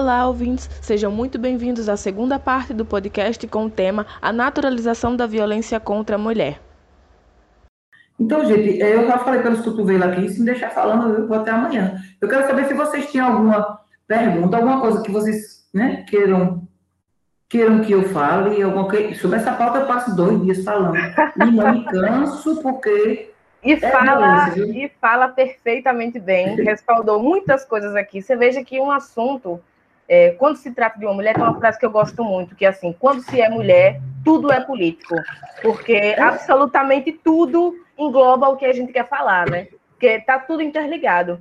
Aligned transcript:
Olá, 0.00 0.26
ouvintes! 0.26 0.66
Sejam 0.80 1.12
muito 1.12 1.38
bem-vindos 1.38 1.86
à 1.86 1.94
segunda 1.94 2.38
parte 2.38 2.72
do 2.72 2.86
podcast 2.86 3.46
com 3.46 3.66
o 3.66 3.70
tema 3.70 4.06
A 4.22 4.32
Naturalização 4.32 5.14
da 5.14 5.26
Violência 5.26 5.78
contra 5.78 6.16
a 6.16 6.18
Mulher. 6.18 6.58
Então, 8.18 8.42
gente, 8.46 8.80
eu 8.80 9.06
já 9.06 9.18
falei 9.18 9.42
pelos 9.42 9.60
cotovelos 9.60 10.04
aqui, 10.04 10.26
se 10.30 10.40
me 10.40 10.46
deixar 10.46 10.70
falando, 10.70 11.18
eu 11.18 11.28
vou 11.28 11.36
até 11.36 11.50
amanhã. 11.50 12.00
Eu 12.18 12.26
quero 12.30 12.46
saber 12.46 12.64
se 12.64 12.72
vocês 12.72 13.12
têm 13.12 13.20
alguma 13.20 13.78
pergunta, 14.08 14.56
alguma 14.56 14.80
coisa 14.80 15.02
que 15.02 15.10
vocês 15.10 15.68
né, 15.74 16.02
queiram, 16.08 16.66
queiram 17.46 17.82
que 17.82 17.92
eu 17.92 18.04
fale. 18.04 18.62
Alguma 18.62 18.88
coisa. 18.88 19.14
Sobre 19.16 19.36
essa 19.36 19.52
pauta 19.52 19.80
eu 19.80 19.86
passo 19.86 20.16
dois 20.16 20.40
dias 20.42 20.64
falando. 20.64 20.94
E 21.36 21.50
não 21.50 21.72
me 21.74 21.84
canso, 21.84 22.62
porque 22.62 23.30
e, 23.62 23.74
é 23.74 23.78
fala, 23.78 24.48
e 24.56 24.90
fala 24.98 25.28
perfeitamente 25.28 26.18
bem, 26.18 26.56
respaldou 26.56 27.22
muitas 27.22 27.66
coisas 27.66 27.94
aqui. 27.94 28.22
Você 28.22 28.34
veja 28.34 28.64
que 28.64 28.80
um 28.80 28.90
assunto 28.90 29.60
é, 30.10 30.32
quando 30.32 30.56
se 30.56 30.72
trata 30.72 30.98
de 30.98 31.06
uma 31.06 31.14
mulher, 31.14 31.34
tem 31.34 31.44
uma 31.44 31.56
frase 31.56 31.78
que 31.78 31.86
eu 31.86 31.90
gosto 31.90 32.24
muito, 32.24 32.56
que 32.56 32.64
é 32.64 32.68
assim, 32.68 32.92
quando 32.98 33.22
se 33.22 33.40
é 33.40 33.48
mulher, 33.48 34.00
tudo 34.24 34.52
é 34.52 34.60
político. 34.60 35.14
Porque 35.62 36.16
absolutamente 36.18 37.12
tudo 37.12 37.76
engloba 37.96 38.48
o 38.48 38.56
que 38.56 38.66
a 38.66 38.72
gente 38.72 38.92
quer 38.92 39.08
falar, 39.08 39.48
né? 39.48 39.68
Porque 39.90 40.06
está 40.08 40.36
tudo 40.40 40.62
interligado. 40.62 41.38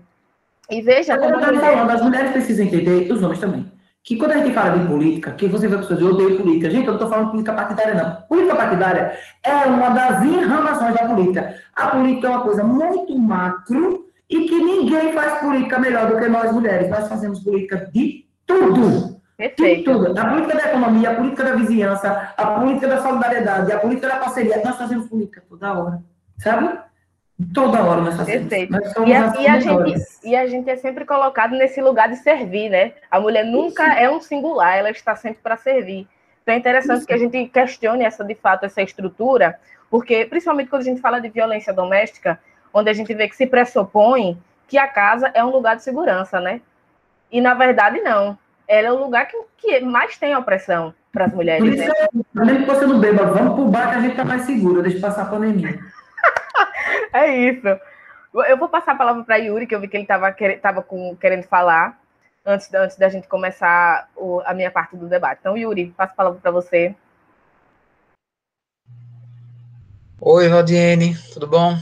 E 0.69 0.83
veja 0.83 1.17
como... 1.17 1.33
Eu 1.33 1.39
mulher... 1.39 1.59
falando, 1.59 1.89
as 1.89 2.01
mulheres 2.03 2.31
precisam 2.31 2.67
entender, 2.67 3.07
e 3.07 3.11
os 3.11 3.23
homens 3.23 3.39
também, 3.39 3.71
que 4.03 4.15
quando 4.15 4.33
a 4.33 4.37
gente 4.37 4.53
fala 4.53 4.77
de 4.77 4.85
política, 4.85 5.31
que 5.31 5.47
você 5.47 5.67
vê 5.67 5.75
pessoas, 5.75 5.99
eu 5.99 6.09
odeio 6.09 6.37
política. 6.37 6.69
Gente, 6.69 6.85
eu 6.85 6.93
não 6.93 6.93
estou 6.93 7.09
falando 7.09 7.31
política 7.31 7.53
partidária, 7.55 7.95
não. 7.95 8.21
Política 8.27 8.55
partidária 8.55 9.17
é 9.43 9.51
uma 9.65 9.89
das 9.89 10.23
enramações 10.23 10.93
da 10.93 11.07
política. 11.07 11.55
A 11.75 11.87
política 11.87 12.27
é 12.27 12.29
uma 12.29 12.41
coisa 12.43 12.63
muito 12.63 13.17
macro 13.17 14.05
e 14.29 14.41
que 14.41 14.63
ninguém 14.63 15.11
faz 15.11 15.39
política 15.39 15.79
melhor 15.79 16.11
do 16.11 16.19
que 16.19 16.27
nós 16.27 16.51
mulheres. 16.51 16.87
Nós 16.87 17.07
fazemos 17.07 17.39
política 17.39 17.89
de 17.91 18.28
tudo. 18.49 19.21
Perfeito. 19.37 19.93
Tudo. 19.93 20.19
A 20.19 20.25
política 20.25 20.57
da 20.57 20.67
economia, 20.67 21.11
a 21.11 21.15
política 21.15 21.43
da 21.45 21.55
vizinhança, 21.55 22.33
a 22.35 22.45
política 22.59 22.87
da 22.87 23.01
solidariedade, 23.01 23.71
a 23.71 23.79
política 23.79 24.07
da 24.09 24.17
parceria. 24.17 24.61
Nós 24.65 24.75
fazemos 24.75 25.07
política 25.07 25.41
toda 25.47 25.73
hora. 25.73 26.03
Sabe? 26.37 26.77
Toda 27.53 27.81
hora 27.81 28.01
nós 28.01 28.17
fazemos. 28.17 28.49
Perfeito. 28.49 28.73
Nós 28.73 29.07
e, 29.07 29.13
a, 29.13 29.33
e, 29.39 29.47
a 29.47 29.59
gente, 29.59 30.05
e 30.25 30.35
a 30.35 30.47
gente 30.47 30.69
é 30.69 30.75
sempre 30.75 31.05
colocado 31.05 31.51
nesse 31.51 31.81
lugar 31.81 32.09
de 32.09 32.17
servir, 32.17 32.69
né? 32.69 32.93
A 33.09 33.19
mulher 33.19 33.45
nunca 33.45 33.87
Isso. 33.87 33.99
é 33.99 34.11
um 34.11 34.19
singular, 34.19 34.75
ela 34.75 34.89
está 34.89 35.15
sempre 35.15 35.39
para 35.41 35.55
servir. 35.55 36.05
Então 36.43 36.53
é 36.53 36.57
interessante 36.57 36.97
Isso. 36.97 37.07
que 37.07 37.13
a 37.13 37.17
gente 37.17 37.45
questione 37.45 38.03
essa, 38.03 38.25
de 38.25 38.35
fato, 38.35 38.65
essa 38.65 38.81
estrutura, 38.81 39.57
porque, 39.89 40.25
principalmente 40.25 40.69
quando 40.69 40.81
a 40.81 40.85
gente 40.85 40.99
fala 40.99 41.21
de 41.21 41.29
violência 41.29 41.71
doméstica, 41.71 42.37
onde 42.73 42.89
a 42.89 42.93
gente 42.93 43.13
vê 43.13 43.29
que 43.29 43.35
se 43.37 43.47
pressupõe 43.47 44.37
que 44.67 44.77
a 44.77 44.87
casa 44.87 45.31
é 45.33 45.43
um 45.43 45.49
lugar 45.49 45.77
de 45.77 45.83
segurança, 45.83 46.41
né? 46.41 46.59
E 47.31 47.41
na 47.41 47.53
verdade, 47.53 48.01
não. 48.01 48.37
Ela 48.67 48.89
é 48.89 48.91
o 48.91 48.99
lugar 48.99 49.27
que, 49.27 49.37
que 49.57 49.79
mais 49.79 50.17
tem 50.17 50.35
opressão 50.35 50.93
para 51.11 51.25
as 51.25 51.33
mulheres. 51.33 51.63
Por 51.63 51.73
isso, 51.73 51.87
né? 51.87 51.93
É, 51.97 52.45
mesmo 52.45 52.65
que 52.65 52.71
você 52.71 52.85
não 52.85 52.99
beba, 52.99 53.25
vamos 53.25 53.55
pro 53.55 53.67
bar 53.67 53.89
que 53.89 53.95
a 53.95 54.01
gente 54.01 54.15
tá 54.15 54.25
mais 54.25 54.43
segura, 54.43 54.83
deixa 54.83 54.99
passar 54.99 55.23
a 55.23 55.29
pandemia. 55.29 55.79
é 57.13 57.35
isso. 57.35 57.67
Eu 58.47 58.57
vou 58.57 58.69
passar 58.69 58.91
a 58.91 58.95
palavra 58.95 59.23
para 59.23 59.37
Yuri, 59.37 59.65
que 59.65 59.73
eu 59.73 59.79
vi 59.79 59.87
que 59.87 59.97
ele 59.97 60.03
estava 60.03 60.35
tava 60.61 60.83
com, 60.83 61.15
querendo 61.15 61.43
falar 61.43 61.99
antes, 62.45 62.71
antes 62.73 62.97
da 62.97 63.09
gente 63.09 63.27
começar 63.27 64.07
o, 64.15 64.41
a 64.45 64.53
minha 64.53 64.69
parte 64.69 64.95
do 64.95 65.07
debate. 65.07 65.39
Então, 65.39 65.57
Yuri, 65.57 65.93
passo 65.97 66.13
a 66.13 66.15
palavra 66.15 66.39
para 66.39 66.51
você. 66.51 66.95
Oi, 70.21 70.47
Rodiene, 70.47 71.17
tudo 71.33 71.47
bom? 71.47 71.75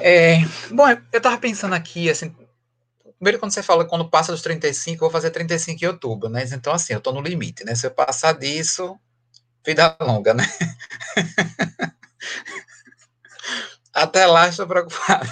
É, 0.00 0.38
bom, 0.70 0.88
eu 0.88 0.98
estava 1.12 1.36
pensando 1.36 1.74
aqui, 1.74 2.08
assim, 2.08 2.34
Primeiro, 3.18 3.38
quando 3.38 3.52
você 3.52 3.62
fala 3.62 3.84
quando 3.86 4.08
passa 4.08 4.32
dos 4.32 4.42
35, 4.42 4.96
eu 4.96 5.00
vou 5.00 5.10
fazer 5.10 5.30
35 5.30 5.84
em 5.84 5.88
outubro, 5.88 6.28
né? 6.28 6.44
Então, 6.52 6.72
assim, 6.72 6.92
eu 6.92 7.00
tô 7.00 7.12
no 7.12 7.20
limite, 7.20 7.64
né? 7.64 7.74
Se 7.74 7.86
eu 7.86 7.90
passar 7.90 8.32
disso, 8.32 8.98
vida 9.64 9.96
longa, 10.00 10.34
né? 10.34 10.44
Até 13.94 14.26
lá 14.26 14.48
estou 14.48 14.66
preocupado. 14.66 15.28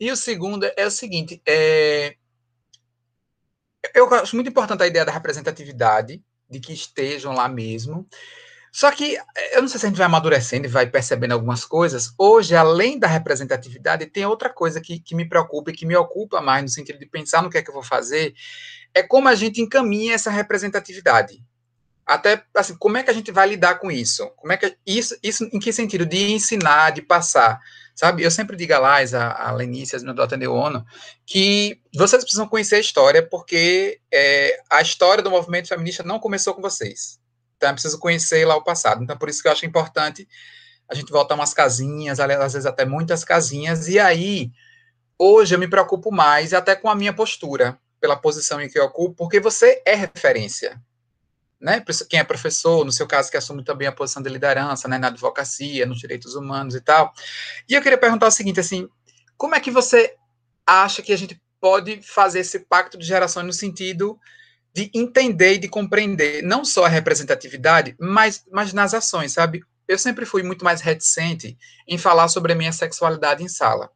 E 0.00 0.10
o 0.10 0.16
segundo 0.16 0.64
é 0.76 0.86
o 0.86 0.90
seguinte: 0.90 1.42
é... 1.46 2.16
eu 3.94 4.12
acho 4.14 4.34
muito 4.36 4.48
importante 4.48 4.82
a 4.82 4.86
ideia 4.86 5.04
da 5.04 5.12
representatividade, 5.12 6.22
de 6.48 6.60
que 6.60 6.72
estejam 6.72 7.34
lá 7.34 7.48
mesmo. 7.48 8.08
Só 8.72 8.90
que 8.90 9.18
eu 9.52 9.62
não 9.62 9.68
sei 9.68 9.80
se 9.80 9.86
a 9.86 9.88
gente 9.88 9.98
vai 9.98 10.06
amadurecendo 10.06 10.66
e 10.66 10.70
vai 10.70 10.86
percebendo 10.86 11.32
algumas 11.32 11.64
coisas. 11.64 12.12
Hoje, 12.18 12.54
além 12.54 12.98
da 12.98 13.06
representatividade, 13.06 14.06
tem 14.06 14.26
outra 14.26 14.50
coisa 14.50 14.80
que, 14.80 15.00
que 15.00 15.14
me 15.14 15.28
preocupa 15.28 15.70
e 15.70 15.74
que 15.74 15.86
me 15.86 15.96
ocupa 15.96 16.40
mais 16.40 16.62
no 16.62 16.68
sentido 16.68 16.98
de 16.98 17.06
pensar 17.06 17.42
no 17.42 17.50
que 17.50 17.58
é 17.58 17.62
que 17.62 17.70
eu 17.70 17.74
vou 17.74 17.82
fazer, 17.82 18.34
é 18.94 19.02
como 19.02 19.28
a 19.28 19.34
gente 19.34 19.60
encaminha 19.60 20.14
essa 20.14 20.30
representatividade. 20.30 21.42
Até 22.06 22.42
assim, 22.54 22.74
como 22.76 22.96
é 22.96 23.02
que 23.02 23.10
a 23.10 23.14
gente 23.14 23.30
vai 23.30 23.48
lidar 23.48 23.78
com 23.78 23.90
isso? 23.90 24.26
Como 24.36 24.52
é 24.52 24.56
que 24.56 24.76
isso, 24.86 25.16
isso 25.22 25.44
em 25.52 25.58
que 25.58 25.72
sentido? 25.72 26.06
De 26.06 26.32
ensinar, 26.32 26.90
de 26.90 27.02
passar, 27.02 27.60
sabe? 27.94 28.22
Eu 28.22 28.30
sempre 28.30 28.56
digo 28.56 28.72
a 28.72 28.78
Lais, 28.78 29.12
a, 29.12 29.30
a 29.30 29.52
Lenice, 29.52 29.94
as 29.94 30.02
meninas 30.02 30.28
do 30.28 30.52
ONU, 30.52 30.84
que 31.26 31.80
vocês 31.94 32.22
precisam 32.22 32.48
conhecer 32.48 32.76
a 32.76 32.80
história, 32.80 33.22
porque 33.22 34.00
é, 34.12 34.58
a 34.70 34.80
história 34.80 35.22
do 35.22 35.30
movimento 35.30 35.68
feminista 35.68 36.02
não 36.02 36.18
começou 36.18 36.54
com 36.54 36.62
vocês 36.62 37.17
então 37.58 37.68
é 37.68 37.72
preciso 37.72 37.98
conhecer 37.98 38.46
lá 38.46 38.56
o 38.56 38.64
passado. 38.64 39.02
Então, 39.02 39.18
por 39.18 39.28
isso 39.28 39.42
que 39.42 39.48
eu 39.48 39.52
acho 39.52 39.66
importante 39.66 40.26
a 40.88 40.94
gente 40.94 41.12
voltar 41.12 41.34
umas 41.34 41.52
casinhas, 41.52 42.18
às 42.18 42.54
vezes 42.54 42.64
até 42.64 42.86
muitas 42.86 43.22
casinhas, 43.22 43.88
e 43.88 43.98
aí, 43.98 44.50
hoje 45.18 45.54
eu 45.54 45.58
me 45.58 45.68
preocupo 45.68 46.10
mais 46.10 46.54
até 46.54 46.74
com 46.74 46.88
a 46.88 46.94
minha 46.94 47.12
postura, 47.12 47.78
pela 48.00 48.16
posição 48.16 48.60
em 48.60 48.70
que 48.70 48.78
eu 48.78 48.84
ocupo, 48.84 49.14
porque 49.14 49.38
você 49.38 49.82
é 49.84 49.94
referência. 49.94 50.80
Né? 51.60 51.84
Quem 52.08 52.20
é 52.20 52.24
professor, 52.24 52.84
no 52.84 52.92
seu 52.92 53.06
caso, 53.06 53.30
que 53.30 53.36
assume 53.36 53.64
também 53.64 53.88
a 53.88 53.92
posição 53.92 54.22
de 54.22 54.30
liderança, 54.30 54.86
né, 54.86 54.96
na 54.96 55.08
advocacia, 55.08 55.84
nos 55.84 55.98
direitos 55.98 56.36
humanos 56.36 56.76
e 56.76 56.80
tal. 56.80 57.12
E 57.68 57.74
eu 57.74 57.82
queria 57.82 57.98
perguntar 57.98 58.28
o 58.28 58.30
seguinte, 58.30 58.60
assim, 58.60 58.88
como 59.36 59.56
é 59.56 59.60
que 59.60 59.70
você 59.70 60.14
acha 60.64 61.02
que 61.02 61.12
a 61.12 61.18
gente 61.18 61.38
pode 61.60 62.00
fazer 62.02 62.38
esse 62.38 62.60
pacto 62.60 62.96
de 62.96 63.04
gerações 63.04 63.44
no 63.44 63.52
sentido 63.52 64.18
de 64.74 64.90
entender 64.94 65.54
e 65.54 65.58
de 65.58 65.68
compreender 65.68 66.42
não 66.42 66.64
só 66.64 66.84
a 66.84 66.88
representatividade, 66.88 67.96
mas, 67.98 68.44
mas 68.50 68.72
nas 68.72 68.94
ações, 68.94 69.32
sabe? 69.32 69.62
Eu 69.86 69.98
sempre 69.98 70.26
fui 70.26 70.42
muito 70.42 70.64
mais 70.64 70.80
reticente 70.80 71.58
em 71.86 71.96
falar 71.96 72.28
sobre 72.28 72.52
a 72.52 72.56
minha 72.56 72.72
sexualidade 72.72 73.42
em 73.42 73.48
sala. 73.48 73.90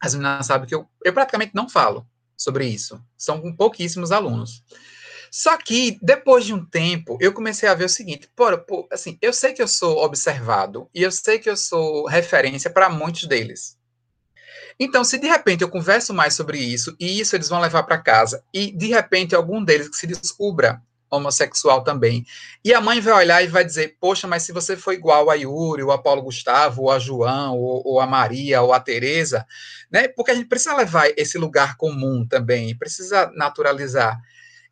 As 0.00 0.14
meninas 0.14 0.46
sabem 0.46 0.68
que 0.68 0.74
eu, 0.74 0.86
eu 1.04 1.12
praticamente 1.12 1.52
não 1.54 1.68
falo 1.68 2.06
sobre 2.36 2.66
isso. 2.66 3.02
São 3.16 3.54
pouquíssimos 3.54 4.12
alunos. 4.12 4.62
Só 5.30 5.56
que, 5.56 5.98
depois 6.02 6.44
de 6.44 6.52
um 6.52 6.62
tempo, 6.62 7.16
eu 7.18 7.32
comecei 7.32 7.66
a 7.66 7.74
ver 7.74 7.86
o 7.86 7.88
seguinte: 7.88 8.28
pô, 8.36 8.56
pô, 8.58 8.86
assim, 8.92 9.16
eu 9.22 9.32
sei 9.32 9.54
que 9.54 9.62
eu 9.62 9.68
sou 9.68 10.04
observado 10.04 10.90
e 10.94 11.02
eu 11.02 11.10
sei 11.10 11.38
que 11.38 11.48
eu 11.48 11.56
sou 11.56 12.06
referência 12.06 12.68
para 12.68 12.90
muitos 12.90 13.24
deles. 13.24 13.78
Então, 14.78 15.04
se 15.04 15.18
de 15.18 15.26
repente 15.26 15.62
eu 15.62 15.68
converso 15.68 16.12
mais 16.12 16.34
sobre 16.34 16.58
isso, 16.58 16.94
e 16.98 17.20
isso 17.20 17.36
eles 17.36 17.48
vão 17.48 17.60
levar 17.60 17.82
para 17.84 17.98
casa, 17.98 18.42
e 18.52 18.70
de 18.72 18.88
repente 18.88 19.34
algum 19.34 19.62
deles 19.62 19.88
que 19.88 19.96
se 19.96 20.06
descubra 20.06 20.80
homossexual 21.10 21.84
também, 21.84 22.24
e 22.64 22.72
a 22.72 22.80
mãe 22.80 23.00
vai 23.00 23.12
olhar 23.12 23.42
e 23.42 23.46
vai 23.46 23.64
dizer, 23.64 23.96
poxa, 24.00 24.26
mas 24.26 24.44
se 24.44 24.52
você 24.52 24.76
for 24.76 24.94
igual 24.94 25.28
a 25.28 25.34
Yuri, 25.34 25.82
ou 25.82 25.92
a 25.92 25.98
Paulo 25.98 26.22
Gustavo, 26.22 26.82
ou 26.82 26.90
a 26.90 26.98
João, 26.98 27.58
ou, 27.58 27.82
ou 27.84 28.00
a 28.00 28.06
Maria, 28.06 28.62
ou 28.62 28.72
a 28.72 28.80
Tereza, 28.80 29.46
né, 29.90 30.08
porque 30.08 30.30
a 30.30 30.34
gente 30.34 30.48
precisa 30.48 30.74
levar 30.74 31.10
esse 31.16 31.36
lugar 31.36 31.76
comum 31.76 32.26
também, 32.26 32.76
precisa 32.76 33.30
naturalizar. 33.34 34.18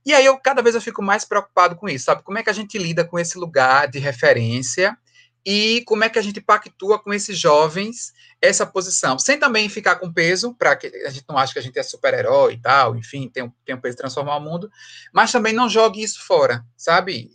E 0.05 0.15
aí 0.15 0.25
eu 0.25 0.39
cada 0.39 0.63
vez 0.63 0.75
eu 0.75 0.81
fico 0.81 1.03
mais 1.03 1.27
preocupado 1.27 1.77
com 1.77 1.89
isso, 1.89 2.07
sabe? 2.07 2.23
Como 2.23 2.39
é 2.39 2.43
que 2.43 2.49
a 2.49 2.55
gente 2.55 2.79
lida 2.79 3.05
com 3.05 3.19
esse 3.19 3.37
lugar 3.37 3.87
de 3.87 3.99
referência 3.99 4.97
e 5.45 5.83
como 5.87 6.05
é 6.05 6.09
que 6.09 6.19
a 6.19 6.23
gente 6.23 6.41
pactua 6.41 6.99
com 6.99 7.13
esses 7.13 7.39
jovens 7.39 8.13
essa 8.43 8.65
posição, 8.65 9.19
sem 9.19 9.39
também 9.39 9.69
ficar 9.69 9.97
com 9.97 10.13
peso, 10.13 10.55
para 10.55 10.75
que 10.75 10.87
a 11.07 11.11
gente 11.11 11.25
não 11.29 11.37
ache 11.37 11.53
que 11.53 11.59
a 11.59 11.63
gente 11.63 11.79
é 11.79 11.83
super-herói 11.83 12.55
e 12.55 12.59
tal, 12.61 12.97
enfim, 12.97 13.29
tem 13.29 13.43
um, 13.43 13.53
tem 13.65 13.75
um 13.75 13.81
peso 13.81 13.97
de 13.97 14.03
transformar 14.03 14.37
o 14.37 14.41
mundo, 14.41 14.71
mas 15.13 15.31
também 15.31 15.53
não 15.53 15.69
jogue 15.69 16.03
isso 16.03 16.25
fora, 16.27 16.65
sabe? 16.77 17.31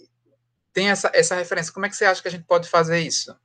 Tem 0.74 0.90
essa, 0.90 1.12
essa 1.14 1.36
referência. 1.36 1.72
Como 1.72 1.86
é 1.86 1.90
que 1.90 1.96
você 1.96 2.06
acha 2.06 2.22
que 2.22 2.28
a 2.28 2.32
gente 2.32 2.46
pode 2.46 2.68
fazer 2.68 3.00
isso? 3.00 3.36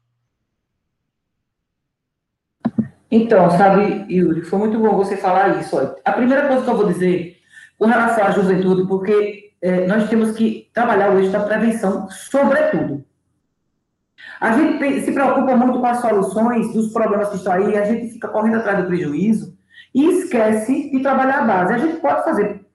Então, 3.11 3.51
sabe, 3.51 4.07
Yuri, 4.13 4.43
foi 4.43 4.59
muito 4.59 4.79
bom 4.79 4.97
você 4.97 5.17
falar 5.17 5.61
isso. 5.61 5.77
Olha. 5.77 5.97
A 6.05 6.13
primeira 6.13 6.47
coisa 6.47 6.65
que 6.65 6.71
eu 6.71 6.77
vou 6.77 6.87
dizer 6.87 7.41
com 7.77 7.87
relação 7.87 8.25
à 8.25 8.31
juventude, 8.31 8.87
porque 8.87 9.53
é, 9.61 9.87
nós 9.87 10.09
temos 10.09 10.37
que 10.37 10.71
trabalhar 10.73 11.15
eixo 11.19 11.31
da 11.31 11.41
prevenção, 11.41 12.09
sobretudo. 12.11 13.05
A 14.41 14.53
gente 14.53 15.03
se 15.03 15.13
preocupa 15.13 15.55
muito 15.57 15.81
com 15.81 15.87
as 15.87 16.01
soluções 16.01 16.73
dos 16.73 16.93
problemas 16.93 17.29
que 17.29 17.37
estão 17.37 17.53
aí, 17.53 17.77
a 17.77 17.85
gente 17.85 18.13
fica 18.13 18.29
correndo 18.29 18.57
atrás 18.57 18.79
do 18.79 18.87
prejuízo 18.87 19.57
e 19.95 20.07
esquece 20.07 20.91
de 20.91 21.03
trabalhar 21.03 21.41
a 21.41 21.45
base. 21.45 21.75
A 21.75 21.79
gente 21.79 22.01
pode 22.01 22.25
fazer 22.25 22.67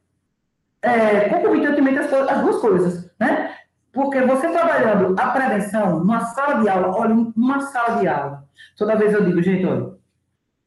é, 0.81 1.30
concomitantemente 1.30 2.00
as, 2.00 2.13
as 2.13 2.42
duas 2.42 2.57
coisas, 2.62 3.12
né? 3.19 3.51
Porque 3.92 4.21
você 4.21 4.50
trabalhando 4.50 5.15
a 5.18 5.27
prevenção 5.27 6.00
numa 6.00 6.19
sala 6.25 6.62
de 6.62 6.69
aula, 6.69 6.95
olha, 6.95 7.15
uma 7.36 7.62
sala 7.62 8.00
de 8.00 8.07
aula, 8.07 8.44
toda 8.77 8.95
vez 8.95 9.13
eu 9.13 9.24
digo, 9.25 9.41
gente, 9.41 9.65
olha, 9.65 9.94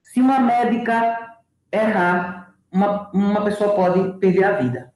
se 0.02 0.20
uma 0.20 0.40
médica 0.40 1.36
errar, 1.70 2.54
uma, 2.72 3.10
uma 3.12 3.44
pessoa 3.44 3.74
pode 3.74 4.19
perder 4.19 4.44
a 4.44 4.52
vida. 4.52 4.92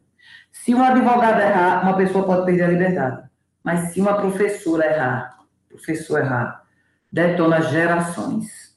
Se 0.50 0.74
um 0.74 0.82
advogado 0.82 1.40
errar, 1.40 1.82
uma 1.82 1.96
pessoa 1.96 2.24
pode 2.24 2.44
perder 2.46 2.64
a 2.64 2.68
liberdade. 2.68 3.22
Mas 3.62 3.92
se 3.92 4.00
uma 4.00 4.14
professora 4.14 4.86
errar, 4.86 5.36
professor 5.72 6.20
errar, 6.20 6.62
detona 7.10 7.60
gerações. 7.60 8.72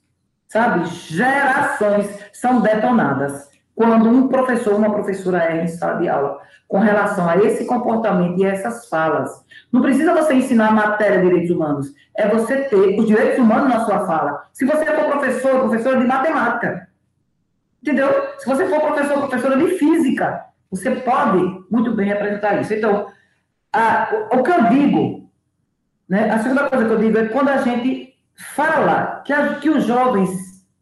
Sabe? 0.48 0.86
Gerações 0.86 2.08
são 2.34 2.62
detonadas 2.62 3.50
quando 3.76 4.10
um 4.10 4.28
professor 4.28 4.74
ou 4.74 4.80
uma 4.80 4.94
professora 4.94 5.44
erra 5.44 5.64
em 5.64 5.68
sala 5.68 6.00
de 6.00 6.08
aula 6.08 6.40
com 6.68 6.80
relação 6.80 7.30
a 7.30 7.38
esse 7.38 7.66
comportamento 7.66 8.40
e 8.40 8.46
essas 8.46 8.88
falas. 8.88 9.46
Não 9.72 9.82
precisa 9.82 10.14
você 10.14 10.34
ensinar 10.34 10.70
a 10.70 10.72
matéria 10.72 11.20
de 11.20 11.28
direitos 11.28 11.52
humanos, 11.52 11.94
é 12.16 12.28
você 12.28 12.64
ter 12.64 13.00
os 13.00 13.06
direitos 13.06 13.38
humanos 13.38 13.70
na 13.70 13.86
sua 13.86 14.06
fala. 14.08 14.48
Se 14.54 14.66
você 14.66 14.86
for 14.86 15.12
professor, 15.12 15.60
professora 15.60 16.00
de 16.00 16.08
matemática, 16.08 16.88
entendeu? 17.82 18.10
Se 18.40 18.48
você 18.48 18.66
for 18.68 18.82
professor, 18.82 19.28
professora 19.28 19.58
de 19.58 19.78
física, 19.78 20.46
você 20.72 20.92
pode 20.92 21.66
muito 21.70 21.92
bem 21.92 22.08
representar 22.08 22.60
isso. 22.62 22.74
Então, 22.74 23.08
a, 23.72 24.10
o, 24.32 24.40
o 24.40 24.44
que 24.44 24.52
eu 24.52 24.64
digo, 24.70 25.25
né, 26.08 26.30
a 26.30 26.40
segunda 26.40 26.70
coisa 26.70 26.86
que 26.86 26.92
eu 26.92 27.00
digo 27.00 27.18
é 27.18 27.28
quando 27.28 27.50
a 27.50 27.58
gente 27.58 28.14
fala 28.56 29.22
que, 29.26 29.34
a, 29.34 29.56
que 29.56 29.70
os 29.70 29.86
jovens, 29.86 30.30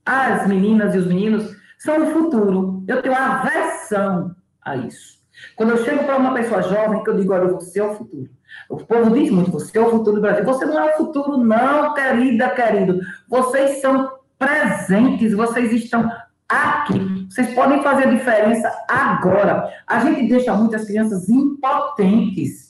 as 0.05 0.47
meninas 0.47 0.93
e 0.95 0.97
os 0.97 1.07
meninos, 1.07 1.55
são 1.79 2.03
o 2.03 2.11
futuro. 2.13 2.83
Eu 2.87 3.01
tenho 3.01 3.15
aversão 3.15 4.35
a 4.61 4.75
isso. 4.75 5.21
Quando 5.55 5.71
eu 5.71 5.83
chego 5.83 6.03
para 6.03 6.17
uma 6.17 6.33
pessoa 6.33 6.61
jovem, 6.61 7.03
que 7.03 7.09
eu 7.09 7.17
digo, 7.17 7.33
olha, 7.33 7.47
você 7.47 7.79
é 7.79 7.83
o 7.83 7.95
futuro. 7.95 8.29
O 8.69 8.77
povo 8.77 9.11
diz 9.11 9.29
muito, 9.31 9.51
você 9.51 9.77
é 9.77 9.81
o 9.81 9.89
futuro 9.89 10.17
do 10.17 10.21
Brasil. 10.21 10.45
Você 10.45 10.65
não 10.65 10.79
é 10.79 10.93
o 10.93 10.97
futuro, 10.97 11.37
não, 11.37 11.93
querida, 11.93 12.49
querido. 12.51 12.99
Vocês 13.27 13.81
são 13.81 14.11
presentes, 14.37 15.33
vocês 15.33 15.71
estão 15.73 16.09
aqui. 16.47 17.27
Vocês 17.29 17.53
podem 17.53 17.81
fazer 17.81 18.07
a 18.07 18.11
diferença 18.11 18.71
agora. 18.87 19.69
A 19.87 19.99
gente 19.99 20.27
deixa 20.27 20.53
muitas 20.53 20.85
crianças 20.85 21.27
impotentes. 21.29 22.62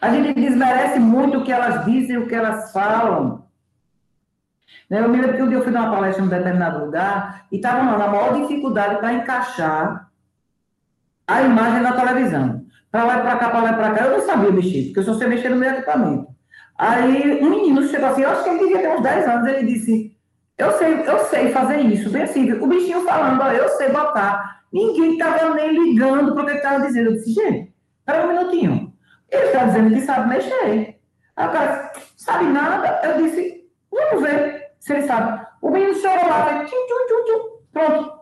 A 0.00 0.10
gente 0.10 0.34
desmerece 0.34 0.98
muito 0.98 1.38
o 1.38 1.44
que 1.44 1.52
elas 1.52 1.84
dizem, 1.84 2.18
o 2.18 2.26
que 2.26 2.34
elas 2.34 2.72
falam. 2.72 3.44
Eu 4.90 5.08
me 5.08 5.18
lembro 5.18 5.36
que 5.36 5.42
um 5.42 5.48
dia 5.48 5.58
eu 5.58 5.62
fui 5.62 5.72
dar 5.72 5.82
uma 5.82 5.94
palestra 5.94 6.22
em 6.22 6.26
um 6.26 6.30
determinado 6.30 6.84
lugar 6.84 7.46
e 7.50 7.56
estava 7.56 7.82
na 7.82 8.08
maior 8.08 8.34
dificuldade 8.34 8.96
para 8.96 9.12
encaixar 9.12 10.10
a 11.26 11.42
imagem 11.42 11.82
na 11.82 11.92
televisão. 11.92 12.64
Para 12.90 13.04
lá 13.04 13.18
e 13.18 13.22
para 13.22 13.36
cá, 13.36 13.50
para 13.50 13.60
lá 13.60 13.70
e 13.70 13.76
para 13.76 13.94
cá. 13.94 14.04
Eu 14.04 14.18
não 14.18 14.26
sabia 14.26 14.50
mexer, 14.50 14.86
porque 14.86 14.98
eu 14.98 15.04
só 15.04 15.14
sei 15.14 15.28
mexer 15.28 15.48
no 15.48 15.56
meu 15.56 15.70
equipamento. 15.70 16.26
Aí 16.76 17.40
um 17.42 17.50
menino 17.50 17.86
chegou 17.86 18.08
assim, 18.08 18.22
eu 18.22 18.30
acho 18.30 18.42
que 18.42 18.50
ele 18.50 18.58
devia 18.58 18.78
ter 18.80 18.88
uns 18.88 19.02
10 19.02 19.28
anos, 19.28 19.48
ele 19.48 19.66
disse, 19.66 20.16
eu 20.56 20.72
sei, 20.72 21.08
eu 21.08 21.18
sei 21.26 21.52
fazer 21.52 21.80
isso, 21.80 22.10
bem 22.10 22.22
assim, 22.22 22.50
o 22.52 22.66
bichinho 22.66 23.04
falando, 23.04 23.42
eu 23.52 23.68
sei 23.70 23.90
botar. 23.90 24.60
Ninguém 24.72 25.12
estava 25.12 25.54
nem 25.54 25.72
ligando 25.72 26.32
para 26.32 26.42
o 26.42 26.46
que 26.46 26.52
ele 26.52 26.58
estava 26.58 26.86
dizendo. 26.86 27.10
Eu 27.10 27.12
disse, 27.14 27.32
gente, 27.32 27.72
espera 27.98 28.26
um 28.26 28.28
minutinho. 28.28 28.79
Ele 29.30 29.44
está 29.44 29.64
dizendo 29.64 29.94
que 29.94 30.00
sabe 30.00 30.28
mexer. 30.28 31.00
Aí 31.36 31.48
o 31.48 31.52
cara, 31.52 31.92
sabe 32.16 32.44
nada? 32.46 33.00
Eu 33.04 33.22
disse, 33.22 33.64
vamos 33.90 34.22
ver 34.22 34.72
se 34.78 34.92
ele 34.92 35.06
sabe. 35.06 35.46
O 35.62 35.70
menino 35.70 35.94
chorou 35.94 36.28
lá, 36.28 36.64
tchum, 36.64 36.76
pronto. 37.72 38.20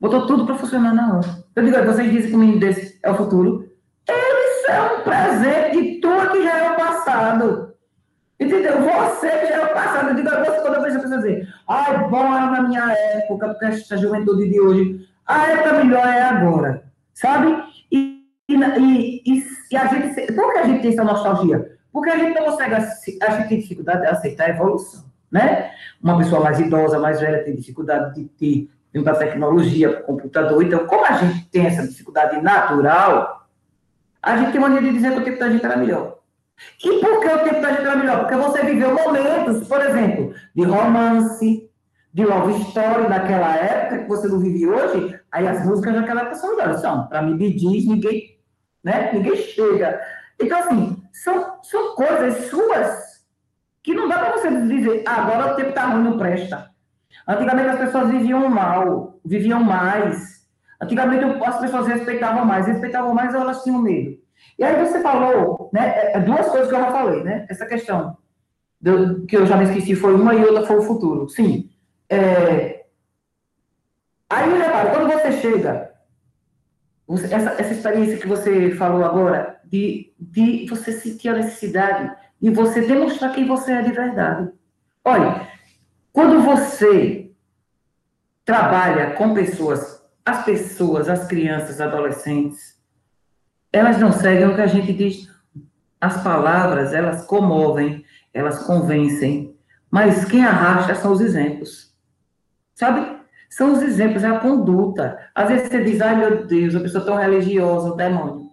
Botou 0.00 0.26
tudo 0.26 0.46
para 0.46 0.56
funcionar 0.56 0.94
na 0.94 1.18
hora. 1.18 1.44
Eu 1.54 1.64
digo, 1.64 1.84
vocês 1.84 2.10
dizem 2.10 2.30
que 2.30 2.36
o 2.36 2.38
menino 2.38 2.60
desse 2.60 2.98
é 3.02 3.10
o 3.10 3.14
futuro. 3.14 3.70
Eles 4.08 4.66
são 4.66 4.96
um 4.96 5.02
presente 5.02 5.82
de 5.82 6.00
tudo 6.00 6.30
que 6.30 6.42
já 6.42 6.58
é 6.58 6.70
o 6.70 6.76
passado. 6.76 7.74
Entendeu? 8.38 8.80
Você 8.80 9.28
que 9.28 9.46
já 9.46 9.56
é 9.56 9.64
o 9.64 9.74
passado. 9.74 10.08
Eu 10.08 10.14
digo, 10.14 10.30
você, 10.30 10.60
quando 10.62 10.74
eu 10.74 10.82
vejo 10.82 10.98
a 10.98 11.00
pessoa 11.02 11.20
dizer, 11.20 11.54
ai, 11.68 12.08
bom 12.08 12.34
era 12.34 12.46
na 12.46 12.62
minha 12.62 12.90
época, 12.90 13.48
porque 13.48 13.66
essa 13.66 13.96
juventude 13.98 14.48
de 14.48 14.60
hoje, 14.60 15.06
a 15.26 15.48
época 15.48 15.84
melhor 15.84 16.06
é 16.06 16.22
agora. 16.22 16.82
Sabe? 17.12 17.62
E, 17.92 18.24
e, 18.48 18.54
e, 18.54 19.22
e, 19.26 19.44
a 19.76 19.86
gente. 19.86 20.32
Por 20.32 20.52
que 20.52 20.58
a 20.58 20.64
gente 20.64 20.82
tem 20.82 20.92
essa 20.92 21.04
nostalgia? 21.04 21.78
Porque 21.92 22.10
a 22.10 22.18
gente 22.18 22.38
não 22.38 22.46
consegue. 22.46 22.74
A 22.74 23.30
gente 23.30 23.48
tem 23.48 23.60
dificuldade 23.60 24.02
de 24.02 24.06
aceitar 24.06 24.46
a 24.46 24.50
evolução. 24.50 25.04
Né? 25.30 25.70
Uma 26.02 26.18
pessoa 26.18 26.42
mais 26.42 26.58
idosa, 26.58 26.98
mais 26.98 27.20
velha, 27.20 27.44
tem 27.44 27.54
dificuldade 27.54 28.14
de 28.14 28.24
ter 28.24 29.02
para 29.04 29.14
tecnologia, 29.14 30.02
computador. 30.02 30.62
Então, 30.64 30.86
como 30.86 31.04
a 31.04 31.12
gente 31.12 31.48
tem 31.50 31.66
essa 31.66 31.86
dificuldade 31.86 32.40
natural, 32.42 33.48
a 34.20 34.36
gente 34.36 34.52
tem 34.52 34.60
maneira 34.60 34.84
de 34.84 34.92
dizer 34.92 35.12
que 35.12 35.20
o 35.20 35.24
tempo 35.24 35.38
da 35.38 35.50
gente 35.50 35.64
era 35.64 35.76
melhor. 35.76 36.18
E 36.84 37.00
por 37.00 37.20
que 37.20 37.28
o 37.28 37.38
tempo 37.44 37.60
da 37.60 37.70
gente 37.70 37.82
era 37.82 37.96
melhor? 37.96 38.20
Porque 38.20 38.36
você 38.36 38.64
viveu 38.64 38.94
momentos, 38.94 39.66
por 39.68 39.80
exemplo, 39.80 40.34
de 40.54 40.64
romance, 40.64 41.70
de 42.12 42.24
love 42.24 42.60
story 42.62 43.08
naquela 43.08 43.56
época, 43.56 43.98
que 43.98 44.08
você 44.08 44.26
não 44.26 44.40
vive 44.40 44.66
hoje, 44.66 45.18
aí 45.30 45.46
as 45.46 45.64
músicas 45.64 45.94
daquela 45.94 46.22
época 46.22 46.36
são 46.36 46.56
melhores. 46.56 46.80
São, 46.80 47.06
para 47.06 47.22
me 47.22 47.36
diz, 47.36 47.86
ninguém, 47.86 48.36
né? 48.82 49.10
ninguém 49.12 49.36
chega. 49.36 50.00
Então, 50.40 50.58
assim, 50.58 51.02
são, 51.12 51.62
são 51.62 51.94
coisas 51.94 52.46
suas 52.46 53.10
que 53.82 53.94
não 53.94 54.08
dá 54.08 54.18
para 54.18 54.32
você 54.32 54.50
dizer, 54.66 55.02
ah, 55.06 55.22
agora 55.22 55.52
o 55.52 55.56
tempo 55.56 55.70
está 55.70 55.86
ruim, 55.86 56.04
não 56.04 56.18
presta. 56.18 56.70
Antigamente 57.26 57.68
as 57.68 57.78
pessoas 57.78 58.10
viviam 58.10 58.48
mal, 58.48 59.18
viviam 59.24 59.62
mais. 59.62 60.46
Antigamente 60.80 61.24
as 61.24 61.60
pessoas 61.60 61.86
respeitavam 61.86 62.44
mais, 62.44 62.66
respeitavam 62.66 63.14
mais 63.14 63.34
elas 63.34 63.62
tinham 63.62 63.80
medo. 63.80 64.18
E 64.58 64.64
aí 64.64 64.84
você 64.84 65.00
falou, 65.00 65.70
né, 65.72 65.88
é, 65.88 66.16
é 66.16 66.20
duas 66.20 66.46
coisas 66.48 66.68
que 66.68 66.74
eu 66.74 66.80
já 66.80 66.90
falei, 66.90 67.22
né? 67.22 67.46
Essa 67.48 67.66
questão 67.66 68.16
do, 68.80 69.26
que 69.26 69.36
eu 69.36 69.46
já 69.46 69.56
me 69.56 69.64
esqueci 69.64 69.94
foi 69.94 70.14
uma 70.14 70.34
e 70.34 70.44
outra 70.44 70.66
foi 70.66 70.78
o 70.78 70.82
futuro. 70.82 71.28
Sim. 71.28 71.70
É... 72.08 72.84
Aí, 74.28 74.58
repara, 74.58 74.90
quando 74.90 75.12
você 75.12 75.32
chega, 75.32 75.89
essa, 77.14 77.50
essa 77.60 77.72
experiência 77.72 78.18
que 78.18 78.26
você 78.26 78.70
falou 78.72 79.04
agora, 79.04 79.60
de, 79.64 80.12
de 80.18 80.66
você 80.68 80.92
sentir 80.92 81.28
a 81.28 81.34
necessidade 81.34 82.14
e 82.40 82.50
você 82.50 82.80
demonstrar 82.80 83.32
quem 83.34 83.46
você 83.46 83.72
é 83.72 83.82
de 83.82 83.92
verdade. 83.92 84.50
Olha, 85.04 85.48
quando 86.12 86.42
você 86.42 87.30
trabalha 88.44 89.12
com 89.12 89.34
pessoas, 89.34 90.02
as 90.24 90.44
pessoas, 90.44 91.08
as 91.08 91.26
crianças, 91.26 91.80
adolescentes, 91.80 92.78
elas 93.72 93.98
não 93.98 94.12
seguem 94.12 94.48
o 94.48 94.54
que 94.54 94.60
a 94.60 94.66
gente 94.66 94.92
diz. 94.92 95.28
As 96.00 96.22
palavras, 96.22 96.92
elas 96.92 97.26
comovem, 97.26 98.04
elas 98.32 98.62
convencem, 98.64 99.56
mas 99.90 100.24
quem 100.24 100.44
arrasta 100.44 100.94
são 100.94 101.12
os 101.12 101.20
exemplos. 101.20 101.94
Sabe? 102.74 103.19
São 103.50 103.72
os 103.72 103.82
exemplos, 103.82 104.22
é 104.22 104.28
a 104.28 104.38
conduta. 104.38 105.18
Às 105.34 105.48
vezes 105.48 105.68
você 105.68 105.82
diz, 105.82 106.00
ai 106.00 106.14
meu 106.14 106.46
Deus, 106.46 106.76
a 106.76 106.80
pessoa 106.80 107.04
tão 107.04 107.16
religiosa, 107.16 107.90
o 107.90 107.96
demônio. 107.96 108.46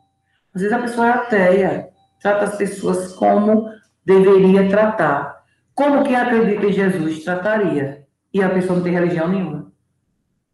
Às 0.53 0.63
vezes 0.63 0.75
a 0.75 0.81
pessoa 0.81 1.07
é 1.07 1.11
ateia, 1.11 1.89
trata 2.19 2.45
as 2.45 2.55
pessoas 2.55 3.13
como 3.13 3.69
deveria 4.03 4.67
tratar. 4.67 5.37
Como 5.75 6.03
quem 6.03 6.15
acredita 6.15 6.65
em 6.65 6.73
Jesus 6.73 7.23
trataria? 7.23 8.07
E 8.33 8.41
a 8.41 8.49
pessoa 8.49 8.77
não 8.77 8.83
tem 8.83 8.93
religião 8.93 9.27
nenhuma. 9.27 9.71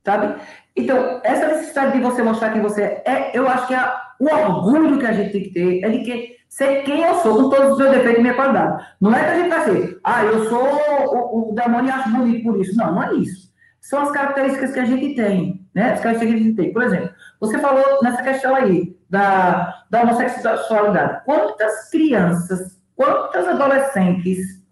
Sabe? 0.03 0.35
Então, 0.75 1.21
essa 1.23 1.47
necessidade 1.47 1.93
de 1.93 2.03
você 2.03 2.21
mostrar 2.21 2.51
quem 2.51 2.61
você 2.61 2.81
é, 2.81 3.03
é 3.05 3.31
eu 3.33 3.47
acho 3.47 3.67
que 3.67 3.73
é 3.73 3.93
o 4.19 4.25
orgulho 4.25 4.99
que 4.99 5.05
a 5.05 5.13
gente 5.13 5.31
tem 5.31 5.43
que 5.43 5.53
ter 5.53 5.83
é 5.85 5.89
de 5.89 5.99
que 5.99 6.35
ser 6.49 6.83
quem 6.83 7.01
eu 7.01 7.15
sou, 7.15 7.35
com 7.35 7.49
todos 7.49 7.71
os 7.71 7.77
meus 7.77 7.91
defeitos 7.91 8.19
e 8.19 8.21
minha 8.21 8.33
qualidade. 8.33 8.85
Não 8.99 9.15
é 9.15 9.23
que 9.23 9.29
a 9.29 9.35
gente 9.35 9.49
vai 9.49 9.63
ser, 9.63 9.99
ah, 10.03 10.25
eu 10.25 10.49
sou 10.49 10.63
o, 10.63 11.51
o 11.51 11.55
demônio 11.55 11.87
e 11.87 11.91
acho 11.91 12.09
bonito 12.11 12.43
por 12.43 12.59
isso. 12.59 12.75
Não, 12.75 12.93
não 12.93 13.03
é 13.03 13.13
isso. 13.13 13.52
São 13.83 13.99
as 13.99 14.11
características 14.11 14.71
que 14.71 14.79
a 14.79 14.85
gente 14.85 15.13
tem, 15.13 15.67
né? 15.75 15.91
As 15.91 15.99
características 15.99 16.29
que 16.29 16.35
a 16.35 16.47
gente 16.47 16.55
tem. 16.55 16.71
Por 16.71 16.83
exemplo, 16.83 17.13
você 17.37 17.59
falou 17.59 18.01
nessa 18.01 18.23
questão 18.23 18.55
aí 18.55 18.97
da, 19.09 19.83
da 19.89 20.03
homossexualidade. 20.03 21.25
Quantas 21.25 21.89
crianças, 21.89 22.81
quantas 22.95 23.45
adolescentes 23.45 24.63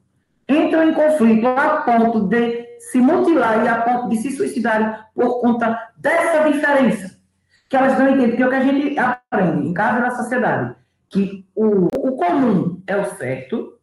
entram 0.47 0.89
em 0.89 0.93
conflito 0.93 1.45
a 1.45 1.81
ponto 1.81 2.29
de 2.29 2.65
se 2.79 2.99
mutilar 2.99 3.65
e 3.65 3.67
a 3.67 3.81
ponto 3.81 4.07
de 4.07 4.15
se 4.15 4.31
suicidarem 4.31 4.95
por 5.13 5.41
conta 5.41 5.91
dessa 5.97 6.49
diferença. 6.49 7.19
Que 7.67 7.75
elas 7.75 7.99
não 7.99 8.11
entendem, 8.11 8.29
porque 8.29 8.43
é 8.43 8.47
o 8.47 8.49
que 8.49 8.55
a 8.55 8.63
gente 8.63 8.97
aprende 8.97 9.67
em 9.67 9.73
casa 9.73 9.99
e 9.99 10.01
na 10.01 10.11
sociedade, 10.11 10.75
que 11.09 11.45
o, 11.53 11.87
o 11.87 12.15
comum 12.15 12.81
é 12.87 12.95
o 12.95 13.03
certo 13.15 13.77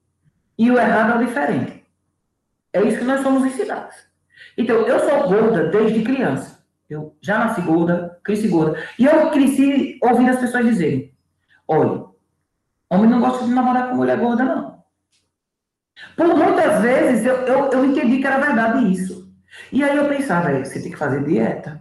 e 0.59 0.71
o 0.71 0.79
errado 0.79 1.13
é 1.13 1.17
o 1.17 1.27
diferente. 1.27 1.87
É 2.73 2.81
isso 2.81 2.99
que 2.99 3.05
nós 3.05 3.21
somos 3.21 3.45
ensinados. 3.45 4.08
Então, 4.59 4.79
eu 4.79 4.99
sou 4.99 5.29
gorda 5.29 5.69
desde 5.69 6.03
criança. 6.03 6.59
Eu 6.91 7.17
já 7.21 7.38
nasci 7.38 7.61
gorda, 7.61 8.19
cresci 8.25 8.49
gorda. 8.49 8.83
E 8.99 9.05
eu 9.05 9.31
cresci 9.31 9.99
ouvindo 10.03 10.31
as 10.31 10.41
pessoas 10.41 10.67
dizerem: 10.67 11.15
olha, 11.67 12.07
homem 12.91 13.09
não 13.09 13.21
gosta 13.21 13.45
de 13.45 13.53
namorar 13.53 13.88
com 13.88 13.97
mulher 13.97 14.19
gorda, 14.19 14.45
não. 14.45 14.79
Por 16.17 16.27
muitas 16.27 16.83
vezes 16.83 17.25
eu, 17.25 17.37
eu, 17.47 17.71
eu 17.71 17.85
entendi 17.85 18.19
que 18.19 18.27
era 18.27 18.45
verdade 18.45 18.91
isso. 18.91 19.33
E 19.71 19.85
aí 19.85 19.97
eu 19.97 20.09
pensava, 20.09 20.53
você 20.59 20.81
tem 20.81 20.91
que 20.91 20.99
fazer 20.99 21.25
dieta. 21.25 21.81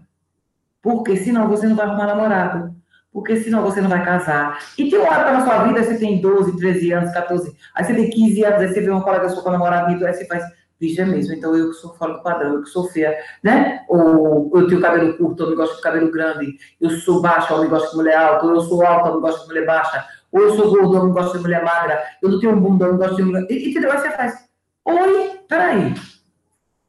Porque 0.82 1.18
senão 1.18 1.48
você 1.48 1.68
não 1.68 1.76
vai 1.76 1.86
arrumar 1.86 2.08
namorado. 2.08 2.76
Porque 3.12 3.38
senão 3.38 3.64
você 3.64 3.82
não 3.82 3.90
vai 3.90 4.04
casar. 4.04 4.60
E 4.78 4.90
tem 4.90 5.00
uma 5.00 5.16
época 5.16 5.32
na 5.34 5.44
sua 5.44 5.64
vida, 5.64 5.84
você 5.84 5.98
tem 5.98 6.22
12, 6.22 6.58
13 6.58 6.92
anos, 6.92 7.12
14, 7.12 7.56
aí 7.74 7.84
você 7.84 7.96
tem 7.96 8.10
15 8.10 8.44
anos, 8.44 8.62
aí 8.62 8.68
você 8.68 8.82
vê 8.82 8.90
uma 8.90 9.04
colega 9.04 9.30
sua 9.30 9.42
com 9.42 9.50
namorado, 9.50 10.06
aí 10.06 10.14
você 10.14 10.26
faz 10.28 10.44
É 10.80 11.06
mesmo, 11.06 11.34
então 11.34 11.56
eu 11.56 11.72
que 11.72 11.78
sou 11.78 11.96
fora 11.96 12.14
do 12.14 12.22
padrão, 12.22 12.54
eu 12.54 12.62
que 12.62 12.70
sou 12.70 12.88
feia, 12.88 13.18
né? 13.42 13.84
Ou 13.90 14.52
eu 14.54 14.68
tenho 14.68 14.80
cabelo 14.80 15.18
curto, 15.18 15.44
eu 15.44 15.50
me 15.50 15.56
gosto 15.56 15.76
de 15.78 15.82
cabelo 15.82 16.12
grande, 16.12 16.56
eu 16.80 16.92
sou 16.92 17.20
baixa, 17.20 17.54
eu 17.54 17.62
me 17.62 17.68
gosto 17.68 17.92
de 17.92 17.98
mulher 17.98 18.16
alta, 18.16 18.46
ou 18.46 18.54
eu 18.54 18.62
sou 18.62 18.86
alta, 18.86 19.10
eu 19.10 19.16
me 19.16 19.22
gosto 19.22 19.42
de 19.42 19.48
mulher 19.48 19.66
baixa, 19.66 20.06
ou 20.32 20.42
eu 20.42 20.56
sou 20.56 20.70
gordo, 20.70 20.98
eu 20.98 21.06
me 21.08 21.14
gosto 21.14 21.36
de 21.36 21.44
mulher 21.44 21.64
magra, 21.64 22.04
eu 22.22 22.30
não 22.30 22.40
tenho 22.40 22.54
um 22.54 22.60
bunda, 22.60 22.86
eu 22.86 22.92
não 22.92 23.00
gosto 23.00 23.16
de 23.16 23.24
mulher... 23.24 23.48
Entendeu? 23.50 23.92
Aí 23.92 23.98
você 23.98 24.12
faz, 24.12 24.50
oi, 24.86 25.40
peraí, 25.48 25.96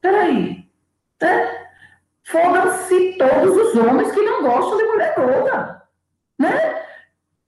peraí, 0.03 0.67
né? 1.23 1.67
Fodam-se 2.25 3.17
todos 3.17 3.57
os 3.57 3.75
homens 3.75 4.13
que 4.13 4.21
não 4.21 4.43
gostam 4.43 4.77
de 4.77 4.85
mulher 4.85 5.15
gorda, 5.17 5.83
né? 6.39 6.83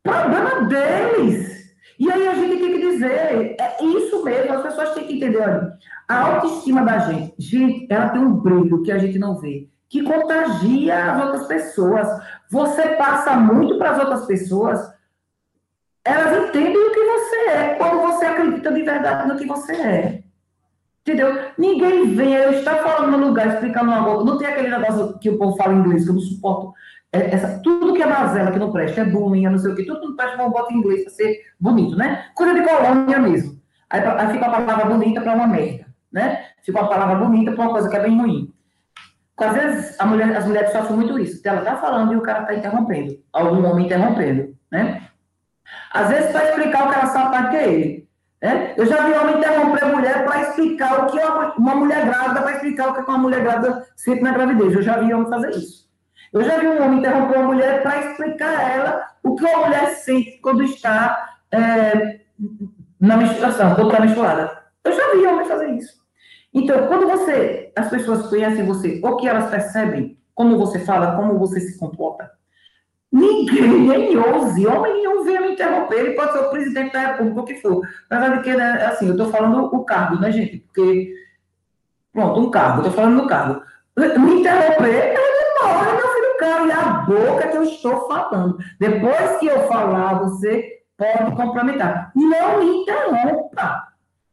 Problema 0.03 0.63
deles. 0.63 1.60
E 2.01 2.11
aí 2.11 2.27
a 2.27 2.35
gente 2.35 2.57
tem 2.59 2.73
que 2.73 2.91
dizer, 2.91 3.57
é 3.61 3.85
isso 3.85 4.25
mesmo, 4.25 4.55
as 4.55 4.63
pessoas 4.63 4.95
têm 4.95 5.07
que 5.07 5.17
entender, 5.17 5.37
olha, 5.37 5.77
a 6.09 6.19
autoestima 6.19 6.83
da 6.83 6.99
gente, 7.01 7.35
gente, 7.39 7.87
ela 7.93 8.09
tem 8.09 8.23
um 8.23 8.33
brilho 8.33 8.83
que 8.83 8.91
a 8.91 8.97
gente 8.97 9.19
não 9.19 9.39
vê, 9.39 9.69
que 9.87 10.03
contagia 10.03 11.13
as 11.13 11.23
outras 11.23 11.47
pessoas. 11.47 12.09
Você 12.51 12.97
passa 12.97 13.37
muito 13.37 13.77
para 13.77 13.91
as 13.91 13.99
outras 13.99 14.25
pessoas, 14.25 14.81
elas 16.03 16.49
entendem 16.49 16.75
o 16.75 16.91
que 16.91 17.05
você 17.05 17.37
é, 17.51 17.75
quando 17.75 18.01
você 18.01 18.25
acredita 18.25 18.73
de 18.73 18.83
verdade 18.83 19.29
no 19.29 19.37
que 19.37 19.45
você 19.45 19.73
é. 19.73 20.23
Entendeu? 21.03 21.39
Ninguém 21.59 22.15
vem, 22.15 22.33
eu 22.33 22.53
estar 22.53 22.77
falando 22.77 23.19
no 23.19 23.29
lugar, 23.29 23.47
explicando 23.47 23.91
uma 23.91 24.05
coisa. 24.05 24.25
Não 24.25 24.39
tem 24.39 24.47
aquele 24.47 24.69
negócio 24.69 25.19
que 25.19 25.29
o 25.29 25.37
povo 25.37 25.57
fala 25.57 25.75
inglês, 25.75 26.05
que 26.05 26.11
eu 26.11 26.15
não 26.15 26.21
suporto. 26.21 26.73
É, 27.13 27.35
essa, 27.35 27.61
tudo 27.61 27.95
que 27.95 28.03
é 28.03 28.07
mazela, 28.07 28.53
que 28.53 28.59
não 28.59 28.73
presta, 28.73 29.01
é 29.01 29.05
bullying, 29.05 29.47
é 29.47 29.51
não 29.51 29.59
sei 29.59 29.73
o 29.73 29.75
que, 29.75 29.85
tudo 29.85 30.09
não 30.09 30.17
presta, 30.17 30.37
vamos 30.37 30.53
botar 30.53 30.73
em 30.73 30.79
inglês 30.79 31.03
para 31.03 31.13
ser 31.13 31.41
bonito, 31.59 31.97
né? 31.97 32.27
Coisa 32.35 32.55
de 32.55 32.63
colônia 32.63 33.19
mesmo. 33.19 33.61
Aí, 33.89 34.01
aí 34.01 34.33
fica 34.33 34.47
a 34.47 34.51
palavra 34.51 34.85
bonita 34.85 35.21
para 35.21 35.35
uma 35.35 35.47
merda, 35.49 35.87
né? 36.13 36.45
Fica 36.63 36.81
uma 36.81 36.89
palavra 36.89 37.17
bonita 37.17 37.53
para 37.53 37.65
uma 37.65 37.73
coisa 37.73 37.89
que 37.89 37.97
é 37.97 38.03
bem 38.03 38.17
ruim. 38.17 38.53
Às 39.37 39.55
vezes, 39.55 39.97
mulher, 40.05 40.37
as 40.37 40.47
mulheres 40.47 40.71
sofrem 40.71 40.97
muito 40.97 41.19
isso. 41.19 41.41
Ela 41.45 41.61
está 41.61 41.77
falando 41.77 42.13
e 42.13 42.17
o 42.17 42.21
cara 42.21 42.43
está 42.43 42.55
interrompendo. 42.55 43.19
Algum 43.33 43.65
homem 43.67 43.87
interrompendo, 43.87 44.55
né? 44.71 45.09
Às 45.93 46.09
vezes, 46.11 46.31
para 46.31 46.51
explicar 46.51 46.87
o 46.87 46.91
que 46.91 46.95
ela 46.95 47.07
sabe 47.07 47.31
mais 47.31 47.51
que 47.51 47.57
ele. 47.57 48.09
É? 48.43 48.81
Eu 48.81 48.87
já 48.87 49.03
vi 49.05 49.13
homem 49.13 49.39
interromper 49.39 49.85
mulher 49.87 50.25
para 50.25 50.43
explicar 50.43 51.05
o 51.05 51.07
que 51.11 51.19
é 51.19 51.27
uma, 51.27 51.55
uma 51.55 51.75
mulher 51.75 52.07
grávida, 52.07 52.41
para 52.41 52.53
explicar 52.53 52.89
o 52.89 52.95
que 52.95 53.01
é 53.01 53.03
uma 53.03 53.19
mulher 53.19 53.43
grávida 53.43 53.87
sente 53.97 54.23
na 54.23 54.33
gravidez. 54.33 54.75
Eu 54.75 54.83
já 54.83 54.99
vi 54.99 55.13
homem 55.13 55.29
fazer 55.29 55.51
isso. 55.51 55.90
Eu 56.33 56.45
já 56.45 56.59
vi 56.59 56.67
um 56.67 56.83
homem 56.83 56.99
interromper 56.99 57.39
uma 57.39 57.53
mulher 57.53 57.83
para 57.83 57.99
explicar 57.99 58.57
a 58.57 58.69
ela 58.71 59.09
o 59.23 59.35
que 59.35 59.45
uma 59.45 59.67
mulher 59.67 59.89
sente 59.97 60.39
quando 60.43 60.63
está 60.63 61.39
é, 61.51 62.21
na 63.01 63.17
menstruação, 63.17 63.75
quando 63.75 63.91
está 63.91 64.01
menstruada. 64.01 64.63
Eu 64.85 64.93
já 64.93 65.13
vi 65.13 65.27
homem 65.27 65.47
fazer 65.47 65.71
isso. 65.71 66.01
Então, 66.55 66.87
quando 66.87 67.09
você, 67.09 67.73
as 67.77 67.89
pessoas 67.89 68.29
conhecem 68.29 68.65
você, 68.65 69.01
o 69.03 69.17
que 69.17 69.29
elas 69.29 69.51
percebem, 69.51 70.19
como 70.35 70.59
você 70.59 70.79
fala, 70.81 71.17
como 71.17 71.39
você 71.39 71.61
se 71.61 71.79
comporta, 71.79 72.31
Ninguém, 73.13 73.69
nem 73.69 74.17
ouse, 74.17 74.67
homem 74.69 74.95
nenhum 74.95 75.25
venha 75.25 75.41
me 75.41 75.53
interromper, 75.53 75.99
ele 75.99 76.15
pode 76.15 76.33
ser 76.33 76.39
o 76.39 76.51
presidente 76.51 76.93
da 76.93 77.09
república, 77.09 77.41
o 77.41 77.45
que 77.45 77.55
for. 77.57 77.81
Na 78.09 78.21
verdade, 78.21 78.45
que, 78.45 78.55
né, 78.55 78.87
assim, 78.87 79.07
eu 79.07 79.13
estou 79.13 79.31
falando 79.31 79.65
o 79.65 79.85
cargo, 79.85 80.21
né, 80.21 80.31
gente? 80.31 80.59
Porque, 80.59 81.13
pronto, 82.13 82.41
um 82.41 82.51
cargo, 82.51 82.79
estou 82.79 82.93
falando 82.93 83.23
do 83.23 83.29
cargo. 83.29 83.63
Me 83.97 84.41
interromper, 84.41 85.15
e 86.47 86.73
a 86.73 86.93
boca 87.07 87.49
que 87.49 87.57
eu 87.57 87.63
estou 87.65 88.09
falando. 88.09 88.59
Depois 88.79 89.39
que 89.39 89.47
eu 89.47 89.67
falar, 89.69 90.21
você 90.21 90.83
pode 90.97 91.35
complementar. 91.37 92.13
Não 92.15 92.59
me 92.59 92.83
interrompa. 92.83 93.89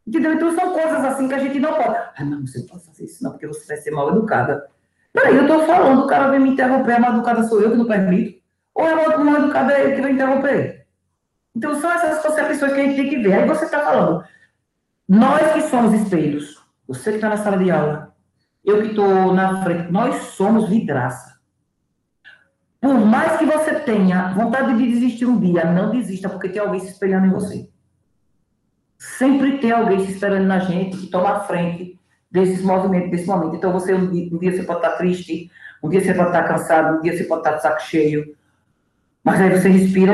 Entendeu? 0.06 0.34
Então, 0.34 0.56
são 0.56 0.72
coisas 0.72 1.04
assim 1.04 1.28
que 1.28 1.34
a 1.34 1.40
gente 1.40 1.60
não 1.60 1.74
pode. 1.74 1.98
Ah, 2.18 2.24
não, 2.24 2.46
você 2.46 2.60
não 2.60 2.68
pode 2.68 2.86
fazer 2.86 3.04
isso, 3.04 3.24
não, 3.24 3.32
porque 3.32 3.48
você 3.48 3.68
vai 3.68 3.78
ser 3.78 3.92
mal 3.92 4.10
educada. 4.10 4.68
Peraí, 5.12 5.36
eu 5.36 5.42
estou 5.44 5.66
falando, 5.66 6.04
o 6.04 6.08
cara 6.08 6.30
vem 6.30 6.40
me 6.40 6.50
interromper, 6.52 6.94
a 6.94 7.00
mal 7.00 7.14
educada 7.14 7.44
sou 7.44 7.62
eu 7.62 7.72
que 7.72 7.78
não 7.78 7.86
permito. 7.86 8.40
Ou 8.74 8.86
é 8.86 9.18
o 9.18 9.26
mal 9.26 9.38
educado 9.38 9.72
é 9.72 9.84
ele 9.84 9.96
que 9.96 10.02
vai 10.02 10.12
interromper? 10.12 10.88
Então, 11.56 11.80
são 11.82 11.92
essas 11.92 12.22
concepções 12.22 12.74
que 12.74 12.80
a 12.80 12.84
gente 12.84 12.96
tem 12.96 13.10
que 13.10 13.18
ver. 13.18 13.34
Aí 13.34 13.48
você 13.48 13.66
está 13.66 13.80
falando, 13.80 14.24
nós 15.08 15.54
que 15.54 15.62
somos 15.64 15.94
espelhos, 15.94 16.62
você 16.88 17.12
que 17.12 17.18
está 17.18 17.30
na 17.30 17.38
sala 17.38 17.58
de 17.58 17.72
aula, 17.72 18.16
eu 18.64 18.82
que 18.82 18.90
estou 18.90 19.34
na 19.34 19.64
frente, 19.64 19.92
nós 19.92 20.16
somos 20.16 20.70
vidraça. 20.70 21.37
Por 22.88 23.06
mais 23.06 23.38
que 23.38 23.46
você 23.46 23.82
tenha 23.82 24.29
vontade 24.29 24.77
de 24.77 24.88
desistir 24.88 25.25
um 25.25 25.38
dia, 25.38 25.65
não 25.65 25.91
desista, 25.91 26.29
porque 26.29 26.48
tem 26.48 26.62
alguém 26.62 26.79
se 26.79 26.88
espelhando 26.88 27.25
em 27.27 27.32
você. 27.32 27.70
Sempre 28.98 29.58
tem 29.58 29.72
alguém 29.72 30.06
se 30.06 30.13
esperando 30.13 30.46
na 30.46 30.60
gente 30.60 30.96
que 30.96 31.08
toma 31.08 31.32
a 31.32 31.39
frente 31.41 32.00
desses 32.32 32.62
movimentos, 32.62 33.12
desse 33.12 33.27
momento. 33.27 33.58
Então, 33.58 33.74
você 33.74 33.94
um 33.94 34.10
dia, 34.10 34.34
um 34.34 34.38
dia 34.38 34.53
você 34.53 34.63
pode 34.63 34.79
estar 34.79 34.91
triste, 34.96 35.51
um 35.84 35.89
dia 35.89 36.00
você 36.00 36.13
pode 36.13 36.29
estar 36.29 36.44
cansado, 36.44 36.98
um 36.98 37.01
dia 37.01 37.17
você 37.17 37.25
pode 37.25 37.41
estar 37.41 37.58
de 37.58 37.62
saco 37.62 37.82
cheio, 37.82 38.38
mas 39.22 39.41
aí 39.41 39.50
você 39.50 39.67
respira, 39.67 40.13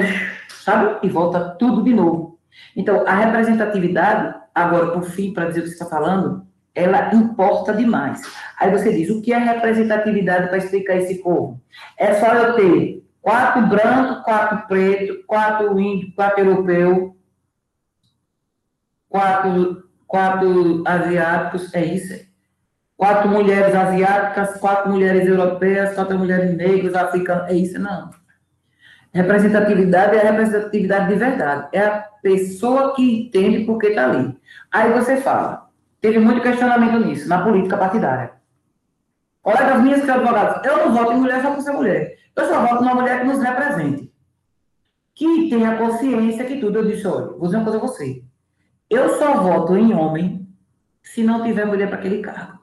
sabe? 0.50 1.06
E 1.06 1.10
volta 1.10 1.52
tudo 1.60 1.84
de 1.84 1.94
novo. 1.94 2.40
Então, 2.76 3.06
a 3.06 3.14
representatividade, 3.14 4.34
agora, 4.56 4.88
por 4.88 5.04
fim, 5.04 5.32
para 5.32 5.46
dizer 5.46 5.60
o 5.60 5.64
que 5.64 5.70
você 5.70 5.76
está 5.76 5.86
falando, 5.86 6.48
ela 6.76 7.14
importa 7.14 7.74
demais. 7.74 8.22
Aí 8.60 8.72
você 8.72 8.92
diz, 8.92 9.10
o 9.10 9.22
que 9.22 9.34
é 9.34 9.38
representatividade 9.38 10.48
para 10.48 10.58
explicar 10.58 10.98
esse 10.98 11.22
povo? 11.22 11.62
É 11.98 12.14
só 12.16 12.34
eu 12.34 12.56
ter 12.56 13.04
quatro 13.22 13.68
brancos, 13.68 14.24
quatro 14.24 14.68
pretos, 14.68 15.18
quatro 15.28 15.80
índios, 15.80 16.14
quatro 16.16 16.44
europeus, 16.44 17.14
quatro, 19.08 19.84
quatro 20.08 20.84
asiáticos, 20.86 21.74
é 21.76 21.86
isso? 21.86 22.26
Quatro 22.98 23.30
mulheres 23.30 23.76
asiáticas, 23.76 24.60
quatro 24.60 24.92
mulheres 24.92 25.28
europeias, 25.28 25.94
quatro 25.94 26.18
mulheres 26.18 26.56
negras, 26.56 26.96
africanas, 26.96 27.50
é 27.50 27.54
isso? 27.54 27.80
Não. 27.80 28.10
Representatividade 29.14 30.16
é 30.16 30.22
a 30.22 30.32
representatividade 30.32 31.08
de 31.10 31.16
verdade. 31.16 31.68
É 31.72 31.82
a 31.82 32.08
pessoa 32.22 32.96
que 32.96 33.26
entende 33.26 33.64
por 33.64 33.78
que 33.78 33.88
está 33.88 34.06
ali. 34.06 34.36
Aí 34.72 34.92
você 34.92 35.18
fala, 35.18 35.63
teve 36.04 36.20
muito 36.20 36.42
questionamento 36.42 37.00
nisso, 37.00 37.30
na 37.30 37.42
política 37.46 37.78
partidária. 37.78 38.34
Colegas 39.42 39.82
minhas 39.82 40.04
que 40.04 40.10
eu 40.10 40.78
não 40.78 40.94
voto 40.94 41.14
em 41.14 41.22
mulher 41.22 41.42
só 41.42 41.54
por 41.54 41.62
ser 41.62 41.72
mulher. 41.72 42.18
Eu 42.36 42.46
só 42.46 42.62
voto 42.62 42.84
numa 42.84 42.96
mulher 42.96 43.22
que 43.22 43.26
nos 43.26 43.42
represente. 43.42 44.12
Que 45.16 45.50
tenha 45.50 45.78
consciência 45.78 46.44
que 46.44 46.60
tudo. 46.60 46.80
Eu 46.80 46.86
disse, 46.86 47.08
olha, 47.08 47.28
vou 47.28 47.44
dizer 47.44 47.56
uma 47.56 47.64
coisa 47.64 47.78
a 47.78 47.82
você. 47.82 48.22
Eu 48.90 49.18
só 49.18 49.36
voto 49.42 49.78
em 49.78 49.94
homem 49.94 50.46
se 51.02 51.24
não 51.24 51.42
tiver 51.42 51.66
mulher 51.66 51.88
para 51.88 52.00
aquele 52.00 52.22
cargo. 52.22 52.60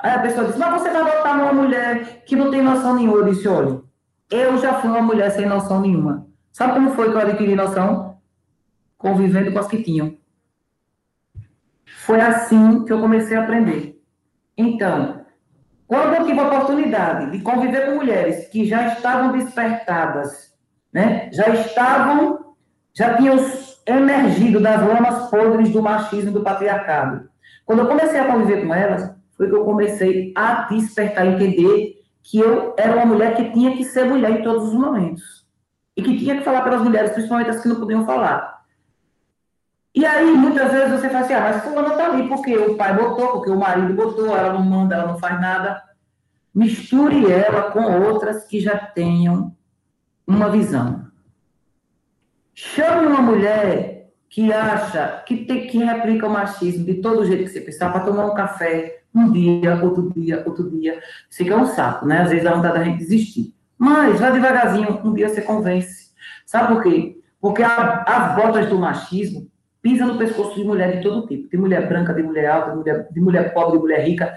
Aí 0.00 0.10
a 0.10 0.18
pessoa 0.18 0.46
diz, 0.46 0.56
mas 0.56 0.82
você 0.82 0.90
vai 0.90 1.04
votar 1.04 1.36
numa 1.36 1.52
mulher 1.52 2.24
que 2.24 2.34
não 2.34 2.50
tem 2.50 2.62
noção 2.62 2.96
nenhuma. 2.96 3.18
Eu 3.18 3.32
disse, 3.32 3.46
olha, 3.46 3.80
eu 4.28 4.58
já 4.58 4.80
fui 4.80 4.90
uma 4.90 5.02
mulher 5.02 5.30
sem 5.30 5.46
noção 5.46 5.80
nenhuma. 5.80 6.26
Sabe 6.50 6.72
como 6.74 6.90
foi 6.90 7.10
que 7.10 7.16
eu 7.16 7.20
adquiri 7.20 7.54
noção? 7.54 8.18
Convivendo 8.98 9.52
com 9.52 9.58
as 9.60 9.68
que 9.68 9.82
tinham. 9.84 10.20
Foi 12.04 12.20
assim 12.20 12.84
que 12.84 12.92
eu 12.92 13.00
comecei 13.00 13.36
a 13.36 13.42
aprender. 13.42 14.00
Então, 14.58 15.24
quando 15.86 16.14
eu 16.14 16.26
tive 16.26 16.40
a 16.40 16.48
oportunidade 16.48 17.30
de 17.30 17.40
conviver 17.44 17.86
com 17.86 17.96
mulheres 17.96 18.48
que 18.48 18.64
já 18.66 18.88
estavam 18.88 19.32
despertadas, 19.32 20.52
né? 20.92 21.30
já 21.32 21.48
estavam, 21.50 22.54
já 22.92 23.16
tinham 23.16 23.36
emergido 23.86 24.60
das 24.60 24.84
lamas 24.84 25.30
podres 25.30 25.70
do 25.70 25.80
machismo 25.80 26.30
e 26.30 26.34
do 26.34 26.42
patriarcado. 26.42 27.28
Quando 27.64 27.80
eu 27.80 27.86
comecei 27.86 28.18
a 28.18 28.26
conviver 28.26 28.66
com 28.66 28.74
elas, 28.74 29.14
foi 29.36 29.48
que 29.48 29.54
eu 29.54 29.64
comecei 29.64 30.32
a 30.36 30.66
despertar, 30.68 31.24
entender 31.24 32.02
que 32.22 32.38
eu 32.38 32.74
era 32.76 32.96
uma 32.96 33.06
mulher 33.06 33.36
que 33.36 33.50
tinha 33.52 33.76
que 33.76 33.84
ser 33.84 34.06
mulher 34.06 34.40
em 34.40 34.42
todos 34.42 34.68
os 34.68 34.74
momentos. 34.74 35.46
E 35.96 36.02
que 36.02 36.18
tinha 36.18 36.36
que 36.36 36.44
falar 36.44 36.62
pelas 36.62 36.82
mulheres, 36.82 37.12
principalmente 37.12 37.50
as 37.50 37.62
que 37.62 37.68
não 37.68 37.76
podiam 37.76 38.04
falar. 38.04 38.61
E 39.94 40.06
aí, 40.06 40.32
muitas 40.32 40.72
vezes 40.72 40.90
você 40.90 41.08
fala 41.08 41.24
assim, 41.24 41.34
ah, 41.34 41.40
mas 41.40 41.64
fulana 41.64 41.88
está 41.88 42.06
ali 42.06 42.26
porque 42.26 42.56
o 42.56 42.76
pai 42.76 42.94
botou, 42.94 43.28
porque 43.32 43.50
o 43.50 43.58
marido 43.58 43.92
botou, 43.92 44.34
ela 44.34 44.54
não 44.54 44.62
manda, 44.62 44.94
ela 44.94 45.06
não 45.06 45.18
faz 45.18 45.38
nada. 45.40 45.82
Misture 46.54 47.30
ela 47.30 47.70
com 47.70 47.80
outras 48.02 48.44
que 48.44 48.58
já 48.58 48.76
tenham 48.76 49.54
uma 50.26 50.50
visão. 50.50 51.06
Chame 52.54 53.06
uma 53.06 53.20
mulher 53.20 54.12
que 54.28 54.50
acha 54.50 55.22
que 55.26 55.44
tem 55.44 55.66
que 55.66 55.78
replica 55.78 56.26
o 56.26 56.30
machismo 56.30 56.86
de 56.86 56.94
todo 56.94 57.24
jeito 57.26 57.44
que 57.44 57.50
você 57.50 57.60
pensar 57.60 57.92
para 57.92 58.04
tomar 58.04 58.26
um 58.26 58.34
café, 58.34 59.02
um 59.14 59.30
dia, 59.30 59.78
outro 59.82 60.10
dia, 60.10 60.42
outro 60.46 60.70
dia. 60.70 61.02
Fica 61.30 61.54
um 61.54 61.66
saco, 61.66 62.06
né? 62.06 62.22
Às 62.22 62.30
vezes 62.30 62.44
dá 62.44 62.54
vontade 62.54 62.78
da 62.78 62.84
gente 62.84 62.98
desistir. 62.98 63.54
Mas 63.76 64.20
vai 64.20 64.32
devagarzinho, 64.32 65.00
um 65.04 65.12
dia 65.12 65.28
você 65.28 65.42
convence. 65.42 66.12
Sabe 66.46 66.74
por 66.74 66.82
quê? 66.82 67.20
Porque 67.38 67.62
a, 67.62 68.04
as 68.06 68.36
botas 68.36 68.68
do 68.68 68.78
machismo 68.78 69.51
pisam 69.82 70.06
no 70.08 70.18
pescoço 70.18 70.54
de 70.54 70.64
mulher 70.64 70.96
de 70.96 71.02
todo 71.02 71.26
tipo. 71.26 71.50
De 71.50 71.58
mulher 71.58 71.88
branca, 71.88 72.14
de 72.14 72.22
mulher 72.22 72.46
alta, 72.46 72.70
de 72.70 72.76
mulher, 72.76 73.08
de 73.10 73.20
mulher 73.20 73.52
pobre, 73.52 73.72
de 73.72 73.78
mulher 73.78 74.06
rica. 74.06 74.34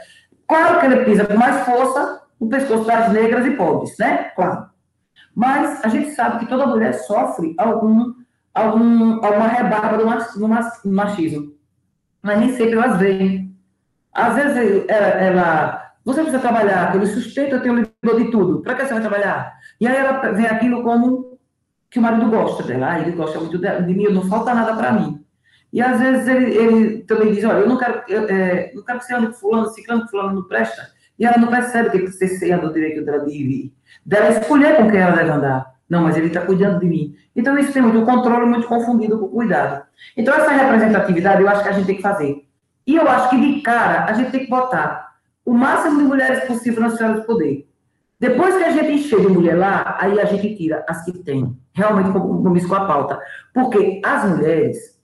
Claro 0.47 0.79
que 0.79 0.85
ele 0.87 1.05
pisa 1.05 1.25
com 1.25 1.37
mais 1.37 1.65
força 1.65 2.21
no 2.39 2.49
pescoço 2.49 2.85
das 2.85 3.11
negras 3.13 3.45
e 3.45 3.51
pobres, 3.51 3.97
né? 3.97 4.31
Claro. 4.35 4.67
Mas 5.33 5.83
a 5.83 5.87
gente 5.87 6.11
sabe 6.11 6.39
que 6.39 6.47
toda 6.47 6.67
mulher 6.67 6.93
sofre 6.93 7.53
algum, 7.57 8.13
algum, 8.53 9.23
alguma 9.23 9.47
rebarba 9.47 9.97
do 9.97 10.89
machismo. 10.91 11.53
Mas 12.21 12.39
nem 12.39 12.53
sempre 12.53 12.73
elas 12.73 12.97
veem 12.97 13.55
Às 14.11 14.35
vezes 14.35 14.85
ela, 14.87 15.07
ela 15.07 15.85
você 16.05 16.21
precisa 16.21 16.41
trabalhar, 16.41 16.91
que 16.91 16.97
ele 16.97 17.07
sustenta, 17.07 17.55
eu 17.55 17.61
tenho 17.63 17.75
livro 17.75 18.23
de 18.23 18.29
tudo. 18.29 18.61
Para 18.61 18.75
que 18.75 18.85
você 18.85 18.93
vai 18.93 19.01
trabalhar? 19.01 19.53
E 19.81 19.87
aí 19.87 19.95
ela 19.97 20.31
vê 20.33 20.45
aquilo 20.45 20.83
como 20.83 21.39
que 21.89 21.97
o 21.97 22.01
marido 22.01 22.29
gosta 22.29 22.61
dela. 22.61 22.99
Ele 22.99 23.11
gosta 23.11 23.39
muito 23.39 23.57
de 23.57 23.93
mim, 23.93 24.13
não 24.13 24.21
falta 24.23 24.53
nada 24.53 24.75
para 24.75 24.93
mim. 24.93 25.24
E 25.75 25.81
às 25.81 25.99
vezes 25.99 26.25
ele, 26.25 26.55
ele, 26.55 26.97
também 27.03 27.33
diz, 27.33 27.43
olha, 27.43 27.57
eu 27.57 27.67
não 27.67 27.77
quero, 27.77 28.01
eu, 28.07 28.29
é, 28.29 28.71
não 28.73 28.81
quero 28.81 28.97
que 28.97 29.05
você 29.05 29.13
ande 29.13 29.27
com 29.27 29.33
fulano, 29.33 29.67
ciclano, 29.67 30.05
que 30.05 30.09
fulano 30.09 30.35
não 30.35 30.43
presta. 30.43 30.87
E 31.19 31.25
ela 31.25 31.37
não 31.37 31.49
percebe 31.49 31.89
que 31.89 32.07
você 32.07 32.29
seja 32.29 32.57
do 32.57 32.71
direito 32.71 33.03
dela 33.03 33.25
de 33.25 33.33
ir, 33.33 33.73
dela 34.05 34.29
escolher 34.29 34.77
com 34.77 34.89
quem 34.89 35.01
ela 35.01 35.17
deve 35.17 35.31
andar. 35.31 35.75
Não, 35.89 36.03
mas 36.03 36.15
ele 36.15 36.27
está 36.27 36.45
cuidando 36.45 36.79
de 36.79 36.85
mim. 36.85 37.13
Então, 37.35 37.57
isso 37.57 37.73
tem 37.73 37.81
muito 37.81 38.05
controle, 38.05 38.45
muito 38.45 38.67
confundido 38.67 39.19
com 39.19 39.27
cuidado. 39.27 39.83
Então, 40.15 40.33
essa 40.33 40.49
representatividade 40.49 41.41
eu 41.41 41.49
acho 41.49 41.63
que 41.63 41.69
a 41.69 41.73
gente 41.73 41.87
tem 41.87 41.97
que 41.97 42.01
fazer. 42.01 42.47
E 42.87 42.95
eu 42.95 43.09
acho 43.09 43.29
que, 43.31 43.37
de 43.37 43.59
cara, 43.59 44.05
a 44.05 44.13
gente 44.13 44.31
tem 44.31 44.45
que 44.45 44.49
botar 44.49 45.15
o 45.43 45.53
máximo 45.53 45.97
de 45.97 46.05
mulheres 46.05 46.45
possível 46.45 46.79
na 46.79 46.87
esfera 46.87 47.15
do 47.15 47.23
poder. 47.23 47.67
Depois 48.17 48.55
que 48.55 48.63
a 48.63 48.71
gente 48.71 48.93
encher 48.93 49.19
de 49.19 49.27
mulher 49.27 49.57
lá, 49.57 49.97
aí 49.99 50.21
a 50.21 50.25
gente 50.25 50.55
tira 50.55 50.85
as 50.87 51.03
que 51.03 51.11
tem. 51.11 51.53
Realmente 51.73 52.13
compromisso 52.13 52.69
com 52.69 52.75
a 52.75 52.85
pauta. 52.85 53.19
Porque 53.53 54.01
as 54.05 54.23
mulheres 54.23 54.94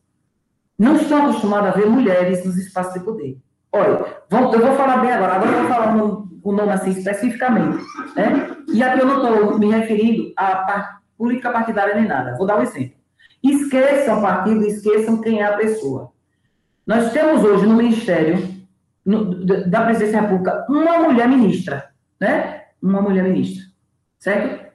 não 0.82 0.96
estão 0.96 1.28
acostumadas 1.28 1.76
a 1.76 1.78
ver 1.78 1.86
mulheres 1.86 2.44
nos 2.44 2.58
espaços 2.58 2.96
de 2.96 3.02
poder. 3.02 3.38
Olha, 3.72 4.04
eu 4.32 4.60
vou 4.60 4.76
falar 4.76 4.98
bem 4.98 5.12
agora. 5.12 5.34
Agora 5.34 5.52
eu 5.52 5.60
vou 5.60 5.68
falar 5.68 5.96
o 5.96 6.52
nome 6.52 6.72
assim 6.72 6.90
especificamente. 6.90 7.78
Né? 8.16 8.58
E 8.74 8.82
aqui 8.82 9.00
eu 9.00 9.06
não 9.06 9.24
estou 9.24 9.60
me 9.60 9.70
referindo 9.70 10.34
à 10.36 10.98
política 11.16 11.52
partidária 11.52 11.94
nem 11.94 12.08
nada. 12.08 12.36
Vou 12.36 12.48
dar 12.48 12.58
um 12.58 12.64
exemplo. 12.64 12.96
Esqueçam 13.44 14.24
partido, 14.24 14.66
esqueçam 14.66 15.22
quem 15.22 15.40
é 15.40 15.46
a 15.46 15.56
pessoa. 15.56 16.12
Nós 16.88 17.12
temos 17.12 17.44
hoje 17.44 17.68
no 17.68 17.76
Ministério 17.76 18.50
no, 19.06 19.46
da 19.46 19.86
Presidência 19.86 20.20
da 20.20 20.28
República 20.28 20.66
uma 20.68 20.98
mulher 20.98 21.28
ministra, 21.28 21.92
né? 22.20 22.64
Uma 22.82 23.04
mulher 23.04 23.24
ministra, 23.24 23.66
certo? 24.18 24.66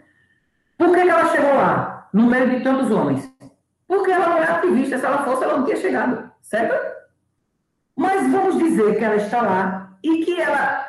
Por 0.79 0.95
que, 0.95 1.03
que 1.03 1.11
ela 1.11 1.33
chegou 1.33 1.55
lá, 1.55 2.09
no 2.13 2.27
meio 2.27 2.49
de 2.49 2.61
tantos 2.61 2.93
homens? 2.93 3.29
Porque 3.87 4.11
ela 4.11 4.29
não 4.29 4.39
é 4.39 4.51
ativista, 4.51 4.99
se 4.99 5.05
ela 5.05 5.25
fosse, 5.25 5.45
ela 5.45 5.59
não 5.59 5.65
tinha 5.65 5.77
chegado, 5.77 6.31
certo? 6.43 6.75
Mas 7.95 8.31
vamos 8.31 8.59
dizer 8.59 8.97
que 8.97 9.05
ela 9.05 9.17
está 9.17 9.43
lá 9.43 9.97
e 10.03 10.25
que 10.25 10.41
ela 10.41 10.87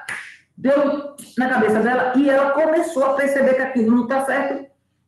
deu 0.57 1.15
na 1.37 1.49
cabeça 1.49 1.79
dela 1.79 2.13
e 2.15 2.29
ela 2.29 2.51
começou 2.51 3.05
a 3.05 3.13
perceber 3.13 3.53
que 3.53 3.61
aquilo 3.61 3.95
não 3.95 4.03
está 4.03 4.25
certo 4.25 4.65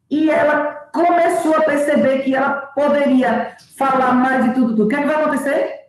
e 0.09 0.29
ela 0.29 0.89
começou 0.93 1.55
a 1.55 1.61
perceber 1.61 2.19
que 2.23 2.35
ela 2.35 2.51
poderia 2.73 3.55
falar 3.77 4.13
mais 4.13 4.45
de 4.45 4.53
tudo, 4.53 4.69
tudo. 4.69 4.85
O 4.85 4.87
que, 4.87 4.95
é 4.95 5.01
que 5.01 5.07
vai 5.07 5.15
acontecer? 5.15 5.79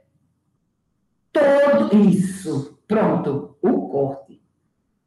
Todo 1.33 1.97
isso. 1.97 2.78
Pronto. 2.87 3.57
O 3.62 3.88
corte. 3.88 4.42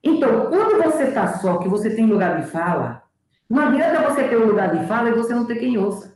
Então, 0.03 0.47
quando 0.47 0.81
você 0.83 1.03
está 1.03 1.27
só, 1.39 1.57
que 1.57 1.67
você 1.67 1.89
tem 1.89 2.05
lugar 2.05 2.41
de 2.41 2.47
fala, 2.47 3.03
não 3.49 3.67
adianta 3.67 4.09
você 4.09 4.27
ter 4.27 4.37
um 4.37 4.47
lugar 4.47 4.75
de 4.75 4.85
fala 4.87 5.09
e 5.09 5.13
você 5.13 5.33
não 5.33 5.45
ter 5.45 5.55
quem 5.55 5.77
ouça. 5.77 6.12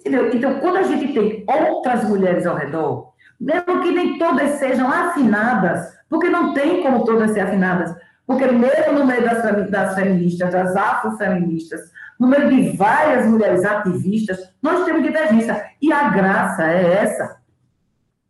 Entendeu? 0.00 0.34
Então, 0.34 0.60
quando 0.60 0.76
a 0.78 0.82
gente 0.82 1.12
tem 1.12 1.44
outras 1.46 2.08
mulheres 2.08 2.46
ao 2.46 2.56
redor, 2.56 3.12
mesmo 3.38 3.82
que 3.82 3.90
nem 3.90 4.18
todas 4.18 4.52
sejam 4.52 4.90
afinadas, 4.90 5.94
porque 6.08 6.28
não 6.28 6.52
tem 6.52 6.82
como 6.82 7.04
todas 7.04 7.30
ser 7.30 7.40
afinadas, 7.40 7.94
porque 8.26 8.46
mesmo 8.46 8.92
no 8.92 9.06
meio 9.06 9.24
das, 9.24 9.70
das 9.70 9.94
feministas, 9.94 10.52
das 10.52 10.76
afrofeministas, 10.76 11.80
no 12.18 12.28
meio 12.28 12.48
de 12.48 12.76
várias 12.76 13.26
mulheres 13.26 13.64
ativistas, 13.64 14.38
nós 14.62 14.84
temos 14.84 15.02
divergência. 15.02 15.70
E 15.80 15.92
a 15.92 16.10
graça 16.10 16.70
é 16.70 17.02
essa. 17.02 17.40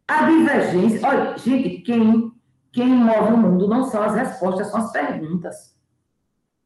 A 0.07 0.23
divergência. 0.25 1.01
Olha, 1.07 1.37
gente, 1.37 1.83
quem, 1.83 2.33
quem 2.73 2.89
move 2.89 3.33
o 3.33 3.37
mundo 3.37 3.69
não 3.69 3.85
são 3.85 4.03
as 4.03 4.15
respostas, 4.15 4.69
são 4.69 4.81
as 4.81 4.93
perguntas. 4.93 5.75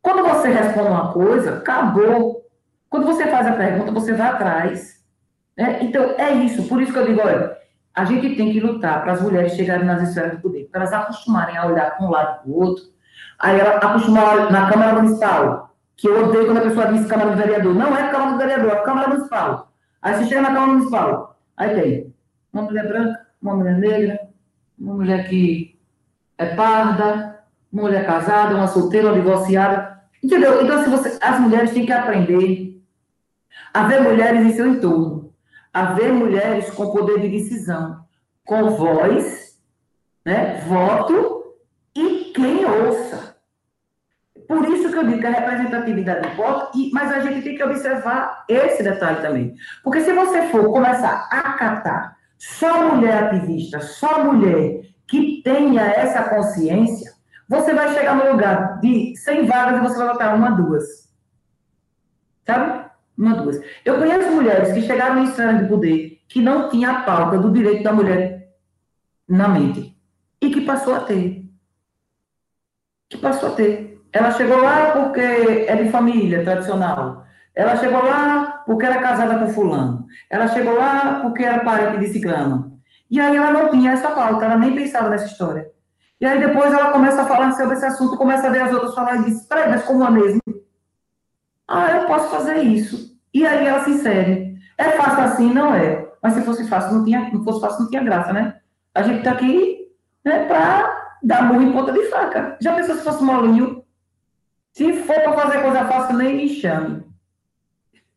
Quando 0.03 0.23
você 0.23 0.49
responde 0.49 0.89
uma 0.89 1.13
coisa, 1.13 1.57
acabou. 1.57 2.47
Quando 2.91 3.07
você 3.07 3.27
faz 3.27 3.47
a 3.47 3.53
pergunta, 3.53 3.91
você 3.91 4.13
vai 4.13 4.29
atrás. 4.29 4.94
Né? 5.57 5.79
Então, 5.83 6.15
é 6.19 6.33
isso. 6.33 6.65
Por 6.69 6.81
isso 6.81 6.93
que 6.93 6.99
eu 6.99 7.07
digo, 7.07 7.21
olha, 7.21 7.57
a 7.95 8.05
gente 8.05 8.35
tem 8.37 8.53
que 8.53 8.61
lutar 8.61 9.03
para 9.03 9.13
as 9.13 9.23
mulheres 9.23 9.55
chegarem 9.55 9.87
nas 9.87 10.09
esferas 10.09 10.33
do 10.33 10.41
poder, 10.41 10.69
para 10.71 10.81
elas 10.81 10.93
acostumarem 10.93 11.57
a 11.57 11.67
olhar 11.67 11.97
para 11.97 12.07
um 12.07 12.11
lado 12.11 12.43
para 12.43 12.51
o 12.51 12.61
outro. 12.61 12.85
Aí 13.39 13.59
ela 13.59 13.77
acostumar 13.77 14.51
na 14.51 14.71
Câmara 14.71 15.01
Municipal, 15.01 15.75
que 15.97 16.09
eu 16.09 16.29
odeio 16.29 16.47
quando 16.47 16.59
a 16.59 16.63
pessoa 16.63 16.93
diz 16.93 17.07
Câmara 17.07 17.31
do 17.31 17.37
Vereador. 17.37 17.75
Não 17.75 17.97
é 17.97 18.11
Câmara 18.11 18.33
do 18.33 18.39
Vereador, 18.39 18.73
é 18.73 18.83
Câmara 18.83 19.09
Municipal. 19.09 19.73
Aí 20.03 20.15
você 20.15 20.27
chega 20.27 20.43
na 20.43 20.49
Câmara 20.49 20.73
Municipal, 20.73 21.39
aí 21.57 21.75
tem 21.75 22.15
uma 22.53 22.63
mulher 22.63 22.89
branca, 22.89 23.27
uma 23.41 23.55
mulher 23.55 23.79
negra, 23.79 24.21
uma 24.79 24.95
mulher 24.95 25.29
que 25.29 25.79
é 26.37 26.47
parda, 26.47 27.41
uma 27.73 27.83
mulher 27.83 28.05
casada, 28.07 28.55
uma 28.55 28.67
solteira, 28.67 29.09
uma 29.09 29.15
divorciada. 29.15 30.01
Entendeu? 30.23 30.63
Então, 30.63 30.83
se 30.83 30.91
você, 30.91 31.19
as 31.21 31.39
mulheres 31.39 31.73
têm 31.73 31.87
que 31.87 31.93
aprender 31.93 32.81
a 33.73 33.85
ver 33.85 34.01
mulheres 34.01 34.41
em 34.41 34.53
seu 34.53 34.67
entorno, 34.67 35.24
a 35.75 35.87
ver 35.95 36.13
mulheres 36.13 36.71
com 36.71 36.93
poder 36.93 37.21
de 37.21 37.29
decisão, 37.29 38.05
com 38.45 38.71
voz, 38.71 39.59
né, 40.25 40.63
voto 40.69 41.57
e 41.97 42.33
quem 42.33 42.65
ouça. 42.65 43.35
Por 44.47 44.69
isso 44.69 44.91
que 44.91 44.97
eu 44.97 45.07
digo 45.07 45.21
que 45.21 45.27
a 45.27 45.31
representatividade 45.31 46.29
importa, 46.29 46.71
mas 46.93 47.11
a 47.11 47.21
gente 47.21 47.43
tem 47.43 47.57
que 47.57 47.65
observar 47.65 48.45
esse 48.49 48.83
detalhe 48.85 49.21
também. 49.21 49.55
Porque 49.83 50.03
se 50.03 50.13
você 50.13 50.49
for 50.49 50.71
começar 50.71 51.27
a 51.31 51.55
catar 51.55 52.17
só 52.39 52.95
mulher 52.95 53.25
ativista, 53.25 53.81
só 53.81 54.23
mulher 54.23 54.83
que 55.09 55.43
tenha 55.43 55.83
essa 55.83 56.23
consciência, 56.25 57.13
você 57.49 57.75
vai 57.75 57.93
chegar 57.95 58.15
no 58.15 58.31
lugar 58.31 58.79
de 58.81 59.17
100 59.17 59.47
vagas 59.47 59.79
e 59.79 59.83
você 59.83 59.99
vai 59.99 60.09
botar 60.09 60.35
uma, 60.35 60.51
duas. 60.51 61.13
Sabe? 62.47 62.84
Uma, 63.17 63.35
duas. 63.37 63.61
Eu 63.85 63.99
conheço 63.99 64.31
mulheres 64.33 64.73
que 64.73 64.83
chegaram 64.83 65.21
em 65.21 65.25
esfera 65.25 65.55
de 65.55 65.69
poder 65.69 66.21
que 66.29 66.41
não 66.43 66.69
tinha 66.69 66.91
a 66.91 67.01
pauta 67.03 67.39
do 67.39 67.51
direito 67.51 67.83
da 67.83 67.93
mulher 67.93 68.49
na 69.29 69.49
mente. 69.49 69.97
E 70.41 70.51
que 70.51 70.61
passou 70.63 70.95
a 70.95 71.01
ter. 71.01 71.45
Que 73.09 73.17
passou 73.19 73.51
a 73.51 73.53
ter. 73.53 74.03
Ela 74.13 74.33
chegou 74.33 74.59
lá 74.59 74.91
porque 74.93 75.21
é 75.21 75.77
de 75.77 75.91
família 75.91 76.45
tradicional. 76.45 77.25
Ela 77.55 77.77
chegou 77.77 78.03
lá 78.03 78.63
porque 78.67 78.85
era 78.85 79.01
casada 79.01 79.39
com 79.39 79.53
fulano. 79.53 80.07
Ela 80.29 80.49
chegou 80.49 80.77
lá 80.77 81.21
porque 81.23 81.45
era 81.45 81.65
parente 81.65 81.99
de 81.99 82.09
ciclano. 82.09 82.81
E 83.11 83.21
aí 83.21 83.37
ela 83.37 83.53
não 83.53 83.71
tinha 83.71 83.93
essa 83.93 84.11
pauta, 84.11 84.45
ela 84.45 84.57
nem 84.57 84.75
pensava 84.75 85.09
nessa 85.09 85.27
história. 85.27 85.71
E 86.21 86.27
aí 86.27 86.41
depois 86.41 86.73
ela 86.73 86.91
começa 86.91 87.23
a 87.23 87.27
falar 87.27 87.53
sobre 87.53 87.77
esse 87.77 87.85
assunto, 87.85 88.17
começa 88.17 88.49
a 88.49 88.51
ver 88.51 88.63
as 88.63 88.73
outras 88.73 88.95
falar 88.95 89.17
e 89.17 89.25
diz, 89.25 89.47
peraí, 89.47 89.71
mas 89.71 89.85
como 89.85 90.05
é 90.05 90.11
mesmo? 90.11 90.41
Ah, 91.67 91.91
eu 91.93 92.07
posso 92.07 92.31
fazer 92.31 92.59
isso. 92.63 93.19
E 93.33 93.47
aí 93.47 93.67
ela 93.67 93.85
se 93.85 93.91
insere. 93.91 94.57
É 94.77 94.91
fácil 94.93 95.25
assim? 95.25 95.53
Não 95.53 95.75
é. 95.75 96.07
Mas 96.23 96.35
se 96.35 96.43
fosse 96.43 96.69
fácil, 96.69 96.95
não, 96.95 97.05
tinha, 97.05 97.31
não 97.33 97.45
fosse 97.45 97.61
fácil, 97.61 97.83
não 97.83 97.91
tinha 97.91 98.03
graça, 98.03 98.33
né? 98.33 98.57
A 98.95 99.03
gente 99.03 99.23
tá 99.23 99.33
aqui 99.33 99.89
né, 100.25 100.47
para 100.47 101.17
dar 101.23 101.43
murro 101.45 101.63
em 101.63 101.73
ponta 101.73 101.93
de 101.93 102.03
faca. 102.09 102.57
Já 102.61 102.75
pensou 102.75 102.95
se 102.97 103.05
fosse 103.05 103.23
molinho? 103.23 103.85
Se 104.73 104.93
for 105.05 105.21
para 105.21 105.33
fazer 105.33 105.63
coisa 105.63 105.85
fácil, 105.85 106.17
nem 106.17 106.37
me 106.37 106.49
chame. 106.49 107.05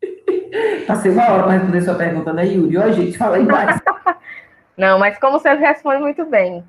Passei 0.88 1.12
uma 1.12 1.30
hora 1.30 1.44
para 1.44 1.52
responder 1.54 1.82
sua 1.82 1.96
pergunta, 1.96 2.34
né, 2.34 2.46
Yuri? 2.46 2.78
Ó, 2.78 2.92
gente, 2.92 3.18
fala 3.18 3.38
aí 3.38 3.46
mais. 3.46 3.80
Não, 4.78 5.00
mas 5.00 5.18
como 5.20 5.40
você 5.40 5.54
responde 5.54 6.02
muito 6.02 6.26
bem. 6.26 6.64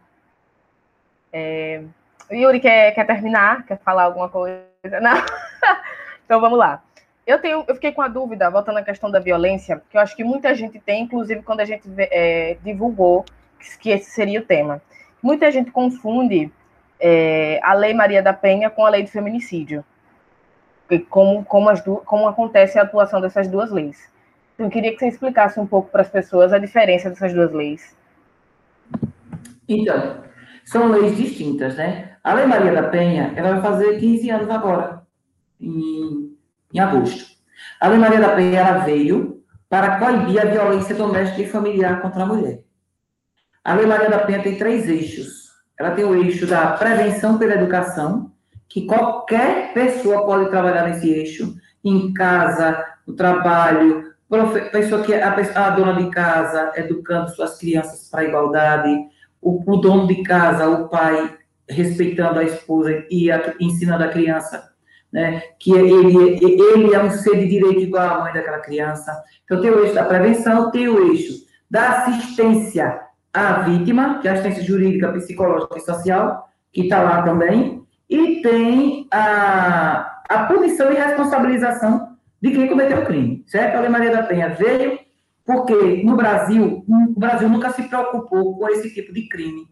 É... 1.33 1.83
Yuri, 2.31 2.61
quer, 2.61 2.93
quer 2.93 3.07
terminar? 3.07 3.65
Quer 3.65 3.79
falar 3.79 4.05
alguma 4.05 4.29
coisa? 4.29 4.61
Não? 5.01 5.17
então 6.29 6.43
vamos 6.43 6.59
lá. 6.59 6.83
Eu, 7.27 7.41
tenho, 7.41 7.65
eu 7.67 7.75
fiquei 7.75 7.91
com 7.91 8.03
a 8.03 8.09
dúvida, 8.09 8.51
voltando 8.51 8.77
à 8.77 8.83
questão 8.83 9.11
da 9.11 9.19
violência, 9.19 9.81
que 9.89 9.97
eu 9.97 10.01
acho 10.03 10.15
que 10.15 10.23
muita 10.23 10.55
gente 10.55 10.79
tem, 10.79 11.05
inclusive 11.05 11.41
quando 11.41 11.61
a 11.61 11.65
gente 11.65 11.89
é, 11.97 12.59
divulgou 12.63 13.25
que 13.81 13.89
esse 13.89 14.11
seria 14.11 14.39
o 14.39 14.45
tema. 14.45 14.83
Muita 15.23 15.51
gente 15.51 15.71
confunde 15.71 16.53
é, 17.01 17.59
a 17.63 17.73
Lei 17.73 17.95
Maria 17.95 18.23
da 18.23 18.35
Penha 18.35 18.69
com 18.69 18.85
a 18.85 18.91
Lei 18.91 19.05
do 19.05 19.09
Feminicídio 19.09 19.83
como, 21.09 21.43
como, 21.47 21.71
as 21.71 21.83
como 21.83 22.29
acontece 22.29 22.79
a 22.79 22.83
atuação 22.83 23.23
dessas 23.23 23.49
duas 23.49 23.71
leis. 23.71 24.13
Então, 24.55 24.67
eu 24.67 24.71
queria 24.71 24.93
que 24.93 24.99
você 24.99 25.09
explicasse 25.09 25.59
um 25.59 25.67
pouco 25.67 25.91
para 25.91 26.03
as 26.03 26.11
pessoas 26.11 26.53
a 26.53 26.59
diferença 26.59 27.09
dessas 27.09 27.33
duas 27.33 27.53
leis. 27.53 27.97
Então, 29.67 30.25
são 30.63 30.91
leis 30.91 31.17
distintas, 31.17 31.77
né? 31.77 32.17
A 32.23 32.35
Lei 32.35 32.45
Maria 32.45 32.73
da 32.73 32.83
Penha, 32.89 33.33
ela 33.35 33.53
vai 33.53 33.63
fazer 33.63 33.99
15 33.99 34.31
anos 34.31 34.51
agora, 34.51 34.98
em, 35.61 36.37
em 36.73 36.79
agosto. 36.79 37.27
A 37.81 37.89
Lei 37.89 37.99
Maria 37.99 38.21
da 38.21 38.35
Penha, 38.35 38.79
veio 38.79 39.43
para 39.69 39.99
coibir 39.99 40.41
a 40.41 40.47
violência 40.47 40.95
doméstica 40.95 41.43
e 41.43 41.49
familiar 41.49 42.01
contra 42.01 42.23
a 42.23 42.27
mulher. 42.27 42.61
A 43.63 43.75
Lei 43.75 43.87
Maria 43.87 44.09
da 44.09 44.21
Penha 44.21 44.43
tem 44.43 44.57
três 44.57 44.89
eixos. 44.89 45.49
Ela 45.79 45.91
tem 45.93 46.05
o 46.05 46.15
eixo 46.15 46.47
da 46.47 46.73
prevenção 46.73 47.39
pela 47.39 47.55
educação, 47.55 48.33
que 48.69 48.87
qualquer 48.87 49.73
pessoa 49.73 50.25
pode 50.25 50.51
trabalhar 50.51 50.89
nesse 50.89 51.09
eixo, 51.11 51.55
em 51.85 52.13
casa, 52.13 52.85
no 53.07 53.15
trabalho, 53.15 54.13
pessoa 54.71 55.03
que 55.03 55.15
a, 55.15 55.35
a 55.35 55.71
dona 55.71 55.95
de 55.95 56.11
casa 56.11 56.73
educando 56.77 57.31
suas 57.31 57.59
crianças 57.59 58.09
para 58.11 58.21
a 58.21 58.25
igualdade, 58.25 59.07
o, 59.41 59.73
o 59.73 59.77
dono 59.77 60.07
de 60.07 60.23
casa, 60.23 60.69
o 60.69 60.89
pai, 60.89 61.37
respeitando 61.69 62.41
a 62.41 62.45
esposa 62.45 63.05
e 63.11 63.31
a, 63.31 63.55
ensinando 63.61 64.05
a 64.05 64.09
criança 64.09 64.71
né, 65.13 65.43
que 65.59 65.73
ele, 65.73 66.39
ele 66.45 66.95
é 66.95 67.03
um 67.03 67.11
ser 67.11 67.39
de 67.39 67.49
direito 67.49 67.81
igual 67.81 68.21
à 68.21 68.21
mãe 68.25 68.33
daquela 68.33 68.59
criança. 68.59 69.13
Então, 69.45 69.61
tem 69.61 69.71
o 69.71 69.81
eixo 69.81 69.95
da 69.95 70.05
prevenção, 70.05 70.71
tem 70.71 70.89
o 70.89 71.13
eixo 71.13 71.47
da 71.71 71.91
assistência 71.91 73.01
à 73.33 73.61
vítima, 73.61 74.19
que 74.21 74.29
é 74.29 74.31
a 74.31 74.35
assistência 74.35 74.65
jurídica, 74.65 75.13
psicológica 75.13 75.79
e 75.79 75.81
social, 75.81 76.49
que 76.73 76.83
está 76.83 77.03
lá 77.03 77.23
também, 77.23 77.83
e 78.09 78.43
tem 78.43 79.07
a, 79.11 80.23
a 80.29 80.45
punição 80.45 80.93
e 80.93 80.97
responsabilização 80.97 82.17
de 82.41 82.51
quem 82.53 82.69
cometeu 82.69 83.01
o 83.01 83.07
crime, 83.07 83.45
certo? 83.47 83.77
A 83.77 83.81
Lei 83.81 83.91
Maria 83.91 84.13
da 84.13 84.23
Penha 84.23 84.51
veio 84.51 84.99
porque 85.49 86.03
no 86.05 86.15
Brasil, 86.15 86.85
o 86.87 87.19
Brasil 87.19 87.49
nunca 87.49 87.71
se 87.71 87.83
preocupou 87.85 88.59
com 88.59 88.69
esse 88.69 88.93
tipo 88.93 89.15
de 89.15 89.27
crime. 89.29 89.67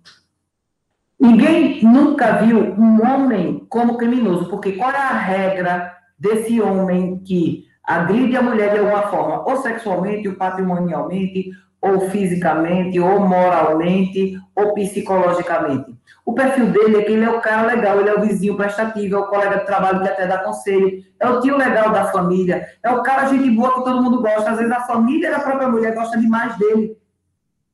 Ninguém 1.18 1.82
nunca 1.82 2.32
viu 2.42 2.58
um 2.58 3.00
homem 3.06 3.66
como 3.70 3.96
criminoso, 3.96 4.50
porque 4.50 4.72
qual 4.72 4.90
é 4.90 4.98
a 4.98 5.16
regra 5.16 5.92
desse 6.18 6.60
homem 6.60 7.18
que 7.24 7.64
agride 7.82 8.36
a 8.36 8.42
mulher 8.42 8.72
de 8.72 8.78
alguma 8.78 9.02
forma, 9.02 9.48
ou 9.48 9.56
sexualmente, 9.56 10.28
ou 10.28 10.34
patrimonialmente, 10.34 11.50
ou 11.80 12.10
fisicamente, 12.10 13.00
ou 13.00 13.20
moralmente, 13.20 14.38
ou 14.54 14.74
psicologicamente? 14.74 15.96
O 16.26 16.34
perfil 16.34 16.66
dele 16.66 16.96
é 16.98 17.02
que 17.02 17.12
ele 17.12 17.24
é 17.24 17.30
o 17.30 17.40
cara 17.40 17.66
legal, 17.66 18.00
ele 18.00 18.10
é 18.10 18.14
o 18.14 18.20
vizinho 18.20 18.56
prestativo, 18.56 19.14
é 19.14 19.18
o 19.18 19.28
colega 19.28 19.60
de 19.60 19.66
trabalho 19.66 20.02
que 20.02 20.08
até 20.08 20.26
dá 20.26 20.38
conselho, 20.38 21.02
é 21.20 21.28
o 21.28 21.40
tio 21.40 21.56
legal 21.56 21.90
da 21.90 22.06
família, 22.06 22.66
é 22.82 22.90
o 22.90 23.02
cara 23.02 23.28
gente 23.28 23.48
boa 23.50 23.74
que 23.74 23.84
todo 23.84 24.02
mundo 24.02 24.20
gosta. 24.20 24.50
Às 24.50 24.58
vezes 24.58 24.72
a 24.72 24.80
família 24.80 25.30
da 25.30 25.38
própria 25.38 25.68
mulher 25.68 25.94
gosta 25.94 26.18
demais 26.18 26.56
dele. 26.58 26.96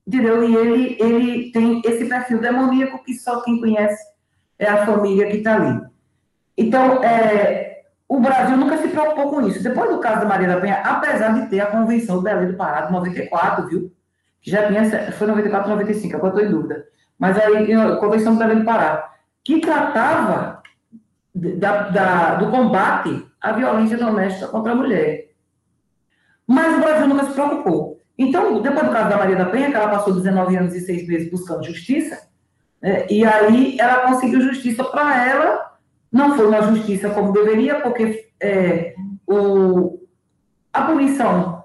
Entendeu? 0.06 0.42
E 0.42 0.56
ele, 0.56 0.96
ele 1.00 1.52
tem 1.52 1.80
esse 1.84 2.06
perfil 2.06 2.40
demoníaco 2.40 3.02
que 3.04 3.14
só 3.14 3.40
quem 3.42 3.60
conhece 3.60 4.02
é 4.58 4.66
a 4.68 4.84
família 4.84 5.28
que 5.28 5.38
está 5.38 5.54
ali. 5.54 5.80
Então, 6.56 7.02
é, 7.02 7.82
o 8.08 8.20
Brasil 8.20 8.56
nunca 8.56 8.76
se 8.78 8.88
preocupou 8.88 9.30
com 9.30 9.46
isso. 9.46 9.62
Depois 9.62 9.90
do 9.90 10.00
caso 10.00 10.20
da 10.20 10.26
Maria 10.26 10.48
da 10.48 10.60
Penha, 10.60 10.82
apesar 10.84 11.32
de 11.32 11.48
ter 11.48 11.60
a 11.60 11.66
Convenção 11.66 12.16
do 12.16 12.22
Belém 12.22 12.48
do 12.48 12.56
Pará 12.56 12.82
de 12.82 12.92
94, 12.92 13.68
viu? 13.68 13.92
Que 14.40 14.50
já 14.50 14.66
tinha, 14.66 15.12
foi 15.12 15.26
94, 15.26 15.70
95, 15.70 16.16
agora 16.16 16.34
estou 16.34 16.46
em 16.46 16.50
dúvida. 16.50 16.84
Mas 17.18 17.38
aí, 17.38 17.72
a 17.72 17.96
Convenção 17.96 18.34
do 18.34 18.38
Belém 18.38 18.58
do 18.58 18.64
Pará, 18.64 19.12
que 19.44 19.60
tratava 19.60 20.62
da, 21.34 21.88
da, 21.88 22.34
do 22.34 22.50
combate 22.50 23.26
à 23.40 23.52
violência 23.52 23.96
doméstica 23.96 24.48
contra 24.48 24.72
a 24.72 24.76
mulher. 24.76 25.30
Mas 26.46 26.76
o 26.76 26.80
Brasil 26.80 27.06
nunca 27.08 27.26
se 27.26 27.32
preocupou. 27.32 27.91
Então, 28.18 28.61
depois 28.61 28.87
do 28.87 28.92
caso 28.92 29.09
da 29.09 29.16
Maria 29.16 29.37
da 29.37 29.46
Penha, 29.46 29.70
que 29.70 29.77
ela 29.77 29.88
passou 29.88 30.14
19 30.14 30.57
anos 30.57 30.75
e 30.75 30.81
6 30.81 31.09
meses 31.09 31.31
buscando 31.31 31.64
justiça, 31.64 32.29
né, 32.81 33.07
e 33.09 33.25
aí 33.25 33.77
ela 33.79 34.07
conseguiu 34.09 34.40
justiça 34.40 34.85
para 34.85 35.27
ela, 35.27 35.72
não 36.11 36.37
foi 36.37 36.46
uma 36.46 36.62
justiça 36.62 37.11
como 37.11 37.33
deveria, 37.33 37.81
porque 37.81 38.29
é, 38.40 38.94
o, 39.27 40.01
a 40.72 40.83
punição 40.83 41.64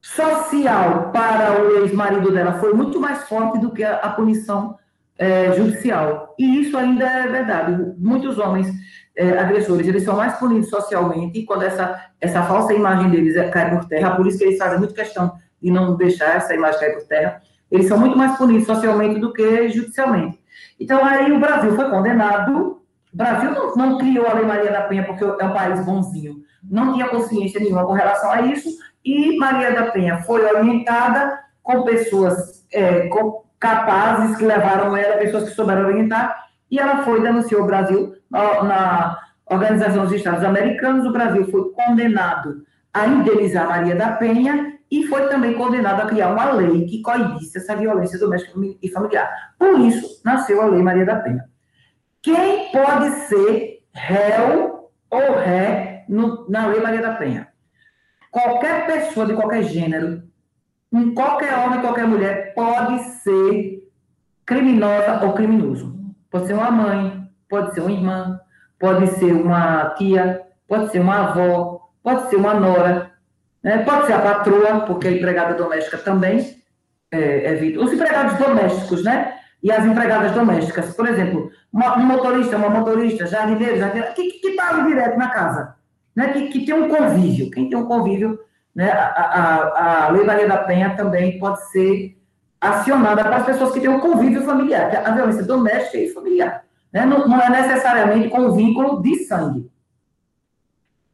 social 0.00 1.10
para 1.12 1.60
o 1.60 1.78
ex-marido 1.78 2.30
dela 2.30 2.54
foi 2.54 2.72
muito 2.74 3.00
mais 3.00 3.26
forte 3.28 3.58
do 3.58 3.72
que 3.72 3.82
a, 3.82 3.96
a 3.96 4.10
punição 4.10 4.76
é, 5.18 5.52
judicial. 5.52 6.34
E 6.38 6.60
isso 6.60 6.76
ainda 6.76 7.04
é 7.04 7.26
verdade. 7.26 7.94
Muitos 7.98 8.38
homens 8.38 8.68
é, 9.16 9.38
agressores, 9.38 9.86
eles 9.86 10.04
são 10.04 10.16
mais 10.16 10.34
punidos 10.36 10.68
socialmente 10.68 11.42
quando 11.44 11.62
essa, 11.62 12.10
essa 12.20 12.42
falsa 12.42 12.74
imagem 12.74 13.10
deles 13.10 13.34
é, 13.34 13.48
cai 13.48 13.70
por 13.70 13.88
terra. 13.88 14.14
Por 14.14 14.26
isso 14.26 14.38
que 14.38 14.44
eles 14.44 14.58
fazem 14.58 14.78
muita 14.78 14.94
questão 14.94 15.32
e 15.62 15.70
não 15.70 15.96
deixar 15.96 16.36
essa 16.36 16.54
imagem 16.54 16.92
por 16.94 17.04
terra, 17.04 17.40
eles 17.70 17.88
são 17.88 17.98
muito 17.98 18.16
mais 18.16 18.36
punidos 18.36 18.66
socialmente 18.66 19.18
do 19.18 19.32
que 19.32 19.68
judicialmente. 19.68 20.38
Então, 20.78 21.04
aí 21.04 21.32
o 21.32 21.40
Brasil 21.40 21.74
foi 21.74 21.90
condenado. 21.90 22.80
O 23.12 23.16
Brasil 23.16 23.50
não, 23.50 23.74
não 23.74 23.98
criou 23.98 24.26
a 24.26 24.34
Lei 24.34 24.44
Maria 24.44 24.70
da 24.70 24.82
Penha 24.82 25.04
porque 25.04 25.24
é 25.24 25.44
um 25.44 25.52
país 25.52 25.84
bonzinho. 25.84 26.36
Não 26.62 26.92
tinha 26.92 27.08
consciência 27.08 27.60
nenhuma 27.60 27.86
com 27.86 27.92
relação 27.92 28.30
a 28.30 28.42
isso. 28.42 28.68
E 29.04 29.36
Maria 29.38 29.72
da 29.72 29.90
Penha 29.90 30.18
foi 30.22 30.44
orientada 30.44 31.40
com 31.62 31.82
pessoas 31.82 32.64
é, 32.72 33.08
com, 33.08 33.44
capazes 33.58 34.36
que 34.36 34.44
levaram 34.44 34.96
ela, 34.96 35.16
pessoas 35.16 35.48
que 35.48 35.54
souberam 35.54 35.86
orientar. 35.86 36.46
E 36.70 36.78
ela 36.78 37.02
foi, 37.02 37.20
denunciou 37.20 37.62
o 37.62 37.66
Brasil 37.66 38.14
na, 38.30 38.62
na 38.62 39.18
Organização 39.46 40.04
dos 40.04 40.12
Estados 40.12 40.44
Americanos. 40.44 41.06
O 41.06 41.12
Brasil 41.12 41.50
foi 41.50 41.70
condenado 41.72 42.64
a 42.92 43.06
indenizar 43.06 43.68
Maria 43.68 43.94
da 43.94 44.12
Penha 44.12 44.75
e 44.96 45.06
foi 45.08 45.28
também 45.28 45.52
condenado 45.52 46.00
a 46.00 46.06
criar 46.06 46.32
uma 46.32 46.52
lei 46.52 46.86
que 46.86 47.02
coibisse 47.02 47.58
essa 47.58 47.76
violência 47.76 48.18
doméstica 48.18 48.58
e 48.82 48.88
familiar. 48.88 49.28
Por 49.58 49.78
isso, 49.80 50.22
nasceu 50.24 50.62
a 50.62 50.66
Lei 50.66 50.82
Maria 50.82 51.04
da 51.04 51.16
Penha. 51.16 51.44
Quem 52.22 52.72
pode 52.72 53.10
ser 53.26 53.82
réu 53.92 54.90
ou 55.10 55.38
ré 55.38 56.06
no, 56.08 56.48
na 56.48 56.66
Lei 56.66 56.80
Maria 56.80 57.02
da 57.02 57.12
Penha? 57.12 57.48
Qualquer 58.30 58.86
pessoa 58.86 59.26
de 59.26 59.34
qualquer 59.34 59.64
gênero, 59.64 60.22
qualquer 61.14 61.58
homem, 61.58 61.80
qualquer 61.80 62.06
mulher, 62.06 62.54
pode 62.54 62.98
ser 63.20 63.86
criminosa 64.46 65.24
ou 65.24 65.34
criminoso. 65.34 65.94
Pode 66.30 66.46
ser 66.46 66.54
uma 66.54 66.70
mãe, 66.70 67.28
pode 67.50 67.74
ser 67.74 67.80
uma 67.80 67.92
irmã, 67.92 68.40
pode 68.78 69.06
ser 69.08 69.32
uma 69.32 69.90
tia, 69.90 70.42
pode 70.66 70.90
ser 70.90 71.00
uma 71.00 71.28
avó, 71.28 71.90
pode 72.02 72.30
ser 72.30 72.36
uma 72.36 72.54
nora, 72.54 73.12
né? 73.66 73.78
Pode 73.78 74.06
ser 74.06 74.12
a 74.12 74.20
patroa, 74.20 74.82
porque 74.82 75.08
a 75.08 75.10
empregada 75.10 75.54
doméstica 75.54 75.98
também 75.98 76.56
é, 77.10 77.46
é 77.46 77.54
vítima. 77.56 77.84
Os 77.84 77.92
empregados 77.92 78.38
domésticos, 78.38 79.02
né? 79.02 79.38
E 79.60 79.72
as 79.72 79.84
empregadas 79.84 80.30
domésticas. 80.30 80.94
Por 80.94 81.08
exemplo, 81.08 81.50
uma, 81.72 81.98
um 81.98 82.04
motorista, 82.04 82.56
uma 82.56 82.70
motorista, 82.70 83.26
jardineiro, 83.26 83.76
jardineiro, 83.76 84.14
que 84.14 84.22
está 84.44 84.68
ali 84.68 84.86
direto 84.86 85.18
na 85.18 85.30
casa. 85.30 85.74
Né? 86.14 86.32
Que, 86.32 86.48
que 86.50 86.64
tem 86.64 86.76
um 86.76 86.88
convívio. 86.88 87.50
Quem 87.50 87.68
tem 87.68 87.76
um 87.76 87.86
convívio, 87.86 88.38
né? 88.72 88.88
a, 88.88 89.04
a, 89.04 90.04
a 90.04 90.08
Lei 90.10 90.24
Maria 90.24 90.46
da 90.46 90.58
Penha 90.58 90.94
também 90.94 91.36
pode 91.40 91.68
ser 91.72 92.16
acionada 92.60 93.24
para 93.24 93.38
as 93.38 93.46
pessoas 93.46 93.72
que 93.72 93.80
têm 93.80 93.90
um 93.90 93.98
convívio 93.98 94.44
familiar, 94.44 94.90
que 94.90 94.96
é 94.96 95.04
a 95.04 95.10
violência 95.10 95.42
doméstica 95.42 95.98
e 95.98 96.12
familiar. 96.12 96.62
Né? 96.92 97.04
Não, 97.04 97.26
não 97.26 97.40
é 97.40 97.50
necessariamente 97.50 98.28
com 98.28 98.52
vínculo 98.52 99.02
de 99.02 99.24
sangue. 99.24 99.68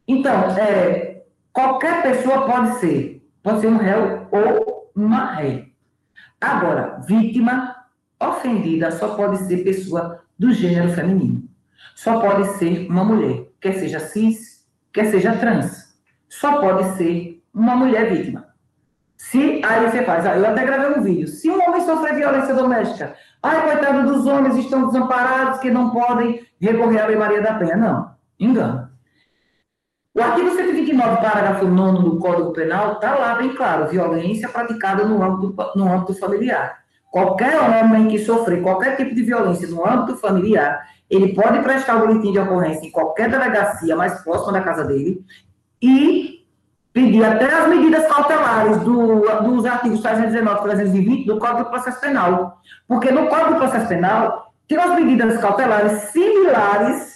Então, 0.07 0.55
é, 0.55 1.12
Qualquer 1.53 2.01
pessoa 2.01 2.47
pode 2.47 2.79
ser, 2.79 3.23
pode 3.43 3.61
ser 3.61 3.67
um 3.67 3.77
réu 3.77 4.27
ou 4.31 4.91
uma 4.95 5.35
ré. 5.35 5.67
Agora, 6.41 6.99
vítima 7.07 7.75
ofendida 8.19 8.89
só 8.91 9.15
pode 9.15 9.37
ser 9.45 9.63
pessoa 9.63 10.23
do 10.37 10.51
gênero 10.51 10.91
feminino. 10.93 11.43
Só 11.95 12.19
pode 12.19 12.57
ser 12.57 12.89
uma 12.89 13.03
mulher, 13.03 13.47
quer 13.61 13.73
seja 13.73 13.99
cis, 13.99 14.67
quer 14.91 15.05
seja 15.11 15.37
trans. 15.37 15.95
Só 16.27 16.59
pode 16.59 16.97
ser 16.97 17.43
uma 17.53 17.75
mulher 17.75 18.11
vítima. 18.11 18.47
Se 19.15 19.61
aí 19.63 19.89
você 19.89 20.03
faz, 20.03 20.25
ah, 20.25 20.35
eu 20.35 20.45
até 20.45 20.65
gravei 20.65 20.97
um 20.97 21.03
vídeo. 21.03 21.27
Se 21.27 21.51
um 21.51 21.61
homem 21.61 21.81
sofre 21.81 22.15
violência 22.15 22.55
doméstica, 22.55 23.15
ai, 23.41 23.63
coitado 23.63 24.11
dos 24.11 24.25
homens, 24.25 24.57
estão 24.57 24.87
desamparados 24.87 25.59
que 25.59 25.69
não 25.69 25.91
podem 25.91 26.45
recorrer 26.59 26.99
à 26.99 27.05
Lei 27.05 27.15
Maria 27.15 27.41
da 27.41 27.53
Penha. 27.53 27.77
Não, 27.77 28.11
engano. 28.39 28.82
O 30.15 30.21
artigo 30.21 30.51
129, 30.51 31.17
parágrafo 31.17 31.65
9 31.65 32.03
do 32.03 32.17
Código 32.17 32.53
Penal, 32.53 32.93
está 32.93 33.15
lá 33.15 33.33
bem 33.33 33.55
claro: 33.55 33.87
violência 33.87 34.47
praticada 34.47 35.05
no 35.05 35.23
âmbito, 35.23 35.55
no 35.75 35.91
âmbito 35.91 36.13
familiar. 36.13 36.83
Qualquer 37.09 37.59
homem 37.59 38.07
que 38.07 38.19
sofrer 38.19 38.61
qualquer 38.61 38.95
tipo 38.95 39.13
de 39.15 39.23
violência 39.23 39.67
no 39.67 39.87
âmbito 39.87 40.17
familiar, 40.17 40.87
ele 41.09 41.33
pode 41.33 41.59
prestar 41.63 41.95
o 41.95 42.07
boletim 42.07 42.31
de 42.31 42.39
ocorrência 42.39 42.87
em 42.87 42.91
qualquer 42.91 43.29
delegacia 43.29 43.95
mais 43.95 44.21
próxima 44.23 44.53
da 44.53 44.61
casa 44.61 44.83
dele 44.83 45.23
e 45.81 46.43
pedir 46.91 47.23
até 47.23 47.51
as 47.51 47.67
medidas 47.67 48.07
cautelares 48.07 48.77
do, 48.81 49.21
dos 49.43 49.65
artigos 49.65 50.01
319 50.01 50.59
e 50.59 50.63
320 50.63 51.25
do 51.25 51.39
Código 51.39 51.63
de 51.63 51.69
Processo 51.71 51.99
Penal. 51.99 52.61
Porque 52.87 53.11
no 53.11 53.27
Código 53.27 53.53
de 53.53 53.59
Processo 53.59 53.87
Penal 53.87 54.53
tem 54.67 54.77
as 54.77 54.95
medidas 54.95 55.41
cautelares 55.41 56.03
similares 56.11 57.12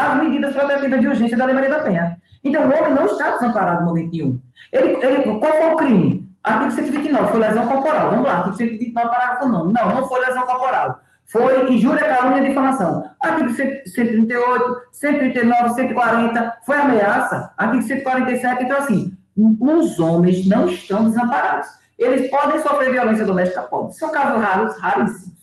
as 0.00 0.22
medidas 0.22 0.54
protetivas 0.54 1.00
de 1.00 1.08
urgência 1.08 1.36
da 1.36 1.44
Lei 1.44 1.54
Maria 1.54 1.70
da 1.70 1.80
Penha. 1.80 2.16
Então, 2.42 2.62
o 2.62 2.74
homem 2.74 2.94
não 2.94 3.06
está 3.06 3.32
desamparado 3.32 3.80
no 3.80 3.88
momento 3.88 4.12
nenhum. 4.12 4.40
Ele, 4.72 5.04
ele, 5.04 5.38
qual 5.38 5.52
foi 5.52 5.72
o 5.72 5.76
crime? 5.76 6.30
Artigo 6.42 6.70
129, 6.70 7.30
foi 7.30 7.40
lesão 7.40 7.66
corporal. 7.66 8.10
Vamos 8.10 8.24
lá, 8.24 8.36
artigo 8.38 8.56
129, 8.56 9.08
parágrafo 9.08 9.48
9. 9.48 9.72
Não, 9.72 9.94
não 9.94 10.08
foi 10.08 10.20
lesão 10.20 10.42
corporal. 10.46 11.00
Foi 11.26 11.72
injúria, 11.72 12.08
calúnia 12.08 12.42
e 12.42 12.48
difamação. 12.48 13.10
Artigo 13.22 13.50
138, 13.50 14.76
139, 14.92 15.74
140, 15.74 16.58
foi 16.64 16.76
ameaça. 16.76 17.52
Artigo 17.56 17.82
147, 17.82 18.64
então 18.64 18.78
assim, 18.78 19.16
os 19.36 20.00
homens 20.00 20.46
não 20.48 20.66
estão 20.66 21.04
desamparados. 21.04 21.68
Eles 21.98 22.30
podem 22.30 22.60
sofrer 22.62 22.90
violência 22.90 23.26
doméstica? 23.26 23.62
Podem. 23.62 23.92
São 23.92 24.10
casos 24.10 24.42
raros, 24.42 24.78
raríssimos. 24.78 25.38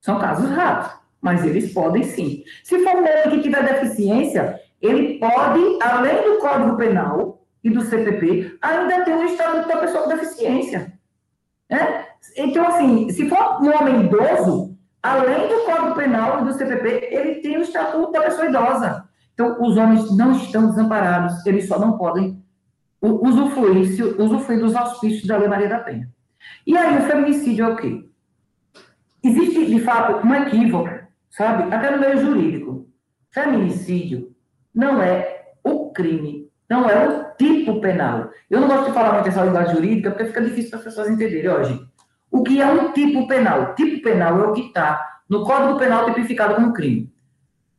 São 0.00 0.18
casos 0.18 0.50
raros 0.50 1.05
mas 1.26 1.44
eles 1.44 1.72
podem 1.72 2.04
sim. 2.04 2.44
Se 2.62 2.78
for 2.84 2.94
um 2.94 3.00
homem 3.00 3.30
que 3.30 3.42
tiver 3.42 3.64
deficiência, 3.64 4.60
ele 4.80 5.18
pode, 5.18 5.60
além 5.82 6.22
do 6.22 6.38
Código 6.38 6.76
Penal 6.76 7.44
e 7.64 7.68
do 7.68 7.82
CPP, 7.82 8.56
ainda 8.62 9.04
ter 9.04 9.12
um 9.12 9.24
estatuto 9.24 9.66
da 9.66 9.76
pessoa 9.78 10.04
com 10.04 10.10
deficiência. 10.10 10.92
Né? 11.68 12.04
Então, 12.36 12.64
assim, 12.68 13.10
se 13.10 13.28
for 13.28 13.60
um 13.60 13.74
homem 13.74 14.04
idoso, 14.04 14.78
além 15.02 15.48
do 15.48 15.64
Código 15.64 15.96
Penal 15.96 16.42
e 16.42 16.44
do 16.44 16.52
CPP, 16.52 17.08
ele 17.10 17.34
tem 17.40 17.58
o 17.58 17.62
Estatuto 17.62 18.12
da 18.12 18.20
Pessoa 18.20 18.46
Idosa. 18.46 19.08
Então, 19.34 19.60
os 19.60 19.76
homens 19.76 20.16
não 20.16 20.30
estão 20.30 20.68
desamparados, 20.68 21.44
eles 21.44 21.66
só 21.66 21.76
não 21.76 21.98
podem 21.98 22.40
usufruir, 23.02 23.80
usufruir 24.16 24.60
dos 24.60 24.76
auspícios 24.76 25.26
da 25.26 25.38
Lei 25.38 25.48
Maria 25.48 25.68
da 25.68 25.80
Penha. 25.80 26.08
E 26.64 26.76
aí, 26.76 26.98
o 26.98 27.02
feminicídio 27.02 27.64
é 27.64 27.68
o 27.68 27.76
quê? 27.76 28.04
Existe, 29.24 29.66
de 29.66 29.80
fato, 29.80 30.24
um 30.24 30.32
equívoco, 30.32 30.88
sabe? 31.36 31.74
Até 31.74 31.90
no 31.90 32.00
meio 32.00 32.18
jurídico. 32.18 32.88
Feminicídio 33.30 34.34
não 34.74 35.02
é 35.02 35.52
o 35.62 35.92
crime, 35.92 36.50
não 36.68 36.88
é 36.88 37.06
o 37.06 37.36
tipo 37.36 37.80
penal. 37.80 38.30
Eu 38.48 38.60
não 38.60 38.68
gosto 38.68 38.86
de 38.86 38.94
falar 38.94 39.12
muito 39.12 39.28
essa 39.28 39.44
linguagem 39.44 39.74
jurídica, 39.74 40.10
porque 40.10 40.26
fica 40.26 40.40
difícil 40.40 40.70
para 40.70 40.78
as 40.78 40.84
pessoas 40.84 41.10
entenderem. 41.10 41.50
Hoje, 41.50 41.86
o 42.30 42.42
que 42.42 42.60
é 42.60 42.66
um 42.66 42.92
tipo 42.92 43.28
penal? 43.28 43.74
Tipo 43.74 44.02
penal 44.02 44.40
é 44.40 44.46
o 44.46 44.52
que 44.52 44.62
está 44.62 45.20
no 45.28 45.44
Código 45.44 45.78
Penal 45.78 46.06
tipificado 46.06 46.54
como 46.54 46.72
crime. 46.72 47.12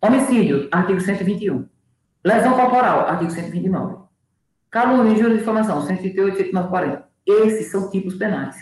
Homicídio, 0.01 0.67
artigo 0.71 0.99
121. 0.99 1.67
Lesão 2.23 2.53
corporal, 2.53 3.07
artigo 3.07 3.31
129. 3.31 4.03
Calúnia, 4.69 5.13
injúria 5.13 5.33
de 5.33 5.39
difamação, 5.39 5.81
138, 5.81 6.37
140. 6.37 7.07
Esses 7.25 7.71
são 7.71 7.89
tipos 7.89 8.15
penais. 8.15 8.55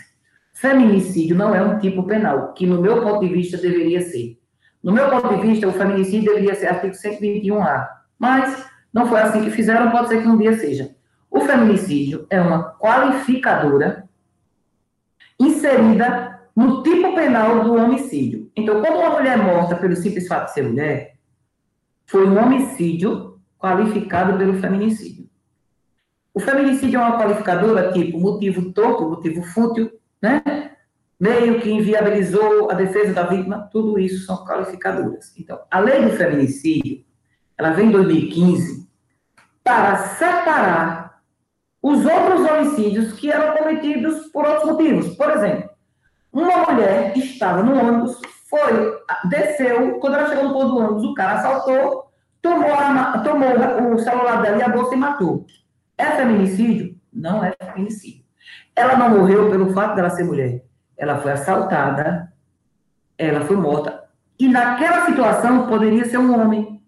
Feminicídio 0.54 1.36
não 1.36 1.54
é 1.54 1.60
um 1.60 1.78
tipo 1.78 2.04
penal, 2.04 2.54
que 2.54 2.66
no 2.66 2.80
meu 2.80 3.02
ponto 3.02 3.20
de 3.20 3.32
vista 3.32 3.58
deveria 3.58 4.00
ser. 4.00 4.38
No 4.86 4.92
meu 4.92 5.10
ponto 5.10 5.34
de 5.34 5.40
vista, 5.40 5.66
o 5.66 5.72
feminicídio 5.72 6.32
deveria 6.32 6.54
ser 6.54 6.68
artigo 6.68 6.94
121A. 6.94 7.88
Mas 8.16 8.64
não 8.94 9.08
foi 9.08 9.20
assim 9.20 9.42
que 9.42 9.50
fizeram, 9.50 9.90
pode 9.90 10.06
ser 10.06 10.22
que 10.22 10.28
um 10.28 10.38
dia 10.38 10.56
seja. 10.56 10.94
O 11.28 11.40
feminicídio 11.40 12.24
é 12.30 12.40
uma 12.40 12.72
qualificadora 12.78 14.08
inserida 15.40 16.40
no 16.54 16.84
tipo 16.84 17.16
penal 17.16 17.64
do 17.64 17.74
homicídio. 17.74 18.48
Então, 18.54 18.80
como 18.80 19.00
uma 19.00 19.10
mulher 19.10 19.36
morta 19.38 19.74
pelo 19.74 19.96
simples 19.96 20.28
fato 20.28 20.46
de 20.46 20.54
ser 20.54 20.62
mulher, 20.62 21.16
foi 22.06 22.24
um 22.24 22.38
homicídio 22.38 23.40
qualificado 23.58 24.38
pelo 24.38 24.54
feminicídio. 24.54 25.28
O 26.32 26.38
feminicídio 26.38 27.00
é 27.00 27.04
uma 27.04 27.18
qualificadora 27.18 27.90
tipo 27.90 28.20
motivo 28.20 28.70
torto, 28.70 29.10
motivo 29.10 29.42
fútil, 29.42 29.90
né? 30.22 30.75
Meio 31.18 31.60
que 31.60 31.70
inviabilizou 31.70 32.70
a 32.70 32.74
defesa 32.74 33.14
da 33.14 33.22
vítima, 33.24 33.68
tudo 33.72 33.98
isso 33.98 34.26
são 34.26 34.44
qualificadoras. 34.44 35.32
Então, 35.38 35.60
a 35.70 35.80
lei 35.80 36.04
do 36.04 36.10
feminicídio, 36.10 37.04
ela 37.56 37.70
vem 37.70 37.86
em 37.86 37.92
2015 37.92 38.86
para 39.64 39.96
separar 39.96 41.22
os 41.82 42.04
outros 42.04 42.40
homicídios 42.50 43.12
que 43.14 43.30
eram 43.30 43.56
cometidos 43.56 44.26
por 44.26 44.44
outros 44.44 44.72
motivos. 44.72 45.16
Por 45.16 45.30
exemplo, 45.30 45.70
uma 46.32 46.70
mulher 46.70 47.16
estava 47.16 47.62
no 47.62 47.74
ônibus, 47.74 48.20
foi, 48.50 49.00
desceu, 49.28 49.98
quando 50.00 50.16
ela 50.16 50.28
chegou 50.28 50.44
no 50.44 50.52
ponto 50.52 50.68
do 50.68 50.78
ônibus, 50.78 51.04
o 51.04 51.14
cara 51.14 51.38
assaltou, 51.38 52.12
tomou, 52.42 52.74
a, 52.74 53.18
tomou 53.20 53.94
o 53.94 53.98
celular 53.98 54.42
dela 54.42 54.58
e 54.58 54.62
a 54.62 54.68
bolsa 54.68 54.94
e 54.94 54.98
matou. 54.98 55.46
É 55.96 56.04
feminicídio? 56.16 56.94
Não 57.12 57.42
é 57.42 57.54
feminicídio. 57.72 58.22
Ela 58.74 58.96
não 58.96 59.18
morreu 59.18 59.50
pelo 59.50 59.72
fato 59.72 59.96
dela 59.96 60.10
ser 60.10 60.24
mulher. 60.24 60.65
Ela 60.96 61.18
foi 61.18 61.32
assaltada, 61.32 62.32
ela 63.18 63.40
foi 63.42 63.56
morta. 63.56 64.04
E 64.38 64.48
naquela 64.48 65.06
situação 65.06 65.66
poderia 65.66 66.04
ser 66.04 66.18
um 66.18 66.38
homem. 66.38 66.82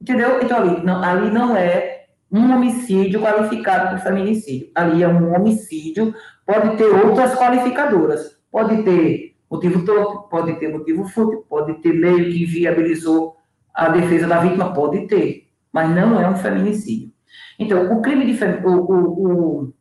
Entendeu? 0.00 0.40
Então 0.42 0.58
ali 0.58 0.84
não, 0.84 1.02
ali 1.02 1.30
não 1.30 1.56
é 1.56 2.06
um 2.30 2.54
homicídio 2.54 3.20
qualificado 3.20 3.90
por 3.90 3.98
feminicídio. 3.98 4.70
Ali 4.74 5.02
é 5.02 5.08
um 5.08 5.34
homicídio, 5.34 6.14
pode 6.46 6.76
ter 6.76 6.86
outras 6.86 7.34
qualificadoras. 7.34 8.38
Pode 8.50 8.82
ter 8.82 9.36
motivo 9.50 9.84
torto, 9.84 10.28
pode 10.28 10.58
ter 10.58 10.72
motivo 10.72 11.04
fútil, 11.06 11.44
pode 11.48 11.74
ter 11.82 11.92
meio 11.92 12.30
que 12.30 12.44
viabilizou 12.44 13.36
a 13.74 13.88
defesa 13.88 14.26
da 14.26 14.38
vítima, 14.38 14.72
pode 14.72 15.06
ter. 15.06 15.48
Mas 15.72 15.90
não 15.90 16.20
é 16.20 16.28
um 16.28 16.36
feminicídio. 16.36 17.12
Então, 17.58 17.92
o 17.92 18.00
crime 18.00 18.32
de 18.32 18.44
o, 18.64 18.70
o, 18.70 19.62
o, 19.64 19.74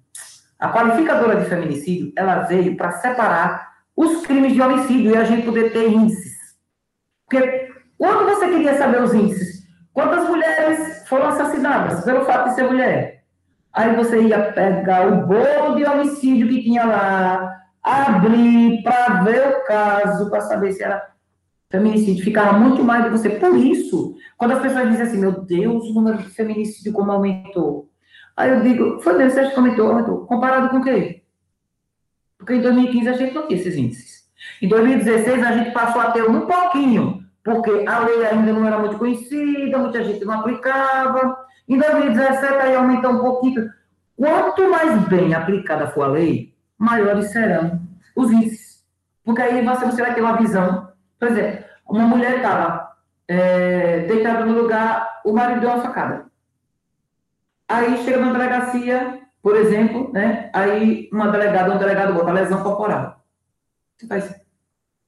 a 0.60 0.70
qualificadora 0.70 1.40
de 1.40 1.50
feminicídio, 1.50 2.12
ela 2.18 2.40
veio 2.44 2.76
para 2.76 2.92
separar 2.94 3.68
os 3.96 4.26
crimes 4.26 4.54
de 4.54 4.62
homicídio 4.62 5.12
e 5.12 5.18
a 5.18 5.24
gente 5.24 5.46
poder 5.46 5.72
ter 5.72 5.92
índices. 5.92 6.34
Porque 7.26 7.72
quando 7.98 8.26
você 8.26 8.48
queria 8.48 8.78
saber 8.78 9.02
os 9.02 9.14
índices, 9.14 9.64
quantas 9.92 10.28
mulheres 10.28 11.08
foram 11.08 11.28
assassinadas 11.28 12.04
pelo 12.04 12.26
fato 12.26 12.50
de 12.50 12.56
ser 12.56 12.64
mulher? 12.64 13.24
Aí 13.74 13.96
você 13.96 14.22
ia 14.22 14.52
pegar 14.54 15.08
o 15.08 15.28
bolo 15.28 15.76
de 15.76 15.86
homicídio 15.86 16.48
que 16.48 16.64
tinha 16.64 16.86
lá, 16.86 17.58
abrir 17.84 18.82
para 18.84 19.24
ver 19.24 19.48
o 19.48 19.66
caso, 19.66 20.30
para 20.30 20.42
saber 20.42 20.72
se 20.72 20.84
era 20.84 21.08
feminicídio. 21.70 22.24
Ficava 22.24 22.58
muito 22.58 22.84
mais 22.84 23.04
de 23.04 23.10
você. 23.10 23.30
Por 23.30 23.56
isso, 23.56 24.16
quando 24.38 24.54
as 24.54 24.62
pessoas 24.62 24.90
dizem 24.90 25.06
assim, 25.06 25.20
meu 25.20 25.44
Deus, 25.44 25.90
o 25.90 25.94
número 25.94 26.18
de 26.18 26.30
feminicídio 26.30 26.94
como 26.94 27.12
aumentou. 27.12 27.87
Aí 28.38 28.52
eu 28.52 28.62
digo, 28.62 29.02
foi 29.02 29.18
mesmo, 29.18 29.42
você 29.42 29.50
comentou, 29.50 29.90
aumentou. 29.90 30.26
Comparado 30.28 30.70
com 30.70 30.78
o 30.78 30.84
quê? 30.84 31.24
Porque 32.38 32.54
em 32.54 32.62
2015 32.62 33.10
a 33.10 33.14
gente 33.14 33.34
não 33.34 33.48
tinha 33.48 33.60
esses 33.60 33.76
índices. 33.76 34.28
Em 34.62 34.68
2016 34.68 35.44
a 35.44 35.52
gente 35.54 35.72
passou 35.72 36.00
a 36.00 36.12
ter 36.12 36.24
um 36.30 36.42
pouquinho, 36.42 37.26
porque 37.44 37.84
a 37.88 38.00
lei 38.00 38.24
ainda 38.28 38.54
não 38.54 38.68
era 38.68 38.78
muito 38.78 39.00
conhecida, 39.00 39.80
muita 39.80 40.04
gente 40.04 40.24
não 40.24 40.40
aplicava. 40.40 41.36
Em 41.68 41.80
2017 41.80 42.54
aí 42.54 42.76
aumentou 42.76 43.12
um 43.12 43.20
pouquinho. 43.20 43.70
Quanto 44.16 44.70
mais 44.70 45.08
bem 45.08 45.34
aplicada 45.34 45.88
for 45.88 46.04
a 46.04 46.08
lei, 46.08 46.54
maiores 46.78 47.32
serão 47.32 47.82
os 48.16 48.32
índices. 48.32 48.84
Porque 49.26 49.42
aí 49.42 49.66
você, 49.66 49.86
você 49.86 50.02
vai 50.02 50.14
ter 50.14 50.22
uma 50.22 50.38
visão. 50.38 50.90
Por 51.20 51.28
exemplo, 51.28 51.66
uma 51.90 52.04
mulher 52.04 52.38
estava 52.38 52.88
é, 53.28 54.02
deitado 54.02 54.46
no 54.46 54.62
lugar, 54.62 55.22
o 55.26 55.34
marido 55.34 55.62
deu 55.62 55.70
uma 55.70 55.82
facada. 55.82 56.27
Aí 57.68 58.04
chega 58.04 58.20
na 58.20 58.32
delegacia, 58.32 59.22
por 59.42 59.56
exemplo, 59.56 60.12
né? 60.14 60.50
Aí 60.54 61.10
uma 61.12 61.30
delegada, 61.30 61.74
um 61.74 61.78
delegado 61.78 62.14
bota 62.14 62.32
lesão 62.32 62.64
corporal. 62.64 63.24
Você 63.98 64.08
faz 64.08 64.36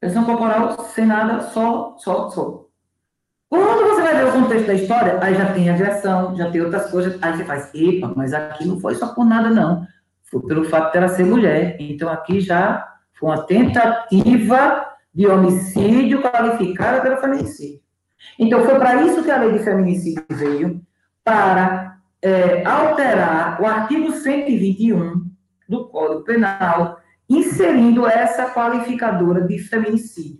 lesão 0.01 0.25
corporal 0.25 0.77
sem 0.85 1.05
nada, 1.05 1.41
só, 1.41 1.95
só, 1.97 2.29
só. 2.29 2.65
Quando 3.49 3.89
você 3.89 4.01
vai 4.01 4.15
ver 4.15 4.27
o 4.27 4.31
contexto 4.31 4.67
da 4.67 4.73
história, 4.73 5.19
aí 5.21 5.33
já 5.33 5.53
tem 5.53 5.69
agressão, 5.69 6.35
já 6.35 6.51
tem 6.51 6.61
outras 6.61 6.91
coisas, 6.91 7.17
aí 7.21 7.35
você 7.35 7.45
faz, 7.45 7.71
epa, 7.73 8.13
mas 8.15 8.33
aqui 8.33 8.67
não 8.67 8.79
foi 8.79 8.93
só 8.95 9.13
por 9.13 9.25
nada, 9.25 9.49
não. 9.49 9.87
Foi 10.23 10.41
pelo 10.41 10.65
fato 10.65 10.91
de 10.91 10.97
ela 10.99 11.07
ser 11.07 11.25
mulher. 11.25 11.77
Então 11.79 12.09
aqui 12.09 12.39
já 12.39 12.87
foi 13.13 13.29
uma 13.29 13.43
tentativa 13.43 14.85
de 15.13 15.27
homicídio 15.27 16.21
qualificada 16.21 17.01
pelo 17.01 17.17
feminicídio. 17.17 17.81
Então, 18.37 18.63
foi 18.63 18.77
para 18.77 19.01
isso 19.03 19.23
que 19.23 19.31
a 19.31 19.37
lei 19.37 19.51
de 19.51 19.63
feminicídio 19.63 20.25
veio, 20.29 20.81
para 21.23 21.88
é, 22.21 22.65
alterar 22.65 23.61
o 23.61 23.65
artigo 23.65 24.11
121 24.11 25.25
do 25.67 25.87
Código 25.87 26.23
Penal, 26.23 26.99
inserindo 27.29 28.07
essa 28.07 28.49
qualificadora 28.49 29.41
de 29.41 29.59
feminicídio. 29.59 30.39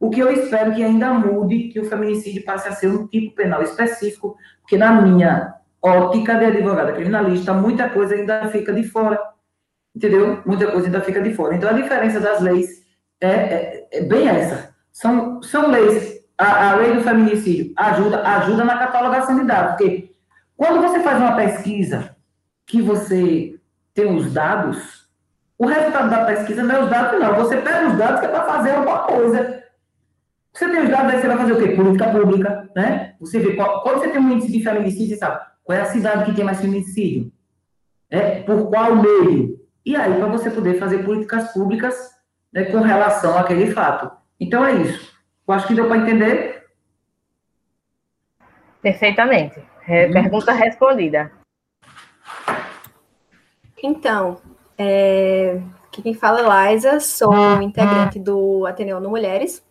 O 0.00 0.10
que 0.10 0.20
eu 0.20 0.30
espero 0.30 0.74
que 0.74 0.82
ainda 0.82 1.12
mude, 1.12 1.68
que 1.68 1.80
o 1.80 1.84
feminicídio 1.84 2.44
passe 2.44 2.68
a 2.68 2.72
ser 2.72 2.88
um 2.88 3.06
tipo 3.06 3.34
penal 3.34 3.62
específico, 3.62 4.36
porque 4.60 4.76
na 4.76 5.00
minha 5.00 5.54
ótica 5.82 6.34
de 6.36 6.44
advogada 6.44 6.92
criminalista, 6.92 7.52
muita 7.52 7.88
coisa 7.88 8.14
ainda 8.14 8.48
fica 8.48 8.72
de 8.72 8.84
fora. 8.84 9.18
Entendeu? 9.94 10.42
Muita 10.44 10.70
coisa 10.70 10.86
ainda 10.86 11.00
fica 11.00 11.20
de 11.20 11.34
fora. 11.34 11.54
Então, 11.54 11.70
a 11.70 11.72
diferença 11.72 12.20
das 12.20 12.40
leis 12.40 12.84
é, 13.20 13.28
é, 13.28 13.88
é 13.92 14.02
bem 14.02 14.28
essa. 14.28 14.74
São, 14.92 15.42
são 15.42 15.70
leis 15.70 16.18
a, 16.38 16.70
a 16.70 16.76
lei 16.76 16.94
do 16.94 17.02
feminicídio 17.02 17.72
ajuda, 17.76 18.22
ajuda 18.22 18.64
na 18.64 18.78
catalogação 18.78 19.36
de 19.36 19.44
dados, 19.44 19.72
porque 19.72 20.07
quando 20.58 20.82
você 20.82 20.98
faz 20.98 21.18
uma 21.18 21.36
pesquisa 21.36 22.16
que 22.66 22.82
você 22.82 23.54
tem 23.94 24.12
os 24.12 24.32
dados, 24.32 25.08
o 25.56 25.66
resultado 25.66 26.10
da 26.10 26.24
pesquisa 26.24 26.64
não 26.64 26.74
é 26.74 26.82
os 26.82 26.90
dados, 26.90 27.20
não. 27.20 27.34
Você 27.36 27.58
pega 27.58 27.86
os 27.86 27.96
dados 27.96 28.18
que 28.18 28.26
é 28.26 28.28
para 28.28 28.44
fazer 28.44 28.72
alguma 28.72 29.04
coisa. 29.04 29.62
Você 30.52 30.68
tem 30.68 30.82
os 30.82 30.90
dados, 30.90 31.14
aí 31.14 31.20
você 31.20 31.28
vai 31.28 31.36
fazer 31.36 31.52
o 31.52 31.58
quê? 31.58 31.76
Política 31.76 32.10
pública, 32.10 32.70
né? 32.74 33.14
Você 33.20 33.38
vê, 33.38 33.54
qual, 33.54 33.84
quando 33.84 34.00
você 34.00 34.08
tem 34.08 34.20
um 34.20 34.32
índice 34.32 34.50
de 34.50 34.60
feminicídio, 34.64 35.10
você 35.10 35.16
sabe 35.16 35.46
qual 35.62 35.78
é 35.78 35.80
a 35.80 35.86
cidade 35.86 36.24
que 36.24 36.34
tem 36.34 36.44
mais 36.44 36.60
feminicídio. 36.60 37.30
É, 38.10 38.42
por 38.42 38.68
qual 38.68 38.96
meio. 38.96 39.60
E 39.86 39.94
aí, 39.94 40.12
para 40.18 40.26
você 40.26 40.50
poder 40.50 40.74
fazer 40.80 41.04
políticas 41.04 41.52
públicas 41.52 41.94
né, 42.52 42.64
com 42.64 42.80
relação 42.80 43.38
àquele 43.38 43.70
fato. 43.70 44.10
Então, 44.40 44.64
é 44.64 44.72
isso. 44.72 45.16
Eu 45.46 45.54
acho 45.54 45.68
que 45.68 45.74
deu 45.74 45.86
para 45.86 45.98
entender. 45.98 46.64
Perfeitamente. 48.82 49.62
Hum. 49.88 50.12
Pergunta 50.12 50.52
respondida. 50.52 51.32
Então, 53.82 54.38
é, 54.76 55.60
quem 55.90 56.12
fala 56.12 56.40
é 56.40 56.72
Liza, 56.72 57.00
sou 57.00 57.32
hum, 57.32 57.62
integrante 57.62 58.18
hum. 58.18 58.22
do 58.22 58.66
Ateneu 58.66 59.00
no 59.00 59.08
Mulheres. 59.08 59.64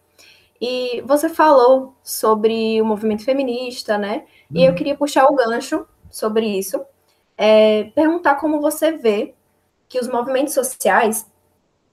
E 0.60 1.02
você 1.06 1.30
falou 1.30 1.96
sobre 2.02 2.82
o 2.82 2.86
movimento 2.86 3.24
feminista, 3.24 3.96
né? 3.98 4.26
E 4.52 4.64
eu 4.66 4.74
queria 4.74 4.98
puxar 4.98 5.26
o 5.26 5.36
gancho 5.36 5.86
sobre 6.10 6.48
isso. 6.48 6.84
É, 7.38 7.86
perguntar 7.96 8.36
como 8.36 8.60
você 8.60 8.94
vê 8.94 9.36
que 9.88 10.00
os 10.00 10.08
movimentos 10.08 10.56
sociais 10.56 11.30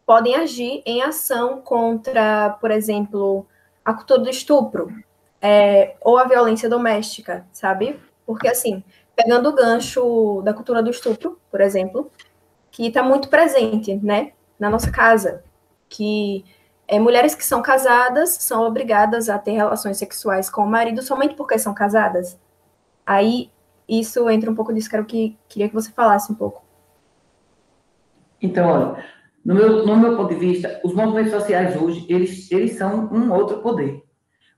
podem 0.06 0.34
agir 0.34 0.82
em 0.86 1.02
ação 1.02 1.60
contra, 1.60 2.56
por 2.58 2.70
exemplo, 2.70 3.46
a 3.84 3.92
cultura 3.92 4.20
do 4.20 4.30
estupro 4.30 4.88
é, 5.42 5.96
ou 6.00 6.16
a 6.16 6.24
violência 6.24 6.68
doméstica, 6.68 7.46
sabe? 7.52 8.00
Porque, 8.26 8.48
assim, 8.48 8.82
pegando 9.14 9.48
o 9.48 9.54
gancho 9.54 10.42
da 10.42 10.54
cultura 10.54 10.82
do 10.82 10.90
estupro, 10.90 11.38
por 11.50 11.60
exemplo, 11.60 12.10
que 12.70 12.86
está 12.86 13.02
muito 13.02 13.28
presente, 13.28 13.94
né, 13.96 14.32
na 14.58 14.70
nossa 14.70 14.90
casa, 14.90 15.44
que 15.88 16.44
é, 16.86 16.98
mulheres 16.98 17.34
que 17.34 17.44
são 17.44 17.62
casadas 17.62 18.30
são 18.30 18.62
obrigadas 18.66 19.28
a 19.28 19.38
ter 19.38 19.52
relações 19.52 19.96
sexuais 19.96 20.50
com 20.50 20.62
o 20.62 20.70
marido 20.70 21.02
somente 21.02 21.34
porque 21.34 21.58
são 21.58 21.74
casadas. 21.74 22.38
Aí 23.06 23.50
isso 23.88 24.28
entra 24.28 24.50
um 24.50 24.54
pouco 24.54 24.72
disso 24.72 24.90
que 24.90 24.96
eu 24.96 25.04
que, 25.04 25.38
queria 25.48 25.68
que 25.68 25.74
você 25.74 25.90
falasse 25.90 26.30
um 26.30 26.34
pouco. 26.34 26.62
Então, 28.40 28.68
olha, 28.68 29.04
no 29.44 29.54
meu, 29.54 29.86
no 29.86 29.96
meu 29.96 30.16
ponto 30.16 30.34
de 30.34 30.40
vista, 30.40 30.80
os 30.84 30.94
movimentos 30.94 31.32
sociais 31.32 31.80
hoje, 31.80 32.06
eles, 32.08 32.50
eles 32.50 32.76
são 32.76 33.08
um 33.12 33.32
outro 33.32 33.58
poder. 33.58 34.03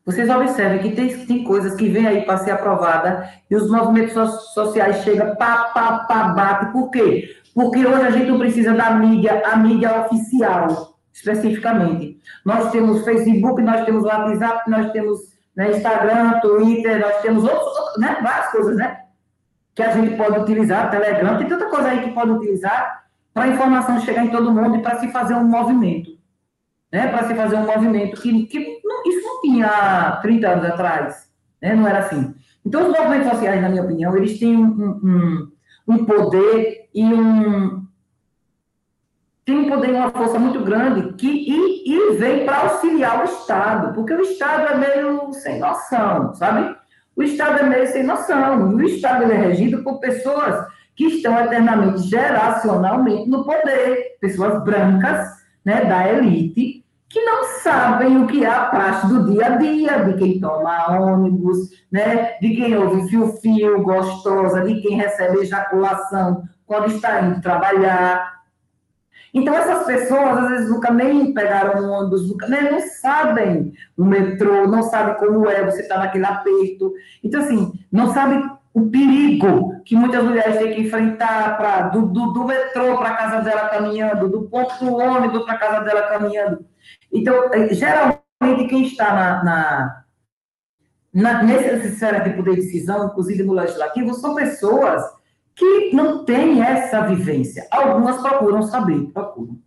Vocês 0.07 0.31
observem 0.31 0.79
que 0.79 0.95
tem, 0.95 1.27
tem 1.27 1.43
coisas 1.43 1.75
que 1.75 1.89
vêm 1.89 2.07
aí 2.07 2.25
para 2.25 2.39
ser 2.39 2.53
aprovada 2.53 3.29
e 3.51 3.57
os 3.57 3.69
movimentos 3.69 4.15
sociais 4.55 5.03
chegam, 5.03 5.35
pá, 5.35 5.73
pá, 5.75 6.05
pá, 6.09 6.29
bate. 6.29 6.73
Por 6.73 6.93
quê? 6.93 7.37
Porque 7.53 7.85
hoje 7.85 8.07
a 8.07 8.11
gente 8.13 8.31
não 8.31 8.39
precisa 8.39 8.73
da 8.73 8.93
mídia, 8.93 9.43
a 9.45 9.57
mídia 9.57 10.03
oficial, 10.03 10.97
especificamente. 11.13 12.21
Nós 12.45 12.71
temos 12.71 13.05
Facebook, 13.05 13.61
nós 13.61 13.85
temos 13.85 14.05
WhatsApp, 14.05 14.71
nós 14.71 14.93
temos 14.93 15.19
né, 15.57 15.73
Instagram, 15.73 16.39
Twitter, 16.41 17.01
nós 17.01 17.21
temos 17.23 17.43
outros, 17.43 17.99
né, 17.99 18.17
várias 18.23 18.53
coisas, 18.53 18.77
né? 18.77 19.01
Que 19.75 19.83
a 19.83 19.91
gente 19.91 20.17
pode 20.17 20.39
utilizar, 20.39 20.89
Telegram, 20.89 21.37
tem 21.37 21.49
tanta 21.49 21.69
coisa 21.69 21.89
aí 21.89 22.05
que 22.05 22.15
pode 22.15 22.31
utilizar 22.31 23.07
para 23.35 23.45
a 23.45 23.49
informação 23.49 23.99
chegar 24.01 24.25
em 24.25 24.31
todo 24.31 24.53
mundo 24.53 24.77
e 24.77 24.83
para 24.83 25.01
se 25.01 25.09
fazer 25.09 25.35
um 25.35 25.45
movimento. 25.45 26.16
Né? 26.93 27.09
Para 27.09 27.29
se 27.29 27.35
fazer 27.35 27.57
um 27.57 27.67
movimento 27.67 28.21
que, 28.21 28.47
que 28.47 28.81
não, 28.85 29.03
isso 29.07 29.27
não 29.27 29.41
tinha 29.41 30.19
30 30.23 30.49
anos 30.49 30.65
atrás. 30.65 31.31
Né? 31.61 31.75
Não 31.75 31.87
era 31.87 31.99
assim. 31.99 32.35
Então, 32.65 32.91
os 32.91 32.99
movimentos 32.99 33.31
sociais, 33.31 33.63
na 33.63 33.69
minha 33.69 33.83
opinião, 33.83 34.17
eles 34.17 34.39
têm 34.39 34.57
um, 34.57 35.01
um, 35.03 35.53
um 35.89 36.05
poder 36.05 36.89
e 36.95 37.05
um, 37.05 37.87
tem 39.45 39.59
um 39.59 39.69
poder 39.69 39.91
e 39.91 39.93
uma 39.93 40.11
força 40.11 40.39
muito 40.39 40.61
grande 40.65 41.13
que 41.15 41.29
e, 41.29 41.85
e 41.89 42.17
vem 42.17 42.45
para 42.45 42.63
auxiliar 42.63 43.21
o 43.21 43.25
Estado, 43.25 43.95
porque 43.95 44.13
o 44.13 44.21
Estado 44.21 44.67
é 44.67 44.77
meio 44.77 45.33
sem 45.33 45.61
noção, 45.61 46.35
sabe? 46.35 46.77
O 47.15 47.23
Estado 47.23 47.61
é 47.61 47.63
meio 47.63 47.87
sem 47.87 48.03
noção. 48.03 48.75
O 48.75 48.83
Estado 48.83 49.31
é 49.31 49.37
regido 49.37 49.83
por 49.85 50.01
pessoas 50.01 50.67
que 50.97 51.05
estão 51.05 51.39
eternamente 51.39 52.03
geracionalmente 52.03 53.29
no 53.29 53.45
poder, 53.45 54.17
pessoas 54.21 54.65
brancas, 54.65 55.29
né, 55.65 55.85
da 55.85 56.13
elite, 56.13 56.76
que 57.09 57.21
não 57.23 57.45
sabem 57.63 58.23
o 58.23 58.27
que 58.27 58.45
é 58.45 58.49
a 58.49 58.67
praxe 58.67 59.07
do 59.07 59.31
dia 59.31 59.47
a 59.47 59.57
dia, 59.57 60.05
de 60.05 60.15
quem 60.15 60.41
toma 60.41 60.91
ônibus, 61.01 61.71
né, 61.91 62.37
de 62.41 62.55
quem 62.57 62.77
ouve 62.77 63.09
fio-fio, 63.09 63.83
gostosa, 63.83 64.63
de 64.63 64.81
quem 64.81 64.97
recebe 64.97 65.39
ejaculação 65.39 66.43
quando 66.67 66.89
está 66.89 67.21
indo 67.23 67.41
trabalhar. 67.41 68.37
Então, 69.33 69.55
essas 69.55 69.85
pessoas, 69.85 70.39
às 70.39 70.49
vezes, 70.49 70.71
nunca 70.71 70.91
nem 70.91 71.33
pegaram 71.33 71.83
um 71.83 71.91
ônibus, 71.91 72.29
nunca, 72.29 72.49
né, 72.49 72.71
não 72.71 72.81
sabem 72.81 73.73
o 73.97 74.05
metrô, 74.05 74.67
não 74.67 74.83
sabem 74.83 75.15
como 75.17 75.49
é 75.49 75.65
você 75.65 75.83
estar 75.83 75.97
tá 75.97 76.01
naquele 76.01 76.25
aperto. 76.25 76.93
Então, 77.23 77.41
assim, 77.41 77.73
não 77.93 78.13
sabem 78.13 78.43
o 78.75 78.91
perigo 78.91 79.81
que 79.85 79.95
muitas 79.95 80.25
mulheres 80.25 80.59
têm 80.59 80.75
que 80.75 80.83
enfrentar 80.83 81.57
pra, 81.57 81.83
do, 81.89 82.07
do, 82.07 82.33
do 82.33 82.45
metrô 82.45 82.99
para 82.99 83.11
a 83.11 83.17
casa 83.17 83.41
dela 83.43 83.69
caminhando, 83.69 84.29
do 84.29 84.43
ponto 84.43 84.85
do 84.85 84.97
ônibus 84.97 85.45
para 85.45 85.55
a 85.55 85.59
casa 85.59 85.81
dela 85.85 86.03
caminhando. 86.09 86.65
Então, 87.13 87.53
é, 87.53 87.73
geralmente, 87.73 88.69
quem 88.69 88.85
está 88.85 89.15
na, 89.15 89.45
na, 89.45 90.05
na, 91.13 91.43
nessa 91.43 91.87
esfera 91.87 92.21
de 92.21 92.37
poder 92.37 92.57
de 92.57 92.63
decisão, 92.63 93.07
inclusive 93.07 93.43
no 93.43 93.53
legislativo, 93.53 94.15
são 94.15 94.35
pessoas 94.35 95.03
que 95.55 95.91
não 95.95 96.25
têm 96.25 96.63
essa 96.63 97.03
vivência. 97.03 97.67
Algumas 97.71 98.21
procuram 98.21 98.63
saber, 98.63 99.11
procuram. 99.13 99.59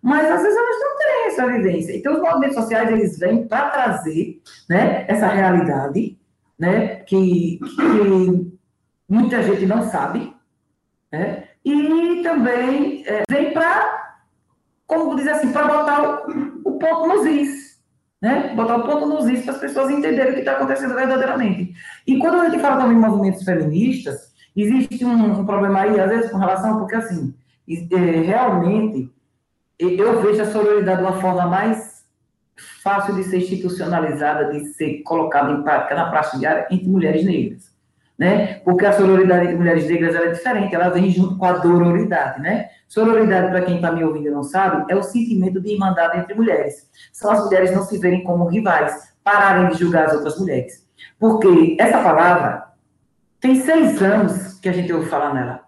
Mas 0.00 0.30
às 0.30 0.42
vezes 0.42 0.56
elas 0.56 0.80
não 0.80 0.98
têm 0.98 1.26
essa 1.26 1.46
vivência. 1.46 1.96
Então, 1.96 2.14
os 2.14 2.20
movimentos 2.20 2.56
sociais, 2.56 2.90
eles 2.90 3.18
vêm 3.18 3.46
para 3.46 3.70
trazer 3.70 4.42
né, 4.68 5.04
essa 5.08 5.26
realidade, 5.26 6.18
né, 6.58 6.96
que, 6.96 7.58
que 7.58 8.52
muita 9.08 9.42
gente 9.42 9.66
não 9.66 9.82
sabe, 9.88 10.34
né? 11.10 11.44
e 11.64 12.22
também 12.22 13.02
é, 13.06 13.22
vem 13.28 13.52
para, 13.52 14.03
como 14.86 15.16
dizer 15.16 15.30
assim, 15.30 15.52
para 15.52 15.66
botar 15.66 16.28
o, 16.28 16.60
o, 16.64 16.78
ponto 16.78 17.08
nos 17.08 17.26
is, 17.26 17.80
né? 18.20 18.54
botar 18.54 18.76
o 18.76 18.82
ponto 18.84 19.06
nos 19.06 19.26
is 19.28 19.44
para 19.44 19.54
as 19.54 19.60
pessoas 19.60 19.90
entenderem 19.90 20.32
o 20.32 20.34
que 20.34 20.40
está 20.40 20.52
acontecendo 20.52 20.94
verdadeiramente. 20.94 21.74
E 22.06 22.18
quando 22.18 22.40
a 22.40 22.48
gente 22.48 22.60
fala 22.60 22.80
também 22.80 22.96
em 22.96 23.00
movimentos 23.00 23.42
feministas, 23.42 24.32
existe 24.56 25.04
um, 25.04 25.40
um 25.40 25.46
problema 25.46 25.80
aí, 25.80 25.98
às 25.98 26.10
vezes, 26.10 26.30
com 26.30 26.38
relação, 26.38 26.78
porque 26.78 26.96
assim, 26.96 27.34
é, 27.68 27.96
realmente, 27.96 29.10
eu 29.78 30.20
vejo 30.22 30.42
a 30.42 30.46
sororidade 30.46 31.02
de 31.02 31.08
uma 31.08 31.20
forma 31.20 31.46
mais 31.46 32.04
fácil 32.82 33.14
de 33.14 33.24
ser 33.24 33.38
institucionalizada, 33.38 34.52
de 34.52 34.64
ser 34.74 35.02
colocada 35.02 35.50
em 35.50 35.62
prática 35.62 35.94
na 35.94 36.10
prática 36.10 36.38
diária 36.38 36.66
entre 36.70 36.88
mulheres 36.88 37.24
negras 37.24 37.73
né? 38.18 38.60
Porque 38.64 38.86
a 38.86 38.92
sororidade 38.92 39.44
entre 39.44 39.56
mulheres 39.56 39.88
negras 39.88 40.14
é 40.14 40.30
diferente, 40.30 40.74
ela 40.74 40.88
vem 40.88 41.10
junto 41.10 41.36
com 41.36 41.44
a 41.44 41.52
dororidade, 41.52 42.40
né? 42.40 42.68
Sororidade, 42.86 43.48
para 43.48 43.62
quem 43.62 43.76
está 43.76 43.90
me 43.90 44.04
ouvindo 44.04 44.28
e 44.28 44.30
não 44.30 44.42
sabe, 44.42 44.84
é 44.92 44.96
o 44.96 45.02
sentimento 45.02 45.60
de 45.60 45.72
irmandade 45.72 46.18
entre 46.18 46.34
mulheres. 46.34 46.88
São 47.12 47.30
as 47.30 47.44
mulheres 47.44 47.72
não 47.72 47.82
se 47.82 47.98
verem 47.98 48.22
como 48.22 48.46
rivais, 48.46 49.14
pararem 49.22 49.70
de 49.70 49.78
julgar 49.78 50.06
as 50.06 50.14
outras 50.14 50.38
mulheres. 50.38 50.88
Porque 51.18 51.76
essa 51.78 52.02
palavra 52.02 52.64
tem 53.40 53.56
seis 53.56 54.00
anos 54.02 54.58
que 54.60 54.68
a 54.68 54.72
gente 54.72 54.92
ouve 54.92 55.08
falar 55.08 55.34
nela. 55.34 55.60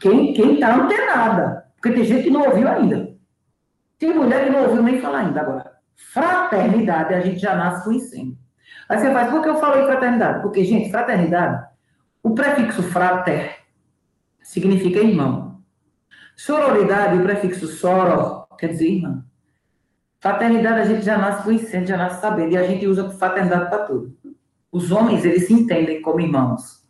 Quem 0.00 0.32
está 0.32 0.74
antenada. 0.74 1.64
Porque 1.76 1.94
tem 1.94 2.04
gente 2.04 2.24
que 2.24 2.30
não 2.30 2.42
ouviu 2.42 2.68
ainda. 2.68 3.14
Tem 3.98 4.14
mulher 4.14 4.44
que 4.44 4.50
não 4.50 4.64
ouviu 4.64 4.82
nem 4.82 5.00
falar 5.00 5.20
ainda 5.20 5.40
agora. 5.40 5.72
Fraternidade, 6.12 7.14
a 7.14 7.20
gente 7.20 7.38
já 7.38 7.54
nasce 7.54 7.84
conhecendo. 7.84 8.36
Aí 8.88 8.98
você 8.98 9.12
faz, 9.12 9.30
por 9.30 9.42
que 9.42 9.48
eu 9.48 9.56
falei 9.56 9.84
fraternidade? 9.84 10.40
Porque, 10.40 10.64
gente, 10.64 10.90
fraternidade, 10.90 11.66
o 12.22 12.34
prefixo 12.34 12.82
frater 12.82 13.58
significa 14.42 15.00
irmão. 15.00 15.60
Sororidade, 16.34 17.18
o 17.18 17.22
prefixo 17.22 17.66
soro, 17.66 18.46
quer 18.56 18.68
dizer 18.68 18.88
irmão. 18.88 19.24
Fraternidade 20.20 20.80
a 20.80 20.84
gente 20.84 21.04
já 21.04 21.18
nasce 21.18 21.44
conhecendo, 21.44 21.86
já 21.86 21.96
nasce 21.96 22.20
sabendo, 22.20 22.52
e 22.52 22.56
a 22.56 22.66
gente 22.66 22.86
usa 22.86 23.10
fraternidade 23.10 23.68
para 23.68 23.84
tudo. 23.84 24.16
Os 24.72 24.90
homens, 24.90 25.24
eles 25.24 25.46
se 25.46 25.52
entendem 25.52 26.00
como 26.02 26.20
irmãos, 26.20 26.82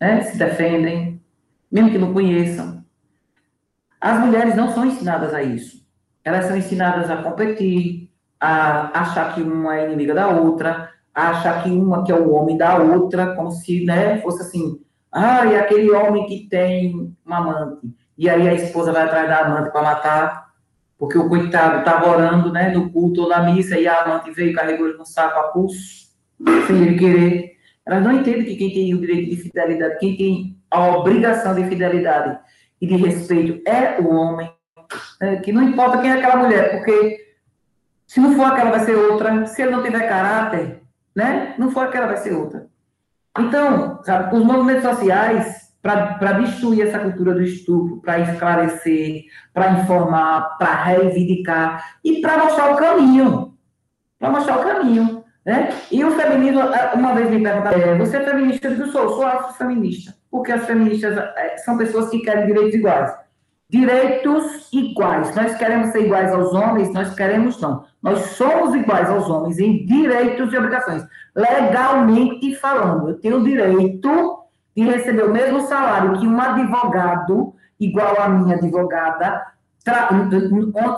né? 0.00 0.22
se 0.22 0.36
defendem, 0.36 1.22
mesmo 1.70 1.90
que 1.90 1.98
não 1.98 2.12
conheçam. 2.12 2.84
As 4.00 4.20
mulheres 4.20 4.54
não 4.54 4.72
são 4.72 4.84
ensinadas 4.84 5.34
a 5.34 5.42
isso. 5.42 5.86
Elas 6.24 6.44
são 6.44 6.56
ensinadas 6.56 7.10
a 7.10 7.22
competir, 7.22 8.10
a 8.40 9.00
achar 9.00 9.34
que 9.34 9.42
uma 9.42 9.76
é 9.76 9.86
inimiga 9.86 10.14
da 10.14 10.28
outra, 10.28 10.92
achar 11.20 11.62
que 11.62 11.70
uma 11.70 12.04
que 12.04 12.12
é 12.12 12.14
o 12.14 12.32
homem 12.32 12.56
da 12.56 12.78
outra, 12.78 13.34
como 13.34 13.50
se 13.50 13.84
né, 13.84 14.18
fosse 14.18 14.42
assim, 14.42 14.80
ah, 15.10 15.46
e 15.46 15.56
aquele 15.56 15.90
homem 15.90 16.26
que 16.26 16.48
tem 16.48 17.14
uma 17.24 17.38
amante. 17.38 17.88
E 18.16 18.28
aí 18.28 18.48
a 18.48 18.54
esposa 18.54 18.92
vai 18.92 19.02
atrás 19.02 19.28
da 19.28 19.38
amante 19.38 19.70
para 19.70 19.82
matar, 19.82 20.48
porque 20.98 21.16
o 21.16 21.28
coitado 21.28 21.78
estava 21.78 22.10
orando 22.10 22.52
né, 22.52 22.70
no 22.70 22.90
culto 22.90 23.22
ou 23.22 23.28
na 23.28 23.42
missa, 23.42 23.78
e 23.78 23.86
a 23.86 24.02
amante 24.02 24.30
veio 24.30 24.50
e 24.50 24.54
carregou 24.54 24.88
ele 24.88 24.98
no 24.98 25.06
saco 25.06 25.38
a 25.38 25.44
pulso, 25.44 26.08
sem 26.66 26.76
ele 26.82 26.98
querer. 26.98 27.52
Elas 27.86 28.02
não 28.02 28.12
entendem 28.12 28.44
que 28.44 28.56
quem 28.56 28.72
tem 28.72 28.94
o 28.94 29.00
direito 29.00 29.30
de 29.30 29.36
fidelidade, 29.36 29.98
quem 29.98 30.16
tem 30.16 30.58
a 30.70 30.88
obrigação 30.88 31.54
de 31.54 31.64
fidelidade 31.64 32.38
e 32.80 32.86
de 32.86 32.96
respeito 32.96 33.62
é 33.68 34.00
o 34.00 34.08
homem, 34.08 34.52
né, 35.20 35.36
que 35.36 35.52
não 35.52 35.62
importa 35.62 35.98
quem 35.98 36.10
é 36.10 36.14
aquela 36.14 36.36
mulher, 36.36 36.70
porque 36.72 37.28
se 38.08 38.20
não 38.20 38.34
for 38.34 38.46
aquela, 38.46 38.70
vai 38.70 38.80
ser 38.80 38.96
outra. 38.96 39.46
Se 39.46 39.60
ele 39.60 39.70
não 39.70 39.82
tiver 39.82 40.08
caráter, 40.08 40.82
né? 41.18 41.56
Não 41.58 41.72
for 41.72 41.86
aquela, 41.86 42.06
vai 42.06 42.16
ser 42.18 42.32
outra. 42.32 42.68
Então, 43.36 44.00
sabe, 44.04 44.36
os 44.36 44.44
movimentos 44.44 44.84
sociais, 44.84 45.74
para 45.82 46.32
destruir 46.34 46.86
essa 46.86 47.00
cultura 47.00 47.34
do 47.34 47.42
estupro, 47.42 48.00
para 48.00 48.20
esclarecer, 48.20 49.24
para 49.52 49.72
informar, 49.72 50.56
para 50.58 50.74
reivindicar 50.84 51.96
e 52.04 52.20
para 52.20 52.38
mostrar 52.38 52.72
o 52.72 52.76
caminho. 52.76 53.52
Para 54.16 54.30
mostrar 54.30 54.60
o 54.60 54.62
caminho. 54.62 55.24
Né? 55.44 55.70
E 55.90 56.04
o 56.04 56.12
feminismo, 56.12 56.60
uma 56.94 57.14
vez 57.14 57.30
me 57.30 57.42
perguntaram, 57.42 57.80
é, 57.80 57.98
você 57.98 58.18
é 58.18 58.24
feminista? 58.24 58.68
Eu 58.68 58.76
digo, 58.76 58.86
sou, 58.92 59.08
sou 59.08 59.26
afrofeminista. 59.26 60.14
Porque 60.30 60.52
as 60.52 60.66
feministas 60.66 61.16
é, 61.16 61.56
são 61.58 61.76
pessoas 61.76 62.10
que 62.10 62.20
querem 62.20 62.46
direitos 62.46 62.74
iguais. 62.74 63.12
Direitos 63.70 64.72
iguais. 64.72 65.34
Nós 65.36 65.54
queremos 65.58 65.88
ser 65.88 66.06
iguais 66.06 66.32
aos 66.32 66.54
homens? 66.54 66.90
Nós 66.94 67.14
queremos 67.14 67.60
não. 67.60 67.84
Nós 68.02 68.18
somos 68.30 68.74
iguais 68.74 69.10
aos 69.10 69.28
homens 69.28 69.58
em 69.58 69.84
direitos 69.84 70.50
e 70.50 70.56
obrigações. 70.56 71.04
Legalmente 71.36 72.54
falando, 72.54 73.10
eu 73.10 73.20
tenho 73.20 73.38
o 73.38 73.44
direito 73.44 74.38
de 74.74 74.84
receber 74.84 75.24
o 75.24 75.32
mesmo 75.32 75.60
salário 75.62 76.18
que 76.18 76.26
um 76.26 76.40
advogado, 76.40 77.54
igual 77.78 78.18
a 78.18 78.28
minha 78.30 78.56
advogada, 78.56 79.44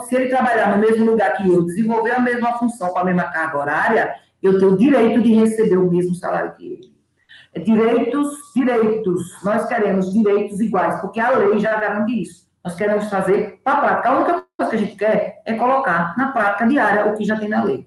se 0.02 0.14
ele 0.14 0.28
trabalhar 0.28 0.76
no 0.76 0.78
mesmo 0.78 1.10
lugar 1.10 1.36
que 1.36 1.48
eu, 1.48 1.64
desenvolver 1.64 2.12
a 2.12 2.20
mesma 2.20 2.52
função 2.58 2.90
com 2.90 2.98
a 3.00 3.04
mesma 3.04 3.24
carga 3.24 3.58
horária, 3.58 4.14
eu 4.40 4.58
tenho 4.60 4.74
o 4.74 4.76
direito 4.76 5.20
de 5.22 5.34
receber 5.34 5.76
o 5.76 5.90
mesmo 5.90 6.14
salário 6.14 6.52
que 6.52 6.66
ele. 6.66 7.64
Direitos, 7.64 8.32
direitos. 8.54 9.42
Nós 9.42 9.66
queremos 9.66 10.12
direitos 10.12 10.60
iguais, 10.60 11.00
porque 11.00 11.18
a 11.18 11.30
lei 11.30 11.58
já 11.58 11.80
garante 11.80 12.22
isso. 12.22 12.49
Nós 12.64 12.74
queremos 12.74 13.08
fazer 13.08 13.60
para 13.64 13.78
a 13.78 13.80
prática. 13.80 14.08
A 14.08 14.16
única 14.16 14.44
coisa 14.56 14.70
que 14.70 14.76
a 14.76 14.78
gente 14.78 14.96
quer 14.96 15.42
é 15.44 15.54
colocar 15.54 16.14
na 16.16 16.32
prática 16.32 16.66
diária 16.66 17.06
o 17.06 17.16
que 17.16 17.24
já 17.24 17.38
tem 17.38 17.48
na 17.48 17.64
lei. 17.64 17.86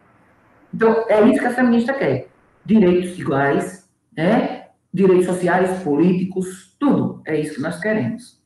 Então, 0.73 1.05
é 1.07 1.21
isso 1.21 1.39
que 1.39 1.45
a 1.45 1.53
feminista 1.53 1.93
quer. 1.93 2.27
Direitos 2.65 3.19
iguais, 3.19 3.87
né? 4.15 4.63
direitos 4.93 5.25
sociais, 5.25 5.81
políticos, 5.83 6.75
tudo. 6.79 7.21
É 7.25 7.35
isso 7.35 7.55
que 7.55 7.61
nós 7.61 7.79
queremos. 7.79 8.41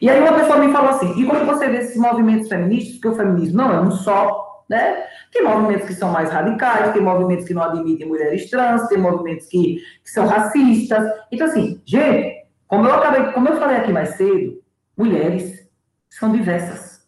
E 0.00 0.10
aí 0.10 0.20
uma 0.20 0.32
pessoa 0.32 0.58
me 0.58 0.72
falou 0.72 0.90
assim, 0.90 1.20
e 1.20 1.26
quando 1.26 1.46
você 1.46 1.68
vê 1.68 1.78
esses 1.78 1.96
movimentos 1.96 2.48
feministas, 2.48 3.00
que 3.00 3.08
o 3.08 3.14
feminismo 3.14 3.58
não 3.58 3.72
é 3.72 3.80
um 3.80 3.90
só, 3.90 4.64
né? 4.68 5.04
Tem 5.32 5.44
movimentos 5.44 5.86
que 5.86 5.94
são 5.94 6.10
mais 6.10 6.30
radicais, 6.30 6.92
tem 6.92 7.02
movimentos 7.02 7.46
que 7.46 7.54
não 7.54 7.62
admitem 7.62 8.08
mulheres 8.08 8.48
trans, 8.50 8.88
tem 8.88 8.98
movimentos 8.98 9.46
que, 9.46 9.76
que 10.02 10.10
são 10.10 10.26
racistas. 10.26 11.04
Então, 11.30 11.46
assim, 11.46 11.80
gente, 11.84 12.46
como 12.66 12.86
eu 12.86 12.94
acabei, 12.94 13.32
como 13.32 13.48
eu 13.48 13.56
falei 13.56 13.76
aqui 13.76 13.92
mais 13.92 14.16
cedo, 14.16 14.62
mulheres 14.96 15.68
são 16.10 16.32
diversas. 16.32 17.06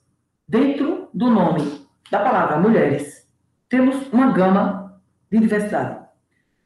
Dentro 0.48 1.08
do 1.12 1.30
nome 1.30 1.86
da 2.10 2.20
palavra 2.20 2.58
mulheres, 2.58 3.26
temos 3.68 4.12
uma 4.12 4.32
gama 4.32 5.00
de 5.30 5.38
diversidade. 5.38 5.98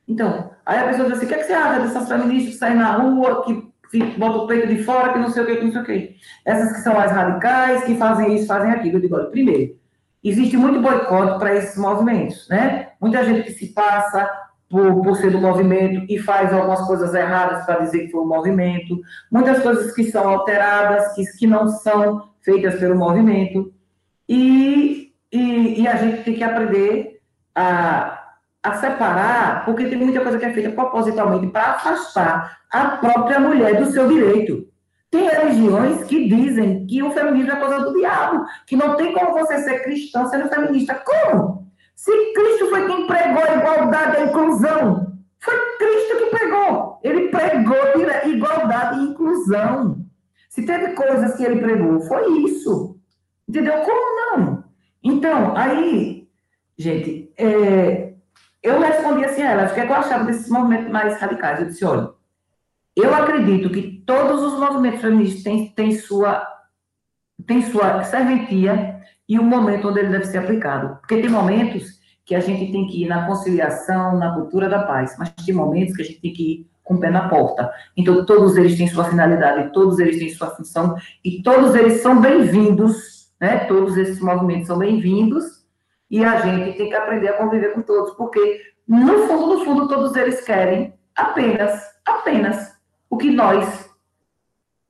Então, 0.07 0.51
aí 0.67 0.79
a 0.79 0.89
pessoa 0.89 1.09
diz 1.09 1.17
assim, 1.17 1.27
o 1.27 1.29
que, 1.29 1.35
é 1.35 1.39
que 1.39 1.45
você 1.45 1.53
acha 1.53 1.81
dessas 1.81 2.09
feministas 2.09 2.55
que 2.55 2.59
saem 2.59 2.77
na 2.77 2.97
rua, 2.97 3.45
que 3.45 3.71
bota 4.19 4.39
o 4.39 4.47
peito 4.47 4.69
de 4.69 4.83
fora, 4.83 5.13
que 5.13 5.19
não 5.19 5.31
sei 5.31 5.43
o 5.43 5.47
que, 5.47 5.57
que 5.57 5.65
não 5.65 5.73
sei 5.73 5.81
o 5.81 5.85
que. 5.85 6.17
Essas 6.45 6.73
que 6.73 6.81
são 6.81 6.95
mais 6.95 7.11
radicais, 7.11 7.85
que 7.85 7.97
fazem 7.97 8.35
isso, 8.35 8.47
fazem 8.47 8.71
aquilo. 8.71 8.97
Eu 8.97 9.01
digo, 9.01 9.17
olha, 9.17 9.31
primeiro, 9.31 9.77
existe 10.23 10.57
muito 10.57 10.81
boicote 10.81 11.39
para 11.39 11.55
esses 11.55 11.77
movimentos, 11.77 12.49
né? 12.49 12.91
Muita 13.01 13.25
gente 13.25 13.45
que 13.45 13.53
se 13.53 13.69
passa 13.69 14.31
por, 14.71 15.03
por 15.03 15.17
ser 15.17 15.31
do 15.31 15.41
movimento 15.41 16.07
e 16.09 16.19
faz 16.19 16.53
algumas 16.55 16.81
coisas 16.87 17.13
erradas 17.13 17.67
para 17.67 17.81
dizer 17.81 18.07
que 18.07 18.13
foi 18.13 18.21
o 18.21 18.27
movimento, 18.27 18.99
muitas 19.31 19.63
coisas 19.63 19.95
que 19.95 20.11
são 20.11 20.27
alteradas, 20.27 21.15
que, 21.15 21.25
que 21.39 21.47
não 21.47 21.69
são 21.69 22.31
feitas 22.41 22.77
pelo 22.77 22.97
movimento, 22.97 23.71
e, 24.27 25.13
e, 25.31 25.83
e 25.83 25.89
a 25.89 25.97
gente 25.97 26.23
tem 26.23 26.35
que 26.35 26.45
aprender 26.45 27.21
a 27.55 28.21
a 28.63 28.75
separar, 28.75 29.65
porque 29.65 29.87
tem 29.87 29.97
muita 29.97 30.21
coisa 30.21 30.39
que 30.39 30.45
é 30.45 30.53
feita 30.53 30.71
propositalmente 30.71 31.47
para 31.47 31.73
afastar 31.73 32.61
a 32.71 32.89
própria 32.99 33.41
mulher 33.41 33.83
do 33.83 33.91
seu 33.91 34.07
direito. 34.07 34.69
Tem 35.11 35.29
religiões 35.29 36.05
que 36.05 36.29
dizem 36.29 36.87
que 36.87 37.03
o 37.03 37.11
feminismo 37.11 37.53
é 37.53 37.57
coisa 37.57 37.81
do 37.81 37.99
diabo, 37.99 38.45
que 38.67 38.77
não 38.77 38.97
tem 38.97 39.13
como 39.13 39.33
você 39.33 39.59
ser 39.59 39.83
cristão 39.83 40.27
sendo 40.27 40.49
feminista. 40.49 40.95
Como? 40.95 41.70
Se 42.01 42.33
Cristo 42.33 42.71
foi 42.71 42.87
quem 42.87 43.07
pregou 43.07 43.43
a 43.45 43.57
igualdade 43.57 44.17
e 44.17 44.21
a 44.21 44.25
inclusão, 44.25 45.19
foi 45.39 45.55
Cristo 45.77 46.17
que 46.17 46.31
pregou. 46.31 46.99
Ele 47.05 47.29
pregou 47.29 47.77
igualdade 48.27 49.01
e 49.01 49.03
inclusão. 49.11 50.07
Se 50.49 50.65
teve 50.65 50.95
coisas 50.95 51.37
que 51.37 51.45
ele 51.45 51.61
pregou, 51.61 52.01
foi 52.01 52.41
isso. 52.45 52.99
Entendeu? 53.47 53.83
Como 53.83 54.17
não? 54.17 54.65
Então, 55.05 55.55
aí, 55.55 56.27
gente, 56.79 57.31
é, 57.37 58.15
eu 58.63 58.81
respondi 58.81 59.27
assim 59.27 59.43
a 59.43 59.51
ela, 59.51 59.67
o 59.67 59.75
que, 59.75 59.81
é 59.81 59.85
que 59.87 59.93
eu 59.93 59.97
achava 59.97 60.25
desses 60.25 60.49
movimentos 60.49 60.91
mais 60.91 61.21
radicais? 61.21 61.61
Eu 61.61 61.67
disse, 61.67 61.85
olha, 61.85 62.15
eu 62.97 63.15
acredito 63.15 63.69
que 63.69 64.03
todos 64.07 64.43
os 64.43 64.59
movimentos 64.59 65.03
feministas 65.03 65.43
têm, 65.43 65.69
têm, 65.69 65.93
sua, 65.93 66.47
têm 67.47 67.61
sua 67.61 68.05
serventia 68.05 69.03
e 69.31 69.39
o 69.39 69.45
momento 69.45 69.89
onde 69.89 70.01
ele 70.01 70.09
deve 70.09 70.25
ser 70.25 70.39
aplicado. 70.39 70.97
Porque 70.97 71.21
tem 71.21 71.31
momentos 71.31 72.01
que 72.25 72.35
a 72.35 72.41
gente 72.41 72.73
tem 72.73 72.89
que 72.89 73.05
ir 73.05 73.07
na 73.07 73.29
conciliação, 73.29 74.19
na 74.19 74.35
cultura 74.35 74.69
da 74.69 74.83
paz, 74.83 75.15
mas 75.17 75.31
tem 75.31 75.55
momentos 75.55 75.95
que 75.95 76.03
a 76.03 76.05
gente 76.05 76.21
tem 76.21 76.33
que 76.33 76.43
ir 76.43 76.71
com 76.83 76.95
o 76.95 77.01
pé 77.01 77.11
na 77.11 77.29
porta. 77.29 77.73
Então, 77.97 78.27
todos 78.27 78.57
eles 78.57 78.77
têm 78.77 78.89
sua 78.89 79.05
finalidade, 79.05 79.73
todos 79.73 80.01
eles 80.01 80.19
têm 80.19 80.29
sua 80.31 80.49
função, 80.49 80.97
e 81.25 81.41
todos 81.45 81.77
eles 81.77 82.03
são 82.03 82.21
bem-vindos, 82.21 83.31
né? 83.41 83.59
Todos 83.67 83.97
esses 83.97 84.21
movimentos 84.21 84.67
são 84.67 84.77
bem-vindos, 84.77 85.65
e 86.11 86.25
a 86.25 86.41
gente 86.41 86.77
tem 86.77 86.89
que 86.89 86.95
aprender 86.97 87.29
a 87.29 87.35
conviver 87.35 87.73
com 87.73 87.83
todos, 87.83 88.15
porque 88.15 88.61
no 88.87 89.29
fundo, 89.29 89.47
no 89.47 89.65
fundo, 89.65 89.87
todos 89.87 90.17
eles 90.17 90.41
querem 90.41 90.93
apenas, 91.15 91.81
apenas 92.05 92.73
o 93.09 93.17
que 93.17 93.31
nós 93.31 93.90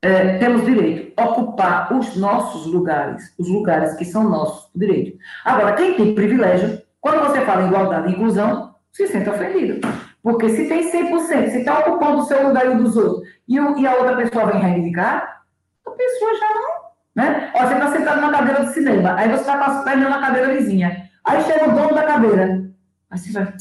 é, 0.02 0.38
temos 0.38 0.64
direito, 0.64 1.20
ocupar 1.20 1.92
os 1.92 2.16
nossos 2.16 2.66
lugares, 2.66 3.34
os 3.38 3.48
lugares 3.48 3.94
que 3.94 4.04
são 4.04 4.28
nossos 4.28 4.70
direito. 4.74 5.18
Agora, 5.44 5.74
quem 5.74 5.94
tem 5.94 6.14
privilégio, 6.14 6.80
quando 7.00 7.20
você 7.20 7.42
fala 7.42 7.62
em 7.62 7.66
igualdade 7.68 8.08
e 8.08 8.12
inclusão, 8.12 8.74
se 8.90 9.06
sente 9.06 9.28
ofendido. 9.28 9.86
Porque 10.22 10.48
se 10.50 10.68
tem 10.68 10.90
100%, 10.90 11.50
se 11.50 11.58
está 11.58 11.80
ocupando 11.80 12.18
o 12.18 12.24
seu 12.24 12.46
lugar 12.46 12.66
e 12.66 12.68
o 12.70 12.78
dos 12.78 12.96
outros, 12.96 13.28
e, 13.48 13.56
e 13.56 13.86
a 13.86 13.94
outra 13.94 14.16
pessoa 14.16 14.46
vem 14.46 14.60
reivindicar, 14.60 15.42
a 15.86 15.90
pessoa 15.90 16.34
já 16.34 16.54
não. 16.54 16.80
Né? 17.14 17.52
Ó, 17.54 17.66
você 17.66 17.74
está 17.74 17.92
sentado 17.92 18.20
na 18.20 18.30
cadeira 18.30 18.64
do 18.64 18.72
cinema, 18.72 19.14
aí 19.16 19.28
você 19.28 19.40
está 19.40 19.58
com 19.58 19.70
as 19.70 19.84
pernas 19.84 20.10
na 20.10 20.20
cadeira 20.20 20.54
vizinha. 20.54 21.10
Aí 21.24 21.42
chega 21.42 21.68
o 21.68 21.74
dono 21.74 21.94
da 21.94 22.04
cadeira. 22.04 22.70
Aí 23.10 23.18
você 23.18 23.32
vai 23.32 23.54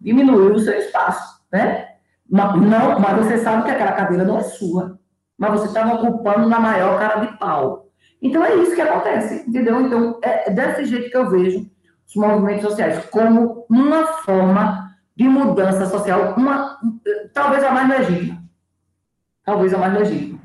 diminuir 0.00 0.52
o 0.52 0.58
seu 0.58 0.74
espaço, 0.78 1.42
né? 1.52 1.88
Não, 2.30 2.98
mas 3.00 3.16
você 3.18 3.38
sabe 3.38 3.64
que 3.64 3.70
aquela 3.70 3.92
cadeira 3.92 4.24
não 4.24 4.38
é 4.38 4.42
sua. 4.42 4.98
Mas 5.38 5.52
você 5.52 5.66
estava 5.66 5.94
ocupando 5.94 6.48
na 6.48 6.60
maior 6.60 6.98
cara 6.98 7.24
de 7.24 7.38
pau. 7.38 7.88
Então 8.22 8.44
é 8.44 8.54
isso 8.56 8.74
que 8.74 8.80
acontece, 8.80 9.48
entendeu? 9.48 9.80
Então 9.80 10.18
é 10.22 10.50
desse 10.50 10.86
jeito 10.86 11.10
que 11.10 11.16
eu 11.16 11.28
vejo 11.28 11.70
os 12.06 12.14
movimentos 12.16 12.62
sociais, 12.62 13.04
como 13.06 13.66
uma 13.68 14.06
forma 14.22 14.94
de 15.16 15.24
mudança 15.24 15.86
social, 15.86 16.34
uma, 16.36 16.78
talvez 17.32 17.62
a 17.64 17.70
mais 17.70 17.88
legítima. 17.88 18.42
Talvez 19.44 19.74
a 19.74 19.78
mais 19.78 19.92
legítima. 19.94 20.38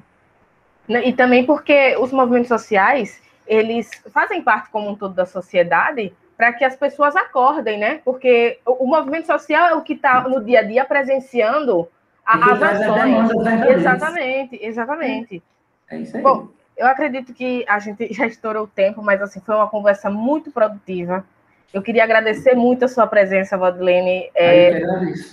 E 0.90 1.14
também 1.14 1.46
porque 1.46 1.96
os 1.98 2.12
movimentos 2.12 2.48
sociais, 2.48 3.22
eles 3.48 3.90
fazem 4.12 4.42
parte 4.42 4.70
como 4.70 4.90
um 4.90 4.96
todo 4.96 5.14
da 5.14 5.26
sociedade, 5.26 6.14
para 6.36 6.54
que 6.54 6.64
as 6.64 6.76
pessoas 6.76 7.16
acordem, 7.16 7.78
né? 7.78 8.00
Porque 8.04 8.60
o, 8.66 8.88
movimento 8.88 9.28
social 9.28 9.68
é 9.68 9.76
o 9.76 9.82
que 9.82 9.94
está 9.94 10.22
no 10.22 10.44
dia 10.44 10.60
a 10.60 10.64
dia 10.64 10.86
presenciando 10.86 11.88
as 12.30 12.62
ações. 12.62 13.30
Exatamente, 13.70 14.60
exatamente. 14.62 15.44
É 15.90 15.98
isso 15.98 16.16
aí. 16.16 16.24
Bom, 16.24 16.50
eu 16.78 16.88
acredito 16.88 17.34
que 17.34 17.66
a 17.68 17.80
gente 17.80 18.14
já 18.14 18.28
estourou 18.28 18.64
o 18.64 18.68
tempo, 18.68 19.02
mas 19.02 19.22
assim, 19.22 19.40
foi 19.40 19.56
uma 19.56 19.68
conversa 19.68 20.10
muito 20.10 20.52
produtiva. 20.52 21.26
Eu 21.72 21.84
queria 21.84 22.04
agradecer 22.04 22.56
muito 22.56 22.86
a 22.86 22.88
sua 22.88 23.06
presença, 23.06 23.58
Vadilene. 23.58 24.30
É, 24.34 24.80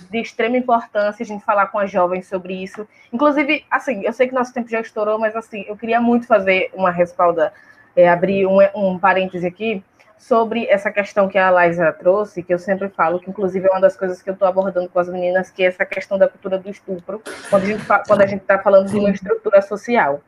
de 0.09 0.19
extrema 0.19 0.57
importância 0.57 1.23
a 1.23 1.25
gente 1.25 1.43
falar 1.43 1.67
com 1.67 1.79
as 1.79 1.89
jovens 1.89 2.27
sobre 2.27 2.61
isso. 2.61 2.87
Inclusive, 3.11 3.65
assim, 3.71 4.03
eu 4.03 4.13
sei 4.13 4.27
que 4.27 4.35
nosso 4.35 4.53
tempo 4.53 4.69
já 4.69 4.79
estourou, 4.79 5.17
mas 5.17 5.35
assim, 5.35 5.65
eu 5.67 5.75
queria 5.75 5.99
muito 5.99 6.27
fazer 6.27 6.69
uma 6.75 6.91
respalda, 6.91 7.51
é, 7.95 8.07
abrir 8.07 8.45
um, 8.45 8.59
um 8.75 8.99
parêntese 8.99 9.47
aqui 9.47 9.83
sobre 10.17 10.65
essa 10.67 10.91
questão 10.91 11.27
que 11.27 11.37
a 11.37 11.49
Laisa 11.49 11.91
trouxe, 11.93 12.43
que 12.43 12.53
eu 12.53 12.59
sempre 12.59 12.89
falo, 12.89 13.19
que 13.19 13.29
inclusive 13.29 13.67
é 13.67 13.71
uma 13.71 13.81
das 13.81 13.95
coisas 13.95 14.21
que 14.21 14.29
eu 14.29 14.33
estou 14.33 14.47
abordando 14.47 14.89
com 14.89 14.99
as 14.99 15.09
meninas, 15.09 15.49
que 15.49 15.63
é 15.63 15.67
essa 15.67 15.85
questão 15.85 16.17
da 16.17 16.27
cultura 16.27 16.57
do 16.57 16.69
estupro, 16.69 17.21
quando 17.49 18.21
a 18.21 18.25
gente 18.25 18.41
está 18.41 18.57
falando 18.59 18.89
de 18.89 18.97
uma 18.97 19.11
estrutura 19.11 19.61
social. 19.61 20.21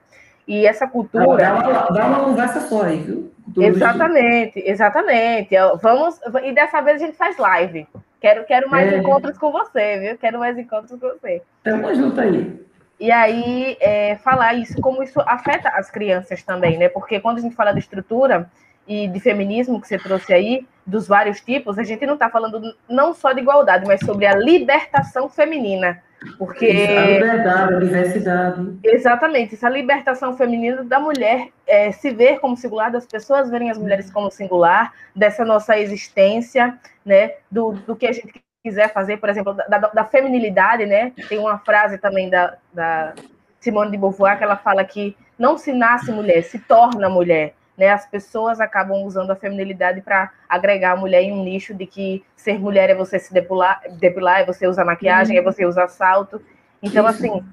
E 0.47 0.65
essa 0.65 0.87
cultura. 0.87 1.37
Dá 1.37 1.53
uma, 1.53 1.83
dá 1.89 2.07
uma 2.07 2.23
conversa 2.25 2.61
só 2.61 2.83
aí, 2.83 2.97
viu? 2.97 3.31
exatamente, 3.57 4.59
exatamente. 4.65 5.55
Vamos, 5.81 6.19
e 6.43 6.51
dessa 6.53 6.81
vez 6.81 7.01
a 7.01 7.05
gente 7.05 7.17
faz 7.17 7.37
live. 7.37 7.87
Quero, 8.19 8.45
quero 8.45 8.69
mais 8.69 8.91
é. 8.91 8.97
encontros 8.97 9.37
com 9.37 9.51
você, 9.51 9.99
viu? 9.99 10.17
Quero 10.17 10.39
mais 10.39 10.57
encontros 10.57 10.99
com 10.99 11.07
você. 11.07 11.41
Tamo 11.63 11.93
junto 11.93 12.19
aí. 12.19 12.59
E 12.99 13.11
aí, 13.11 13.77
é, 13.79 14.17
falar 14.17 14.55
isso, 14.55 14.81
como 14.81 15.01
isso 15.01 15.21
afeta 15.21 15.69
as 15.69 15.89
crianças 15.89 16.43
também, 16.43 16.77
né? 16.77 16.89
Porque 16.89 17.19
quando 17.19 17.37
a 17.37 17.41
gente 17.41 17.55
fala 17.55 17.71
de 17.71 17.79
estrutura, 17.79 18.49
e 18.89 19.07
de 19.07 19.19
feminismo 19.19 19.79
que 19.79 19.87
você 19.87 19.99
trouxe 19.99 20.33
aí, 20.33 20.67
dos 20.83 21.07
vários 21.07 21.39
tipos, 21.39 21.77
a 21.77 21.83
gente 21.83 22.03
não 22.07 22.15
está 22.15 22.27
falando 22.27 22.75
não 22.89 23.13
só 23.13 23.31
de 23.31 23.39
igualdade, 23.39 23.85
mas 23.85 23.99
sobre 23.99 24.25
a 24.25 24.35
libertação 24.35 25.29
feminina. 25.29 26.01
Porque. 26.39 26.65
a 26.65 27.05
liberdade, 27.05 27.75
a 27.75 27.79
diversidade. 27.79 28.79
Exatamente, 28.83 29.53
essa 29.53 29.69
libertação 29.69 30.35
feminina 30.35 30.83
da 30.83 30.99
mulher 30.99 31.49
é, 31.67 31.91
se 31.91 32.09
ver 32.09 32.39
como 32.39 32.57
singular, 32.57 32.91
das 32.91 33.05
pessoas 33.05 33.51
verem 33.51 33.69
as 33.69 33.77
mulheres 33.77 34.09
como 34.09 34.31
singular, 34.31 34.91
dessa 35.15 35.45
nossa 35.45 35.77
existência, 35.77 36.75
né? 37.05 37.33
Do, 37.49 37.73
do 37.73 37.95
que 37.95 38.07
a 38.07 38.11
gente 38.11 38.43
quiser 38.63 38.91
fazer, 38.91 39.17
por 39.17 39.29
exemplo, 39.29 39.53
da, 39.53 39.77
da 39.77 40.03
feminilidade, 40.03 40.87
né? 40.87 41.13
Tem 41.29 41.37
uma 41.37 41.59
frase 41.59 41.99
também 41.99 42.27
da, 42.27 42.57
da 42.73 43.13
Simone 43.59 43.91
de 43.91 43.97
Beauvoir 43.97 44.37
que 44.37 44.43
ela 44.43 44.57
fala 44.57 44.83
que 44.83 45.15
não 45.37 45.57
se 45.57 45.71
nasce 45.71 46.11
mulher, 46.11 46.41
se 46.41 46.57
torna 46.57 47.07
mulher 47.07 47.53
né, 47.79 47.89
as 47.89 48.05
pessoas 48.05 48.59
acabam 48.59 49.03
usando 49.05 49.31
a 49.31 49.35
feminilidade 49.35 50.01
para 50.01 50.31
agregar 50.49 50.91
a 50.91 50.95
mulher 50.97 51.21
em 51.23 51.31
um 51.31 51.43
nicho 51.43 51.73
de 51.73 51.85
que 51.85 52.23
ser 52.35 52.59
mulher 52.59 52.89
é 52.89 52.95
você 52.95 53.17
se 53.17 53.33
depilar, 53.33 53.81
depilar 53.91 54.41
é 54.41 54.45
você 54.45 54.67
usar 54.67 54.83
maquiagem, 54.83 55.37
uhum. 55.37 55.41
é 55.41 55.45
você 55.45 55.65
usar 55.65 55.87
salto. 55.87 56.41
Então, 56.83 57.09
Isso. 57.09 57.15
assim, 57.15 57.45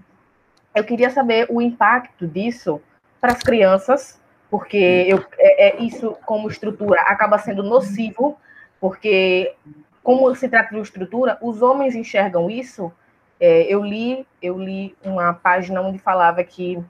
eu 0.74 0.82
queria 0.82 1.10
saber 1.10 1.46
o 1.48 1.62
impacto 1.62 2.26
disso 2.26 2.82
para 3.20 3.32
as 3.32 3.40
crianças, 3.40 4.20
porque 4.50 5.06
eu, 5.08 5.24
é, 5.38 5.68
é, 5.68 5.82
isso, 5.82 6.16
como 6.26 6.48
estrutura, 6.48 7.00
acaba 7.02 7.38
sendo 7.38 7.62
nocivo, 7.62 8.36
porque, 8.80 9.54
como 10.02 10.34
se 10.34 10.48
trata 10.48 10.70
de 10.70 10.74
uma 10.74 10.82
estrutura, 10.82 11.38
os 11.40 11.62
homens 11.62 11.94
enxergam 11.94 12.50
isso. 12.50 12.92
É, 13.38 13.62
eu 13.62 13.84
li 13.84 14.26
eu 14.42 14.58
li 14.58 14.96
uma 15.04 15.32
página 15.34 15.80
onde 15.82 15.98
falava 15.98 16.42
que 16.42 16.82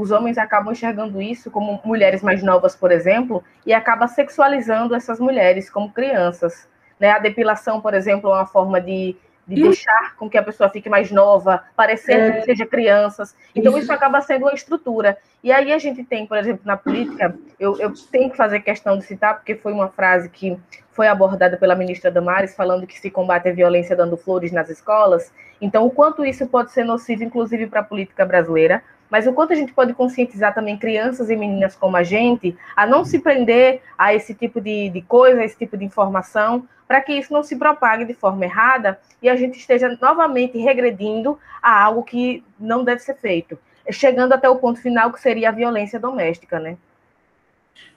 os 0.00 0.12
homens 0.12 0.38
acabam 0.38 0.72
enxergando 0.72 1.20
isso 1.20 1.50
como 1.50 1.80
mulheres 1.84 2.22
mais 2.22 2.42
novas, 2.42 2.76
por 2.76 2.92
exemplo, 2.92 3.42
e 3.66 3.72
acaba 3.72 4.06
sexualizando 4.06 4.94
essas 4.94 5.18
mulheres 5.18 5.68
como 5.68 5.92
crianças. 5.92 6.68
Né? 7.00 7.10
A 7.10 7.18
depilação, 7.18 7.80
por 7.80 7.94
exemplo, 7.94 8.30
é 8.30 8.34
uma 8.34 8.46
forma 8.46 8.80
de 8.80 9.16
de 9.48 9.62
deixar 9.62 10.14
com 10.16 10.28
que 10.28 10.36
a 10.36 10.42
pessoa 10.42 10.68
fique 10.68 10.90
mais 10.90 11.10
nova, 11.10 11.64
parecer 11.74 12.12
é. 12.12 12.32
que 12.32 12.42
seja 12.42 12.66
crianças. 12.66 13.34
Então, 13.56 13.72
isso. 13.72 13.84
isso. 13.84 13.92
acaba 13.92 14.20
sendo 14.20 14.42
uma 14.42 14.52
estrutura. 14.52 15.16
E 15.42 15.50
aí 15.50 15.72
a 15.72 15.78
gente 15.78 16.04
tem, 16.04 16.26
por 16.26 16.36
exemplo, 16.36 16.60
na 16.66 16.76
política, 16.76 17.34
eu, 17.58 17.78
eu 17.80 17.90
tenho 18.12 18.30
que 18.30 18.36
fazer 18.36 18.60
questão 18.60 18.98
de 18.98 19.04
citar, 19.04 19.36
porque 19.36 19.54
foi 19.54 19.72
uma 19.72 19.88
frase 19.88 20.28
que 20.28 20.58
foi 20.90 21.08
abordada 21.08 21.56
pela 21.56 21.74
ministra 21.74 22.10
Damares, 22.10 22.54
falando 22.54 22.86
que 22.86 23.00
se 23.00 23.10
combate 23.10 23.48
a 23.48 23.52
violência 23.52 23.96
dando 23.96 24.18
flores 24.18 24.52
nas 24.52 24.68
escolas. 24.68 25.32
Então, 25.62 25.86
o 25.86 25.90
quanto 25.90 26.26
isso 26.26 26.46
pode 26.46 26.70
ser 26.70 26.84
nocivo, 26.84 27.24
inclusive, 27.24 27.68
para 27.68 27.80
a 27.80 27.84
política 27.84 28.26
brasileira, 28.26 28.82
mas 29.10 29.26
o 29.26 29.32
quanto 29.32 29.52
a 29.52 29.56
gente 29.56 29.72
pode 29.72 29.94
conscientizar 29.94 30.54
também 30.54 30.76
crianças 30.76 31.30
e 31.30 31.36
meninas 31.36 31.74
como 31.74 31.96
a 31.96 32.02
gente 32.02 32.56
a 32.76 32.86
não 32.86 33.04
se 33.04 33.18
prender 33.18 33.82
a 33.96 34.14
esse 34.14 34.34
tipo 34.34 34.60
de, 34.60 34.90
de 34.90 35.02
coisa, 35.02 35.40
a 35.40 35.44
esse 35.44 35.56
tipo 35.56 35.76
de 35.76 35.84
informação, 35.84 36.66
para 36.86 37.00
que 37.00 37.12
isso 37.12 37.32
não 37.32 37.42
se 37.42 37.56
propague 37.56 38.04
de 38.04 38.14
forma 38.14 38.44
errada 38.44 38.98
e 39.22 39.28
a 39.28 39.36
gente 39.36 39.58
esteja 39.58 39.96
novamente 40.00 40.58
regredindo 40.58 41.38
a 41.62 41.82
algo 41.84 42.02
que 42.02 42.42
não 42.58 42.82
deve 42.82 43.00
ser 43.00 43.14
feito, 43.14 43.58
chegando 43.90 44.32
até 44.32 44.48
o 44.48 44.56
ponto 44.56 44.80
final 44.80 45.12
que 45.12 45.20
seria 45.20 45.50
a 45.50 45.52
violência 45.52 46.00
doméstica, 46.00 46.58
né? 46.58 46.76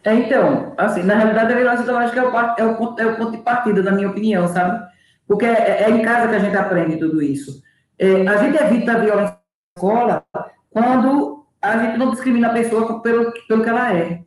É, 0.03 0.13
então, 0.13 0.73
assim, 0.77 1.03
na 1.03 1.15
realidade 1.15 1.53
a 1.53 1.55
violência 1.55 1.85
doméstica 1.85 2.21
é 2.21 2.23
o, 2.23 2.37
é 2.37 2.65
o, 2.65 2.99
é 2.99 3.05
o 3.05 3.17
ponto 3.17 3.31
de 3.31 3.37
partida, 3.37 3.81
na 3.81 3.91
minha 3.91 4.09
opinião, 4.09 4.47
sabe? 4.47 4.83
Porque 5.27 5.45
é, 5.45 5.83
é 5.83 5.89
em 5.89 6.01
casa 6.01 6.27
que 6.27 6.35
a 6.35 6.39
gente 6.39 6.57
aprende 6.57 6.97
tudo 6.97 7.21
isso. 7.21 7.63
É, 7.97 8.27
a 8.27 8.37
gente 8.37 8.57
evita 8.57 8.93
a 8.93 8.97
violência 8.97 9.37
na 9.37 9.77
escola 9.77 10.25
quando 10.71 11.45
a 11.61 11.77
gente 11.77 11.97
não 11.97 12.11
discrimina 12.11 12.47
a 12.47 12.53
pessoa 12.53 13.01
pelo, 13.01 13.31
pelo 13.47 13.63
que 13.63 13.69
ela 13.69 13.93
é. 13.93 14.21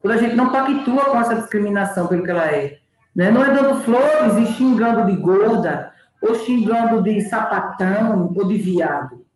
Quando 0.00 0.14
a 0.14 0.16
gente 0.16 0.34
não 0.34 0.50
pactua 0.50 1.04
com 1.04 1.20
essa 1.20 1.34
discriminação 1.34 2.06
pelo 2.06 2.22
que 2.22 2.30
ela 2.30 2.46
é. 2.46 2.78
Né? 3.14 3.30
Não 3.30 3.44
é 3.44 3.52
dando 3.52 3.80
flores 3.82 4.36
e 4.38 4.52
xingando 4.54 5.04
de 5.04 5.20
gorda, 5.20 5.92
ou 6.22 6.34
xingando 6.36 7.02
de 7.02 7.20
sapatão 7.22 8.32
ou 8.34 8.46
de 8.46 8.56
viado. 8.56 9.26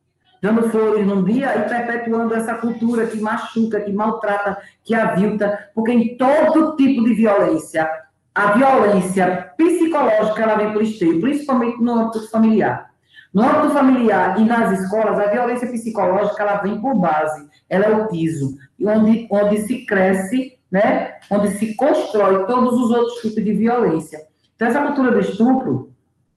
Dando 0.41 0.69
flores 0.71 1.07
num 1.07 1.25
dia 1.25 1.57
e 1.59 1.69
perpetuando 1.69 2.35
essa 2.35 2.55
cultura 2.55 3.07
que 3.07 3.21
machuca, 3.21 3.81
que 3.81 3.93
maltrata, 3.93 4.59
que 4.85 4.95
avilta, 4.95 5.71
porque 5.75 5.93
em 5.93 6.17
todo 6.17 6.77
tipo 6.77 7.03
de 7.03 7.15
violência, 7.15 7.91
a 8.35 8.53
violência 8.53 9.53
psicológica 9.57 10.43
ela 10.43 10.57
vem 10.57 10.73
por 10.73 10.83
esteio, 10.83 11.21
principalmente 11.21 11.83
no 11.83 11.93
âmbito 11.93 12.31
familiar. 12.31 12.94
No 13.35 13.43
âmbito 13.43 13.71
familiar 13.71 14.41
e 14.41 14.45
nas 14.45 14.81
escolas, 14.81 15.19
a 15.19 15.27
violência 15.27 15.67
psicológica 15.67 16.41
ela 16.41 16.59
vem 16.59 16.81
por 16.81 16.95
base, 16.95 17.49
ela 17.69 17.87
é 17.87 17.97
o 17.97 18.07
piso, 18.07 18.57
onde, 18.81 19.27
onde 19.29 19.59
se 19.63 19.85
cresce, 19.85 20.57
né? 20.71 21.15
onde 21.29 21.49
se 21.59 21.75
constrói 21.75 22.47
todos 22.47 22.79
os 22.79 22.91
outros 22.93 23.21
tipos 23.21 23.43
de 23.43 23.53
violência. 23.53 24.21
Então, 24.55 24.69
essa 24.69 24.83
cultura 24.83 25.11
do 25.11 25.19
estupro, 25.19 25.93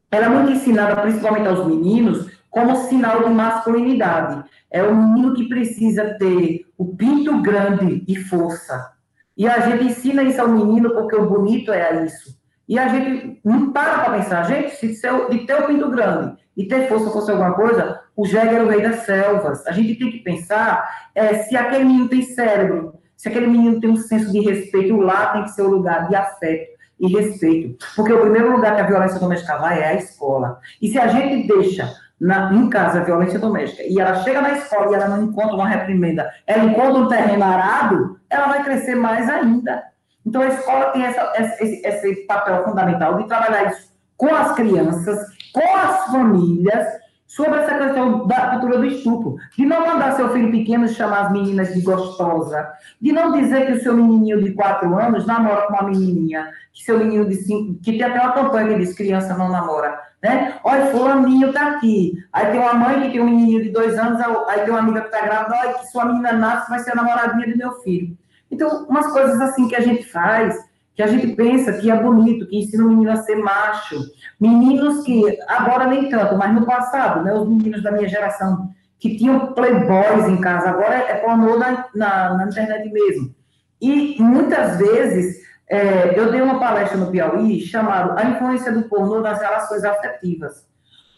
ela 0.10 0.26
é 0.26 0.30
muito 0.30 0.54
ensinada 0.54 1.00
principalmente 1.00 1.48
aos 1.48 1.68
meninos 1.68 2.32
como 2.50 2.76
sinal 2.88 3.24
de 3.24 3.30
masculinidade. 3.30 4.44
É 4.72 4.82
o 4.82 4.96
menino 4.96 5.36
que 5.36 5.48
precisa 5.48 6.16
ter 6.18 6.66
o 6.76 6.96
pinto 6.96 7.44
grande 7.44 8.04
e 8.08 8.16
força. 8.16 8.92
E 9.38 9.48
a 9.48 9.60
gente 9.60 9.84
ensina 9.84 10.24
isso 10.24 10.42
ao 10.42 10.48
menino 10.48 10.90
porque 10.96 11.16
o 11.16 11.30
bonito 11.30 11.72
é 11.72 12.04
isso. 12.06 12.36
E 12.68 12.80
a 12.80 12.88
gente 12.88 13.40
não 13.46 13.72
para 13.72 14.00
para 14.00 14.18
pensar, 14.18 14.44
gente, 14.46 14.76
se 14.78 14.96
seu, 14.96 15.30
de 15.30 15.46
ter 15.46 15.62
o 15.62 15.68
pinto 15.68 15.92
grande 15.92 16.47
e 16.58 16.68
ter 16.68 16.90
força 16.90 17.12
fosse 17.12 17.30
alguma 17.30 17.54
coisa, 17.54 18.02
o 18.16 18.26
Jäger 18.26 18.56
era 18.56 18.66
o 18.66 18.70
rei 18.70 18.82
das 18.82 19.06
selvas. 19.06 19.66
A 19.68 19.72
gente 19.72 19.94
tem 19.96 20.12
que 20.12 20.20
pensar 20.20 20.90
é, 21.14 21.44
se 21.44 21.56
aquele 21.56 21.86
menino 21.86 22.10
tem 22.10 22.24
cérebro, 22.24 22.96
se 23.16 23.30
aquele 23.30 23.46
menino 23.46 23.80
tem 23.80 23.92
um 23.92 23.96
senso 23.96 24.32
de 24.32 24.40
respeito, 24.40 24.98
lá 24.98 25.28
tem 25.28 25.44
que 25.44 25.52
ser 25.52 25.62
o 25.62 25.70
lugar 25.70 26.10
de 26.10 26.16
afeto 26.16 26.76
e 27.00 27.08
respeito. 27.08 27.86
Porque 27.96 28.12
o 28.12 28.22
primeiro 28.22 28.52
lugar 28.52 28.76
que 28.76 28.82
a 28.82 28.88
violência 28.88 29.20
doméstica 29.20 29.58
vai 29.58 29.80
é 29.80 29.90
a 29.90 29.94
escola. 29.94 30.60
E 30.82 30.90
se 30.90 30.98
a 30.98 31.08
gente 31.08 31.48
deixa 31.48 31.94
na, 32.20 32.52
em 32.52 32.68
casa 32.72 33.02
a 33.02 33.04
violência 33.04 33.38
doméstica 33.38 33.84
e 33.84 34.00
ela 34.00 34.24
chega 34.24 34.42
na 34.42 34.54
escola 34.54 34.92
e 34.92 34.96
ela 34.96 35.10
não 35.10 35.26
encontra 35.26 35.54
uma 35.54 35.68
reprimenda, 35.68 36.28
ela 36.48 36.64
encontra 36.64 37.00
um 37.00 37.08
terreno 37.08 37.44
arado, 37.44 38.20
ela 38.28 38.48
vai 38.48 38.64
crescer 38.64 38.96
mais 38.96 39.30
ainda. 39.30 39.84
Então, 40.26 40.42
a 40.42 40.48
escola 40.48 40.86
tem 40.88 41.06
essa, 41.06 41.34
esse, 41.38 41.86
esse 41.86 42.16
papel 42.26 42.64
fundamental 42.64 43.18
de 43.18 43.28
trabalhar 43.28 43.72
isso 43.72 43.96
com 44.18 44.34
as 44.34 44.54
crianças, 44.56 45.20
com 45.54 45.78
as 45.78 46.06
famílias, 46.08 46.88
sobre 47.28 47.60
essa 47.60 47.78
questão 47.78 48.26
da 48.26 48.50
cultura 48.52 48.80
do 48.80 48.86
estupro. 48.86 49.36
De 49.56 49.66
não 49.66 49.86
mandar 49.86 50.14
seu 50.14 50.30
filho 50.32 50.52
pequeno 50.52 50.88
chamar 50.88 51.28
as 51.28 51.32
meninas 51.32 51.74
de 51.74 51.82
gostosa. 51.82 52.68
De 53.00 53.12
não 53.12 53.32
dizer 53.32 53.68
que 53.68 53.74
o 53.74 53.82
seu 53.82 53.94
menininho 53.94 54.44
de 54.44 54.54
quatro 54.54 54.98
anos 54.98 55.28
namora 55.28 55.68
com 55.68 55.74
uma 55.74 55.84
menininha. 55.84 56.50
Que 56.74 56.84
seu 56.84 56.98
menino 56.98 57.26
de. 57.26 57.38
Que 57.84 57.92
tem 57.98 58.04
até 58.04 58.20
uma 58.20 58.34
campanha 58.34 58.70
que 58.70 58.80
diz 58.80 58.96
criança 58.96 59.38
não 59.38 59.50
namora. 59.50 60.00
Né? 60.24 60.56
Olha, 60.64 60.88
fulaninho 60.88 61.54
tá 61.54 61.74
aqui. 61.74 62.14
Aí 62.34 62.48
tem 62.48 62.60
uma 62.60 62.74
mãe 62.74 63.02
que 63.02 63.12
tem 63.12 63.22
um 63.22 63.26
menininho 63.26 63.64
de 63.64 63.70
dois 63.70 63.98
anos, 64.00 64.20
aí 64.48 64.62
tem 64.62 64.72
uma 64.72 64.80
amiga 64.80 65.02
que 65.02 65.12
tá 65.12 65.22
grávida, 65.22 65.56
olha, 65.56 65.74
que 65.76 65.88
sua 65.92 66.06
menina 66.06 66.34
nasce, 66.34 66.70
vai 66.70 66.80
ser 66.80 66.96
namoradinha 66.96 67.52
do 67.52 67.58
meu 67.58 67.72
filho. 67.82 68.18
Então, 68.50 68.86
umas 68.90 69.12
coisas 69.12 69.40
assim 69.42 69.68
que 69.68 69.76
a 69.76 69.82
gente 69.82 70.04
faz, 70.12 70.58
que 70.98 71.04
a 71.04 71.08
gente 71.08 71.36
pensa 71.36 71.74
que 71.74 71.92
é 71.92 71.96
bonito, 71.96 72.48
que 72.48 72.58
ensina 72.58 72.84
o 72.84 72.90
menino 72.90 73.12
a 73.12 73.18
ser 73.18 73.36
macho. 73.36 74.04
Meninos 74.42 75.04
que, 75.06 75.24
agora 75.48 75.86
nem 75.86 76.10
tanto, 76.10 76.36
mas 76.36 76.52
no 76.52 76.66
passado, 76.66 77.24
né, 77.24 77.32
os 77.36 77.48
meninos 77.48 77.84
da 77.84 77.92
minha 77.92 78.10
geração, 78.10 78.72
que 79.00 79.16
tinham 79.16 79.54
playboys 79.54 80.28
em 80.28 80.42
casa, 80.42 80.72
agora 80.72 80.96
é 80.96 81.14
pornô 81.18 81.56
na, 81.56 81.86
na, 81.94 82.34
na 82.34 82.48
internet 82.48 82.92
mesmo. 82.92 83.36
E 83.80 84.18
muitas 84.20 84.80
vezes, 84.80 85.38
é, 85.70 86.20
eu 86.20 86.32
dei 86.32 86.42
uma 86.42 86.60
palestra 86.60 86.98
no 86.98 87.12
Piauí 87.12 87.62
chamada 87.62 88.20
A 88.20 88.26
Influência 88.26 88.72
do 88.72 88.90
Pornô 88.90 89.20
nas 89.20 89.40
Relações 89.40 89.84
Afetivas. 89.84 90.66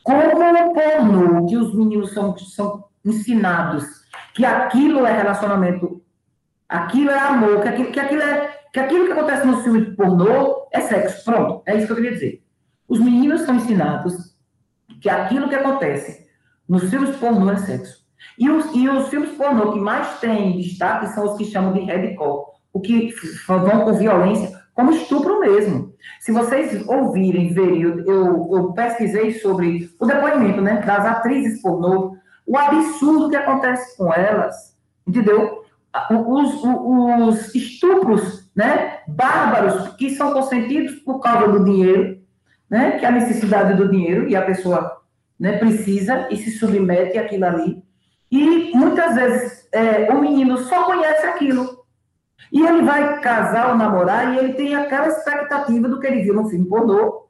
Como 0.04 0.20
o 0.20 0.74
pornô, 0.74 1.46
que 1.48 1.56
os 1.56 1.74
meninos 1.74 2.14
são, 2.14 2.38
são 2.38 2.84
ensinados, 3.06 3.86
que 4.34 4.46
aquilo 4.46 5.06
é 5.06 5.14
relacionamento 5.14 6.02
Aquilo 6.70 7.10
é 7.10 7.18
amor, 7.18 7.64
que 7.64 7.68
aquilo, 7.68 7.92
que 7.92 8.00
aquilo 8.00 8.22
é 8.22 8.59
que 8.72 8.80
aquilo 8.80 9.06
que 9.06 9.12
acontece 9.12 9.48
no 9.48 9.62
filme 9.62 9.96
pornô 9.96 10.68
é 10.72 10.82
sexo. 10.82 11.24
Pronto, 11.26 11.64
é 11.66 11.76
isso 11.76 11.88
que 11.88 11.92
eu 11.92 11.96
queria 11.96 12.12
dizer. 12.12 12.44
Os 12.88 13.00
meninos 13.00 13.42
são 13.42 13.56
ensinados 13.56 14.36
que 15.02 15.10
aquilo 15.10 15.50
que 15.50 15.56
acontece 15.56 16.28
nos 16.68 16.90
filmes 16.90 17.16
pornô 17.18 17.50
é 17.52 17.58
sexo. 17.58 18.06
E 18.38 18.50
os, 18.50 18.74
e 18.76 18.88
os 18.88 19.10
filmes 19.10 19.32
pornô 19.32 19.74
que 19.74 19.80
mais 19.80 20.20
têm 20.20 20.58
destaque 20.58 21.08
são 21.08 21.26
os 21.26 21.38
que 21.38 21.46
chamam 21.46 21.74
de 21.74 21.82
hardcore, 21.82 22.46
o 22.74 22.80
que 22.80 23.14
vão 23.48 23.86
com 23.86 23.94
violência, 23.94 24.60
como 24.74 24.92
estupro 24.92 25.40
mesmo. 25.40 25.94
Se 26.20 26.32
vocês 26.32 26.88
ouvirem, 26.88 27.54
verem, 27.54 27.82
eu, 27.82 28.00
eu, 28.06 28.50
eu 28.52 28.74
pesquisei 28.74 29.34
sobre 29.40 29.90
o 30.00 30.06
depoimento 30.06 30.62
né, 30.62 30.82
das 30.82 31.06
atrizes 31.06 31.62
pornô, 31.62 32.16
o 32.46 32.58
absurdo 32.58 33.30
que 33.30 33.36
acontece 33.36 33.98
com 33.98 34.14
elas, 34.14 34.76
entendeu? 35.06 35.59
Os, 36.12 36.64
os 36.64 37.56
estupros 37.56 38.50
né, 38.56 39.00
bárbaros 39.08 39.96
que 39.96 40.12
são 40.12 40.34
consentidos 40.34 40.96
por 41.00 41.20
causa 41.20 41.52
do 41.52 41.64
dinheiro, 41.64 42.22
né, 42.70 43.00
que 43.00 43.06
é 43.06 43.08
a 43.08 43.12
necessidade 43.12 43.76
do 43.76 43.90
dinheiro, 43.90 44.30
e 44.30 44.36
a 44.36 44.46
pessoa 44.46 45.02
né, 45.40 45.58
precisa 45.58 46.28
e 46.30 46.38
se 46.38 46.52
submete 46.52 47.18
àquilo 47.18 47.46
ali. 47.46 47.84
E 48.32 48.72
muitas 48.76 49.16
vezes 49.16 49.68
é, 49.72 50.12
o 50.12 50.22
menino 50.22 50.58
só 50.58 50.84
conhece 50.84 51.26
aquilo. 51.26 51.80
E 52.52 52.62
ele 52.66 52.82
vai 52.84 53.20
casar 53.22 53.70
ou 53.70 53.76
namorar 53.76 54.34
e 54.34 54.40
ele 54.40 54.54
tem 54.54 54.76
aquela 54.76 55.08
expectativa 55.08 55.88
do 55.88 56.00
que 56.00 56.08
ele 56.08 56.22
viu 56.22 56.34
no 56.34 56.50
filme 56.50 56.68
pornô 56.68 57.28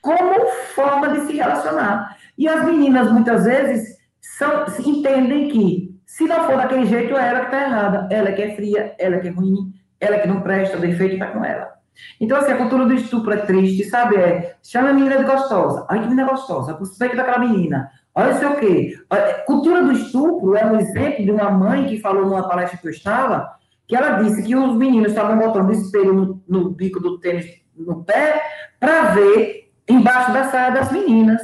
como 0.00 0.46
forma 0.74 1.08
de 1.08 1.26
se 1.26 1.36
relacionar. 1.36 2.16
E 2.36 2.46
as 2.46 2.64
meninas, 2.64 3.10
muitas 3.10 3.44
vezes, 3.44 3.96
são, 4.20 4.66
entendem 4.84 5.48
que 5.48 5.93
se 6.06 6.24
não 6.24 6.46
for 6.46 6.56
daquele 6.56 6.86
jeito, 6.86 7.16
é 7.16 7.28
ela 7.28 7.40
que 7.40 7.46
está 7.46 7.62
errada. 7.62 8.08
Ela 8.10 8.32
que 8.32 8.42
é 8.42 8.54
fria, 8.54 8.94
ela 8.98 9.18
que 9.18 9.28
é 9.28 9.30
ruim, 9.30 9.72
ela 10.00 10.18
que 10.18 10.28
não 10.28 10.40
presta, 10.40 10.76
o 10.76 10.80
defeito 10.80 11.14
está 11.14 11.26
com 11.28 11.44
ela. 11.44 11.72
Então, 12.20 12.38
assim, 12.38 12.52
a 12.52 12.56
cultura 12.56 12.86
do 12.86 12.94
estupro 12.94 13.32
é 13.32 13.38
triste, 13.38 13.84
sabe? 13.84 14.16
É, 14.16 14.56
chama 14.62 14.90
a 14.90 14.92
menina 14.92 15.18
de 15.18 15.24
gostosa. 15.24 15.86
Ai, 15.88 16.00
que 16.00 16.06
menina 16.06 16.28
gostosa. 16.28 16.76
Suspeita 16.78 17.16
daquela 17.16 17.38
menina. 17.38 17.90
Olha 18.14 18.34
sei 18.34 18.48
o 18.48 18.56
quê. 18.56 18.98
Cultura 19.46 19.82
do 19.82 19.92
estupro 19.92 20.56
é 20.56 20.64
um 20.64 20.78
exemplo 20.78 21.24
de 21.24 21.30
uma 21.30 21.50
mãe 21.50 21.86
que 21.86 22.00
falou 22.00 22.26
numa 22.26 22.48
palestra 22.48 22.78
que 22.78 22.86
eu 22.86 22.90
estava, 22.90 23.50
que 23.88 23.96
ela 23.96 24.22
disse 24.22 24.42
que 24.42 24.54
os 24.54 24.76
meninos 24.76 25.10
estavam 25.10 25.38
botando 25.38 25.72
espelho 25.72 26.12
no, 26.12 26.42
no 26.46 26.70
bico 26.70 27.00
do 27.00 27.18
tênis 27.18 27.46
no 27.76 28.04
pé 28.04 28.40
para 28.78 29.14
ver 29.14 29.72
embaixo 29.88 30.32
da 30.32 30.44
saia 30.44 30.70
das 30.70 30.92
meninas. 30.92 31.42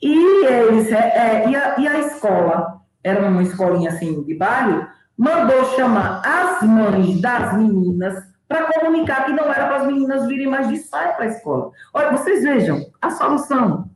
E, 0.00 0.46
eles, 0.46 0.90
é, 0.92 1.44
é, 1.44 1.48
e, 1.48 1.56
a, 1.56 1.78
e 1.78 1.88
a 1.88 1.98
escola 2.00 2.81
era 3.02 3.28
uma 3.28 3.42
escolinha 3.42 3.90
assim 3.90 4.22
de 4.22 4.34
bairro, 4.34 4.86
mandou 5.16 5.64
chamar 5.76 6.22
as 6.24 6.62
mães 6.62 7.20
das 7.20 7.56
meninas 7.56 8.32
para 8.48 8.64
comunicar 8.72 9.24
que 9.24 9.32
não 9.32 9.44
era 9.44 9.66
para 9.66 9.76
as 9.78 9.86
meninas 9.86 10.26
virem 10.26 10.46
mais 10.46 10.68
de 10.68 10.76
saia 10.78 11.12
para 11.14 11.24
a 11.24 11.28
escola. 11.28 11.70
Olha, 11.94 12.12
vocês 12.12 12.42
vejam 12.42 12.84
a 13.00 13.10
solução. 13.10 13.90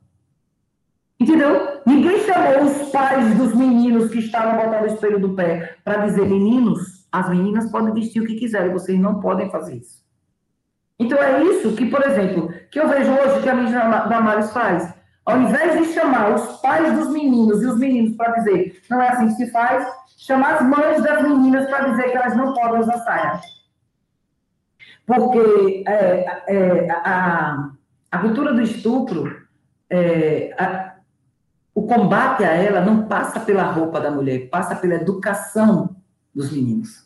Entendeu? 1.19 1.81
Ninguém 1.87 2.21
chamou 2.21 2.65
os 2.65 2.91
pais 2.91 3.37
dos 3.37 3.55
meninos 3.55 4.11
que 4.11 4.19
estavam 4.19 4.57
botando 4.57 4.85
o 4.85 4.95
espelho 4.95 5.19
do 5.19 5.35
pé 5.35 5.77
para 5.85 6.07
dizer, 6.07 6.27
meninos, 6.27 7.07
as 7.11 7.29
meninas 7.29 7.71
podem 7.71 7.93
vestir 7.93 8.23
o 8.23 8.27
que 8.27 8.37
quiserem, 8.37 8.73
vocês 8.73 8.99
não 8.99 9.21
podem 9.21 9.51
fazer 9.51 9.77
isso. 9.77 10.05
Então 10.99 11.19
é 11.19 11.43
isso 11.43 11.75
que, 11.75 11.87
por 11.87 12.03
exemplo, 12.05 12.51
que 12.71 12.81
eu 12.81 12.89
vejo 12.89 13.11
hoje 13.13 13.43
que 13.43 13.49
a 13.49 13.55
da 13.55 14.07
Damares 14.07 14.51
faz. 14.53 14.95
Ao 15.27 15.41
invés 15.41 15.77
de 15.77 15.93
chamar 15.93 16.35
os 16.37 16.61
pais 16.61 16.97
dos 16.97 17.11
meninos 17.11 17.61
e 17.61 17.67
os 17.67 17.77
meninos 17.79 18.17
para 18.17 18.37
dizer, 18.37 18.81
não 18.89 19.03
é 19.03 19.09
assim 19.09 19.27
que 19.27 19.35
se 19.35 19.51
faz, 19.51 19.85
chamar 20.17 20.55
as 20.55 20.63
mães 20.63 21.03
das 21.03 21.23
meninas 21.23 21.69
para 21.69 21.89
dizer 21.89 22.11
que 22.11 22.17
elas 22.17 22.37
não 22.37 22.55
podem 22.55 22.81
usar 22.81 22.99
saia. 22.99 23.41
Porque 25.05 25.85
é, 25.87 26.43
é, 26.47 26.91
a, 26.91 27.71
a 28.11 28.19
cultura 28.19 28.55
do 28.55 28.63
estupro, 28.63 29.47
é, 29.91 30.55
a, 30.59 30.95
o 31.75 31.87
combate 31.87 32.45
a 32.45 32.55
ela 32.55 32.81
não 32.81 33.07
passa 33.07 33.41
pela 33.41 33.65
roupa 33.65 34.01
da 34.01 34.11
mulher, 34.13 34.49
passa 34.49 34.77
pela 34.77 34.95
educação 34.95 35.97
dos 36.33 36.53
meninos. 36.53 37.05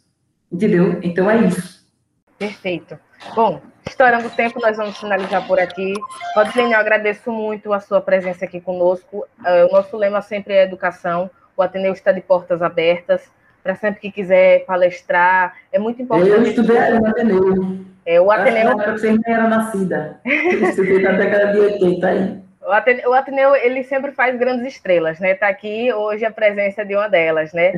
Entendeu? 0.52 1.00
Então 1.02 1.30
é 1.30 1.46
isso. 1.46 1.86
Perfeito. 2.38 2.98
Bom, 3.34 3.60
estourando 3.90 4.28
o 4.28 4.30
tempo, 4.30 4.60
nós 4.60 4.76
vamos 4.76 4.98
finalizar 4.98 5.46
por 5.46 5.58
aqui. 5.58 5.92
Rodrigo, 6.34 6.72
eu 6.72 6.78
agradeço 6.78 7.30
muito 7.30 7.72
a 7.72 7.80
sua 7.80 8.00
presença 8.00 8.44
aqui 8.44 8.60
conosco. 8.60 9.26
Uh, 9.40 9.66
o 9.68 9.72
nosso 9.72 9.96
lema 9.96 10.22
sempre 10.22 10.54
é 10.54 10.62
educação. 10.62 11.30
O 11.56 11.62
Ateneu 11.62 11.92
está 11.92 12.12
de 12.12 12.20
portas 12.20 12.62
abertas 12.62 13.28
para 13.62 13.74
sempre 13.74 14.00
que 14.00 14.10
quiser 14.10 14.64
palestrar. 14.64 15.54
É 15.70 15.78
muito 15.78 16.00
importante. 16.00 16.30
Eu 16.30 16.42
estudei 16.42 16.78
no 16.90 17.06
Ateneu. 17.06 17.84
É, 18.06 18.20
o 18.20 18.30
Ateneu. 18.30 18.80
Eu 18.80 18.92
você 18.92 19.10
nem 19.10 19.20
era 19.26 19.48
nascida. 19.48 20.20
Eu 20.24 20.62
estudei 20.68 21.02
na 21.02 21.12
década 21.12 21.52
de 21.52 21.58
80 21.58 22.06
aí. 22.06 22.40
O 22.62 22.72
Ateneu, 22.72 23.10
o 23.10 23.14
Ateneu, 23.14 23.56
ele 23.56 23.82
sempre 23.84 24.12
faz 24.12 24.38
grandes 24.38 24.66
estrelas, 24.66 25.18
né? 25.18 25.32
Está 25.32 25.48
aqui 25.48 25.92
hoje 25.92 26.24
a 26.24 26.30
presença 26.30 26.84
de 26.84 26.94
uma 26.94 27.08
delas, 27.08 27.52
né? 27.52 27.72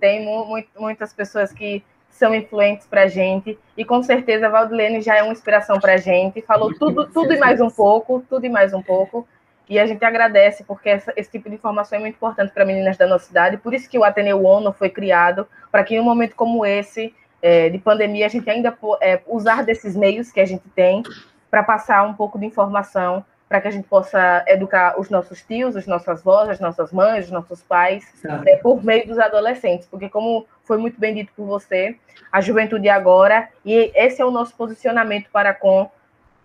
Tem 0.00 0.24
mu 0.24 0.62
muitas 0.78 1.12
pessoas 1.12 1.52
que 1.52 1.82
são 2.16 2.34
influentes 2.34 2.86
para 2.86 3.02
a 3.02 3.06
gente 3.06 3.58
e 3.76 3.84
com 3.84 4.02
certeza 4.02 4.46
a 4.46 4.50
Valdilene 4.50 5.00
já 5.00 5.16
é 5.16 5.22
uma 5.22 5.32
inspiração 5.32 5.78
para 5.78 5.94
a 5.94 5.96
gente. 5.96 6.42
Falou 6.42 6.74
tudo, 6.74 7.06
tudo 7.06 7.32
e 7.32 7.38
mais 7.38 7.60
um 7.60 7.70
pouco, 7.70 8.24
tudo 8.28 8.46
e 8.46 8.48
mais 8.48 8.72
um 8.72 8.82
pouco. 8.82 9.26
E 9.68 9.78
a 9.78 9.86
gente 9.86 10.04
agradece 10.04 10.64
porque 10.64 10.88
essa, 10.88 11.12
esse 11.16 11.30
tipo 11.30 11.48
de 11.48 11.56
informação 11.56 11.98
é 11.98 12.00
muito 12.00 12.14
importante 12.14 12.52
para 12.52 12.64
meninas 12.64 12.96
da 12.96 13.06
nossa 13.06 13.26
cidade. 13.26 13.56
Por 13.56 13.74
isso 13.74 13.88
que 13.88 13.98
o 13.98 14.04
Ateneu 14.04 14.44
ONU 14.44 14.72
foi 14.72 14.88
criado 14.88 15.46
para 15.70 15.84
que 15.84 15.94
em 15.94 16.00
um 16.00 16.04
momento 16.04 16.34
como 16.34 16.64
esse 16.64 17.14
é, 17.42 17.68
de 17.68 17.78
pandemia 17.78 18.26
a 18.26 18.28
gente 18.28 18.48
ainda 18.48 18.76
é, 19.00 19.20
usar 19.26 19.62
desses 19.64 19.96
meios 19.96 20.30
que 20.30 20.40
a 20.40 20.46
gente 20.46 20.68
tem 20.70 21.02
para 21.50 21.62
passar 21.62 22.02
um 22.04 22.14
pouco 22.14 22.38
de 22.38 22.46
informação 22.46 23.24
para 23.48 23.60
que 23.60 23.68
a 23.68 23.70
gente 23.70 23.86
possa 23.86 24.44
educar 24.48 24.98
os 24.98 25.08
nossos 25.08 25.42
tios, 25.42 25.76
as 25.76 25.86
nossas 25.86 26.20
avós, 26.20 26.48
as 26.48 26.60
nossas 26.60 26.92
mães, 26.92 27.26
os 27.26 27.30
nossos 27.30 27.62
pais, 27.62 28.04
né, 28.24 28.56
por 28.56 28.84
meio 28.84 29.06
dos 29.06 29.18
adolescentes, 29.18 29.86
porque 29.86 30.08
como 30.08 30.46
foi 30.64 30.78
muito 30.78 30.98
bem 30.98 31.14
dito 31.14 31.32
por 31.36 31.46
você, 31.46 31.96
a 32.32 32.40
juventude 32.40 32.88
agora, 32.88 33.48
e 33.64 33.92
esse 33.94 34.20
é 34.20 34.24
o 34.24 34.32
nosso 34.32 34.54
posicionamento 34.56 35.28
para 35.30 35.54
com 35.54 35.88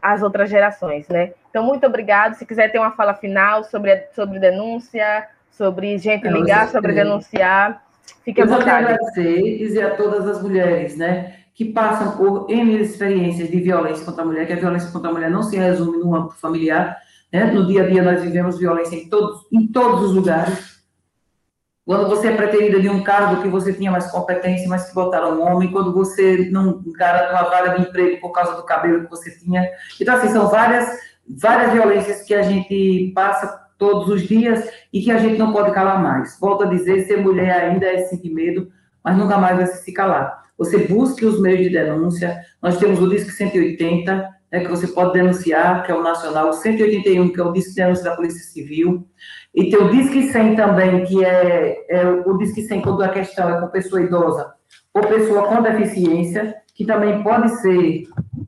as 0.01 0.21
outras 0.21 0.49
gerações, 0.49 1.07
né? 1.07 1.33
Então, 1.49 1.63
muito 1.63 1.85
obrigado. 1.85 2.35
Se 2.35 2.45
quiser 2.45 2.71
ter 2.71 2.79
uma 2.79 2.91
fala 2.91 3.13
final 3.13 3.63
sobre, 3.63 4.07
sobre 4.15 4.39
denúncia, 4.39 5.27
sobre 5.51 5.97
gente 5.97 6.27
ligar, 6.27 6.69
sobre 6.69 6.93
denunciar, 6.93 7.83
fique 8.23 8.41
à 8.41 8.45
vontade. 8.45 8.85
Eu 8.85 8.95
agradecer 8.95 9.39
e 9.39 9.57
dizer 9.57 9.85
a 9.85 9.95
todas 9.95 10.27
as 10.27 10.41
mulheres, 10.41 10.97
né? 10.97 11.40
Que 11.53 11.65
passam 11.65 12.17
por 12.17 12.49
N 12.49 12.79
experiências 12.79 13.49
de 13.49 13.59
violência 13.59 14.05
contra 14.05 14.23
a 14.23 14.25
mulher, 14.25 14.47
que 14.47 14.53
a 14.53 14.57
violência 14.57 14.91
contra 14.91 15.09
a 15.09 15.13
mulher 15.13 15.29
não 15.29 15.43
se 15.43 15.57
resume 15.57 15.97
no 15.97 16.15
âmbito 16.15 16.35
familiar, 16.35 16.97
né? 17.31 17.45
No 17.51 17.67
dia 17.67 17.83
a 17.83 17.87
dia 17.87 18.01
nós 18.01 18.21
vivemos 18.23 18.57
violência 18.57 18.95
em 18.95 19.09
todos, 19.09 19.41
em 19.51 19.67
todos 19.67 20.09
os 20.09 20.15
lugares. 20.15 20.81
Quando 21.85 22.07
você 22.07 22.27
é 22.27 22.35
preterida 22.35 22.79
de 22.79 22.87
um 22.87 23.03
cargo 23.03 23.41
que 23.41 23.49
você 23.49 23.73
tinha 23.73 23.91
mais 23.91 24.09
competência, 24.11 24.69
mas 24.69 24.87
que 24.87 24.95
botaram 24.95 25.39
um 25.39 25.41
homem, 25.41 25.71
quando 25.71 25.91
você 25.91 26.49
não 26.51 26.81
garante 26.95 27.33
uma 27.33 27.49
vaga 27.49 27.75
de 27.75 27.81
emprego 27.81 28.21
por 28.21 28.31
causa 28.31 28.55
do 28.55 28.63
cabelo 28.63 29.03
que 29.03 29.09
você 29.09 29.31
tinha. 29.37 29.67
Então, 29.99 30.15
assim, 30.15 30.29
são 30.29 30.47
várias, 30.47 30.87
várias 31.27 31.73
violências 31.73 32.21
que 32.21 32.33
a 32.33 32.43
gente 32.43 33.11
passa 33.13 33.59
todos 33.77 34.07
os 34.09 34.21
dias 34.21 34.63
e 34.93 35.01
que 35.01 35.11
a 35.11 35.17
gente 35.17 35.37
não 35.37 35.51
pode 35.51 35.71
calar 35.73 36.01
mais. 36.01 36.39
Volto 36.39 36.63
a 36.63 36.67
dizer, 36.67 37.05
ser 37.07 37.17
mulher 37.17 37.51
ainda 37.51 37.87
é 37.87 38.05
sentir 38.05 38.31
medo, 38.31 38.71
mas 39.03 39.17
nunca 39.17 39.37
mais 39.37 39.57
vai 39.57 39.65
se 39.65 39.91
calar 39.91 40.41
você 40.61 40.77
busque 40.77 41.25
os 41.25 41.41
meios 41.41 41.61
de 41.61 41.69
denúncia. 41.71 42.39
Nós 42.61 42.77
temos 42.77 43.01
o 43.01 43.09
Disque 43.09 43.31
180, 43.31 44.29
né, 44.51 44.59
que 44.59 44.67
você 44.67 44.87
pode 44.87 45.13
denunciar, 45.13 45.83
que 45.83 45.91
é 45.91 45.95
o 45.95 46.03
nacional, 46.03 46.49
o 46.49 46.53
181, 46.53 47.29
que 47.29 47.41
é 47.41 47.43
o 47.43 47.51
Disque 47.51 47.71
de 47.71 47.77
Denúncia 47.77 48.03
da 48.03 48.15
Polícia 48.15 48.41
Civil, 48.41 49.07
e 49.55 49.71
tem 49.71 49.79
o 49.79 49.89
Disque 49.89 50.31
100 50.31 50.55
também, 50.55 51.03
que 51.03 51.25
é, 51.25 51.83
é 51.89 52.07
o 52.07 52.37
Disque 52.37 52.61
100 52.61 52.81
quando 52.81 53.01
a 53.01 53.09
questão 53.09 53.49
é 53.49 53.59
com 53.59 53.69
pessoa 53.69 54.03
idosa 54.03 54.53
ou 54.93 55.01
pessoa 55.01 55.47
com 55.47 55.63
deficiência, 55.63 56.55
que 56.75 56.85
também 56.85 57.23
pode 57.23 57.49
ser 57.59 58.03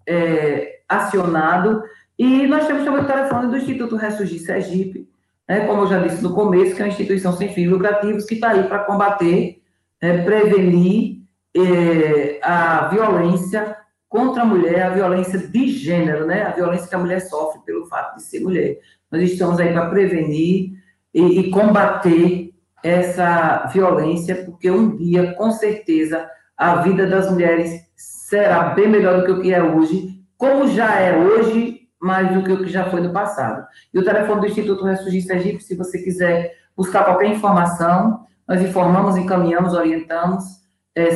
é, 0.07 0.82
acionado. 0.88 1.82
E 2.20 2.45
nós 2.45 2.68
temos 2.68 2.86
também 2.86 3.01
o 3.01 3.07
telefone 3.07 3.49
do 3.49 3.57
Instituto 3.57 3.95
Ressurgir 3.95 4.39
Sergipe, 4.39 5.09
né, 5.49 5.66
como 5.66 5.82
eu 5.82 5.88
já 5.88 5.97
disse 5.97 6.22
no 6.22 6.36
começo, 6.36 6.76
que 6.76 6.82
é 6.84 6.86
uma 6.86 6.91
instituição 6.91 7.36
sem 7.36 7.49
fins 7.49 7.68
lucrativos 7.68 8.26
que 8.26 8.36
está 8.36 8.51
aí 8.51 8.64
para 8.64 8.84
combater, 8.84 9.59
é, 9.99 10.20
prevenir 10.20 11.23
é, 11.56 12.39
a 12.41 12.88
violência 12.88 13.78
contra 14.10 14.43
a 14.43 14.45
mulher, 14.45 14.84
a 14.84 14.89
violência 14.89 15.39
de 15.39 15.68
gênero, 15.70 16.26
né? 16.26 16.43
A 16.43 16.51
violência 16.51 16.88
que 16.88 16.95
a 16.95 16.99
mulher 16.99 17.20
sofre 17.22 17.62
pelo 17.66 17.86
fato 17.88 18.18
de 18.18 18.24
ser 18.24 18.41
mulher. 18.41 18.80
Nós 19.12 19.24
estamos 19.24 19.60
aí 19.60 19.74
para 19.74 19.89
prevenir 19.89 20.74
e, 21.14 21.39
e 21.39 21.49
combater 21.51 22.54
essa 22.84 23.66
violência, 23.74 24.43
porque 24.43 24.70
um 24.70 24.95
dia, 24.95 25.34
com 25.34 25.51
certeza, 25.51 26.30
a 26.58 26.76
vida 26.78 27.08
das 27.08 27.32
mulheres 27.32 27.82
será 27.95 28.70
bem 28.70 28.88
melhor 28.88 29.20
do 29.20 29.26
que 29.26 29.32
o 29.32 29.41
que 29.41 29.54
é 29.54 29.64
hoje, 29.64 30.22
como 30.38 30.68
já 30.68 30.99
é 30.99 31.18
hoje, 31.18 31.88
mais 32.01 32.34
do 32.34 32.43
que 32.43 32.51
o 32.51 32.58
que 32.64 32.70
já 32.70 32.89
foi 32.89 33.01
no 33.01 33.14
passado. 33.14 33.66
E 33.93 33.97
o 33.97 34.04
telefone 34.04 34.41
do 34.41 34.47
Instituto 34.47 34.84
Ressurgir 34.84 35.24
Sergipe, 35.24 35.64
se 35.64 35.76
você 35.76 35.99
quiser 35.99 36.51
buscar 36.76 37.06
qualquer 37.06 37.28
informação, 37.28 38.26
nós 38.47 38.62
informamos, 38.62 39.16
encaminhamos, 39.16 39.74
orientamos 39.74 40.62
é 40.96 41.10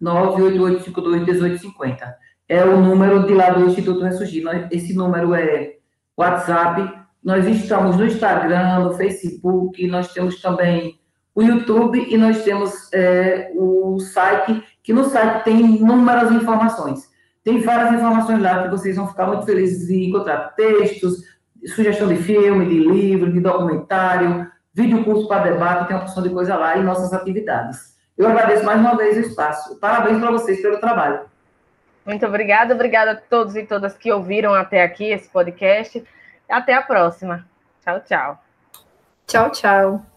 79988521850. 0.00 2.14
É 2.48 2.64
o 2.64 2.80
número 2.80 3.26
de 3.26 3.34
lá 3.34 3.50
do 3.50 3.66
Instituto 3.66 4.02
Ressurgir. 4.02 4.44
Esse 4.70 4.94
número 4.94 5.34
é 5.34 5.74
WhatsApp. 6.16 6.98
Nós 7.22 7.46
estamos 7.46 7.96
no 7.96 8.06
Instagram, 8.06 8.78
no 8.80 8.94
Facebook, 8.94 9.86
nós 9.86 10.10
temos 10.12 10.40
também 10.40 10.98
o 11.34 11.42
YouTube 11.42 12.06
e 12.08 12.16
nós 12.18 12.42
temos 12.42 12.92
é, 12.92 13.52
o 13.54 14.00
site, 14.00 14.64
que 14.82 14.92
no 14.92 15.04
site 15.04 15.44
tem 15.44 15.76
inúmeras 15.76 16.32
informações. 16.32 17.08
Tem 17.44 17.60
várias 17.60 17.94
informações 17.94 18.42
lá 18.42 18.64
que 18.64 18.70
vocês 18.70 18.96
vão 18.96 19.06
ficar 19.06 19.26
muito 19.26 19.46
felizes 19.46 19.86
de 19.86 20.08
encontrar 20.08 20.54
textos, 20.56 21.22
sugestão 21.74 22.08
de 22.08 22.16
filme, 22.16 22.66
de 22.66 22.80
livro, 22.80 23.32
de 23.32 23.40
documentário, 23.40 24.50
vídeo 24.72 25.04
curso 25.04 25.28
para 25.28 25.50
debate, 25.50 25.88
tem 25.88 25.96
uma 25.96 26.04
porção 26.04 26.22
de 26.22 26.30
coisa 26.30 26.56
lá 26.56 26.76
e 26.76 26.82
nossas 26.82 27.12
atividades. 27.12 27.98
Eu 28.16 28.28
agradeço 28.28 28.64
mais 28.64 28.80
uma 28.80 28.96
vez 28.96 29.16
o 29.16 29.20
espaço. 29.20 29.78
Parabéns 29.80 30.18
para 30.18 30.30
vocês 30.30 30.60
pelo 30.60 30.78
trabalho. 30.78 31.20
Muito 32.04 32.26
obrigada, 32.26 32.74
obrigada 32.74 33.12
a 33.12 33.16
todos 33.16 33.56
e 33.56 33.64
todas 33.64 33.96
que 33.96 34.12
ouviram 34.12 34.54
até 34.54 34.82
aqui 34.82 35.04
esse 35.04 35.28
podcast. 35.28 36.04
Até 36.48 36.74
a 36.74 36.82
próxima. 36.82 37.46
Tchau, 37.82 38.00
tchau. 38.00 38.44
Tchau, 39.26 39.50
tchau. 39.50 40.09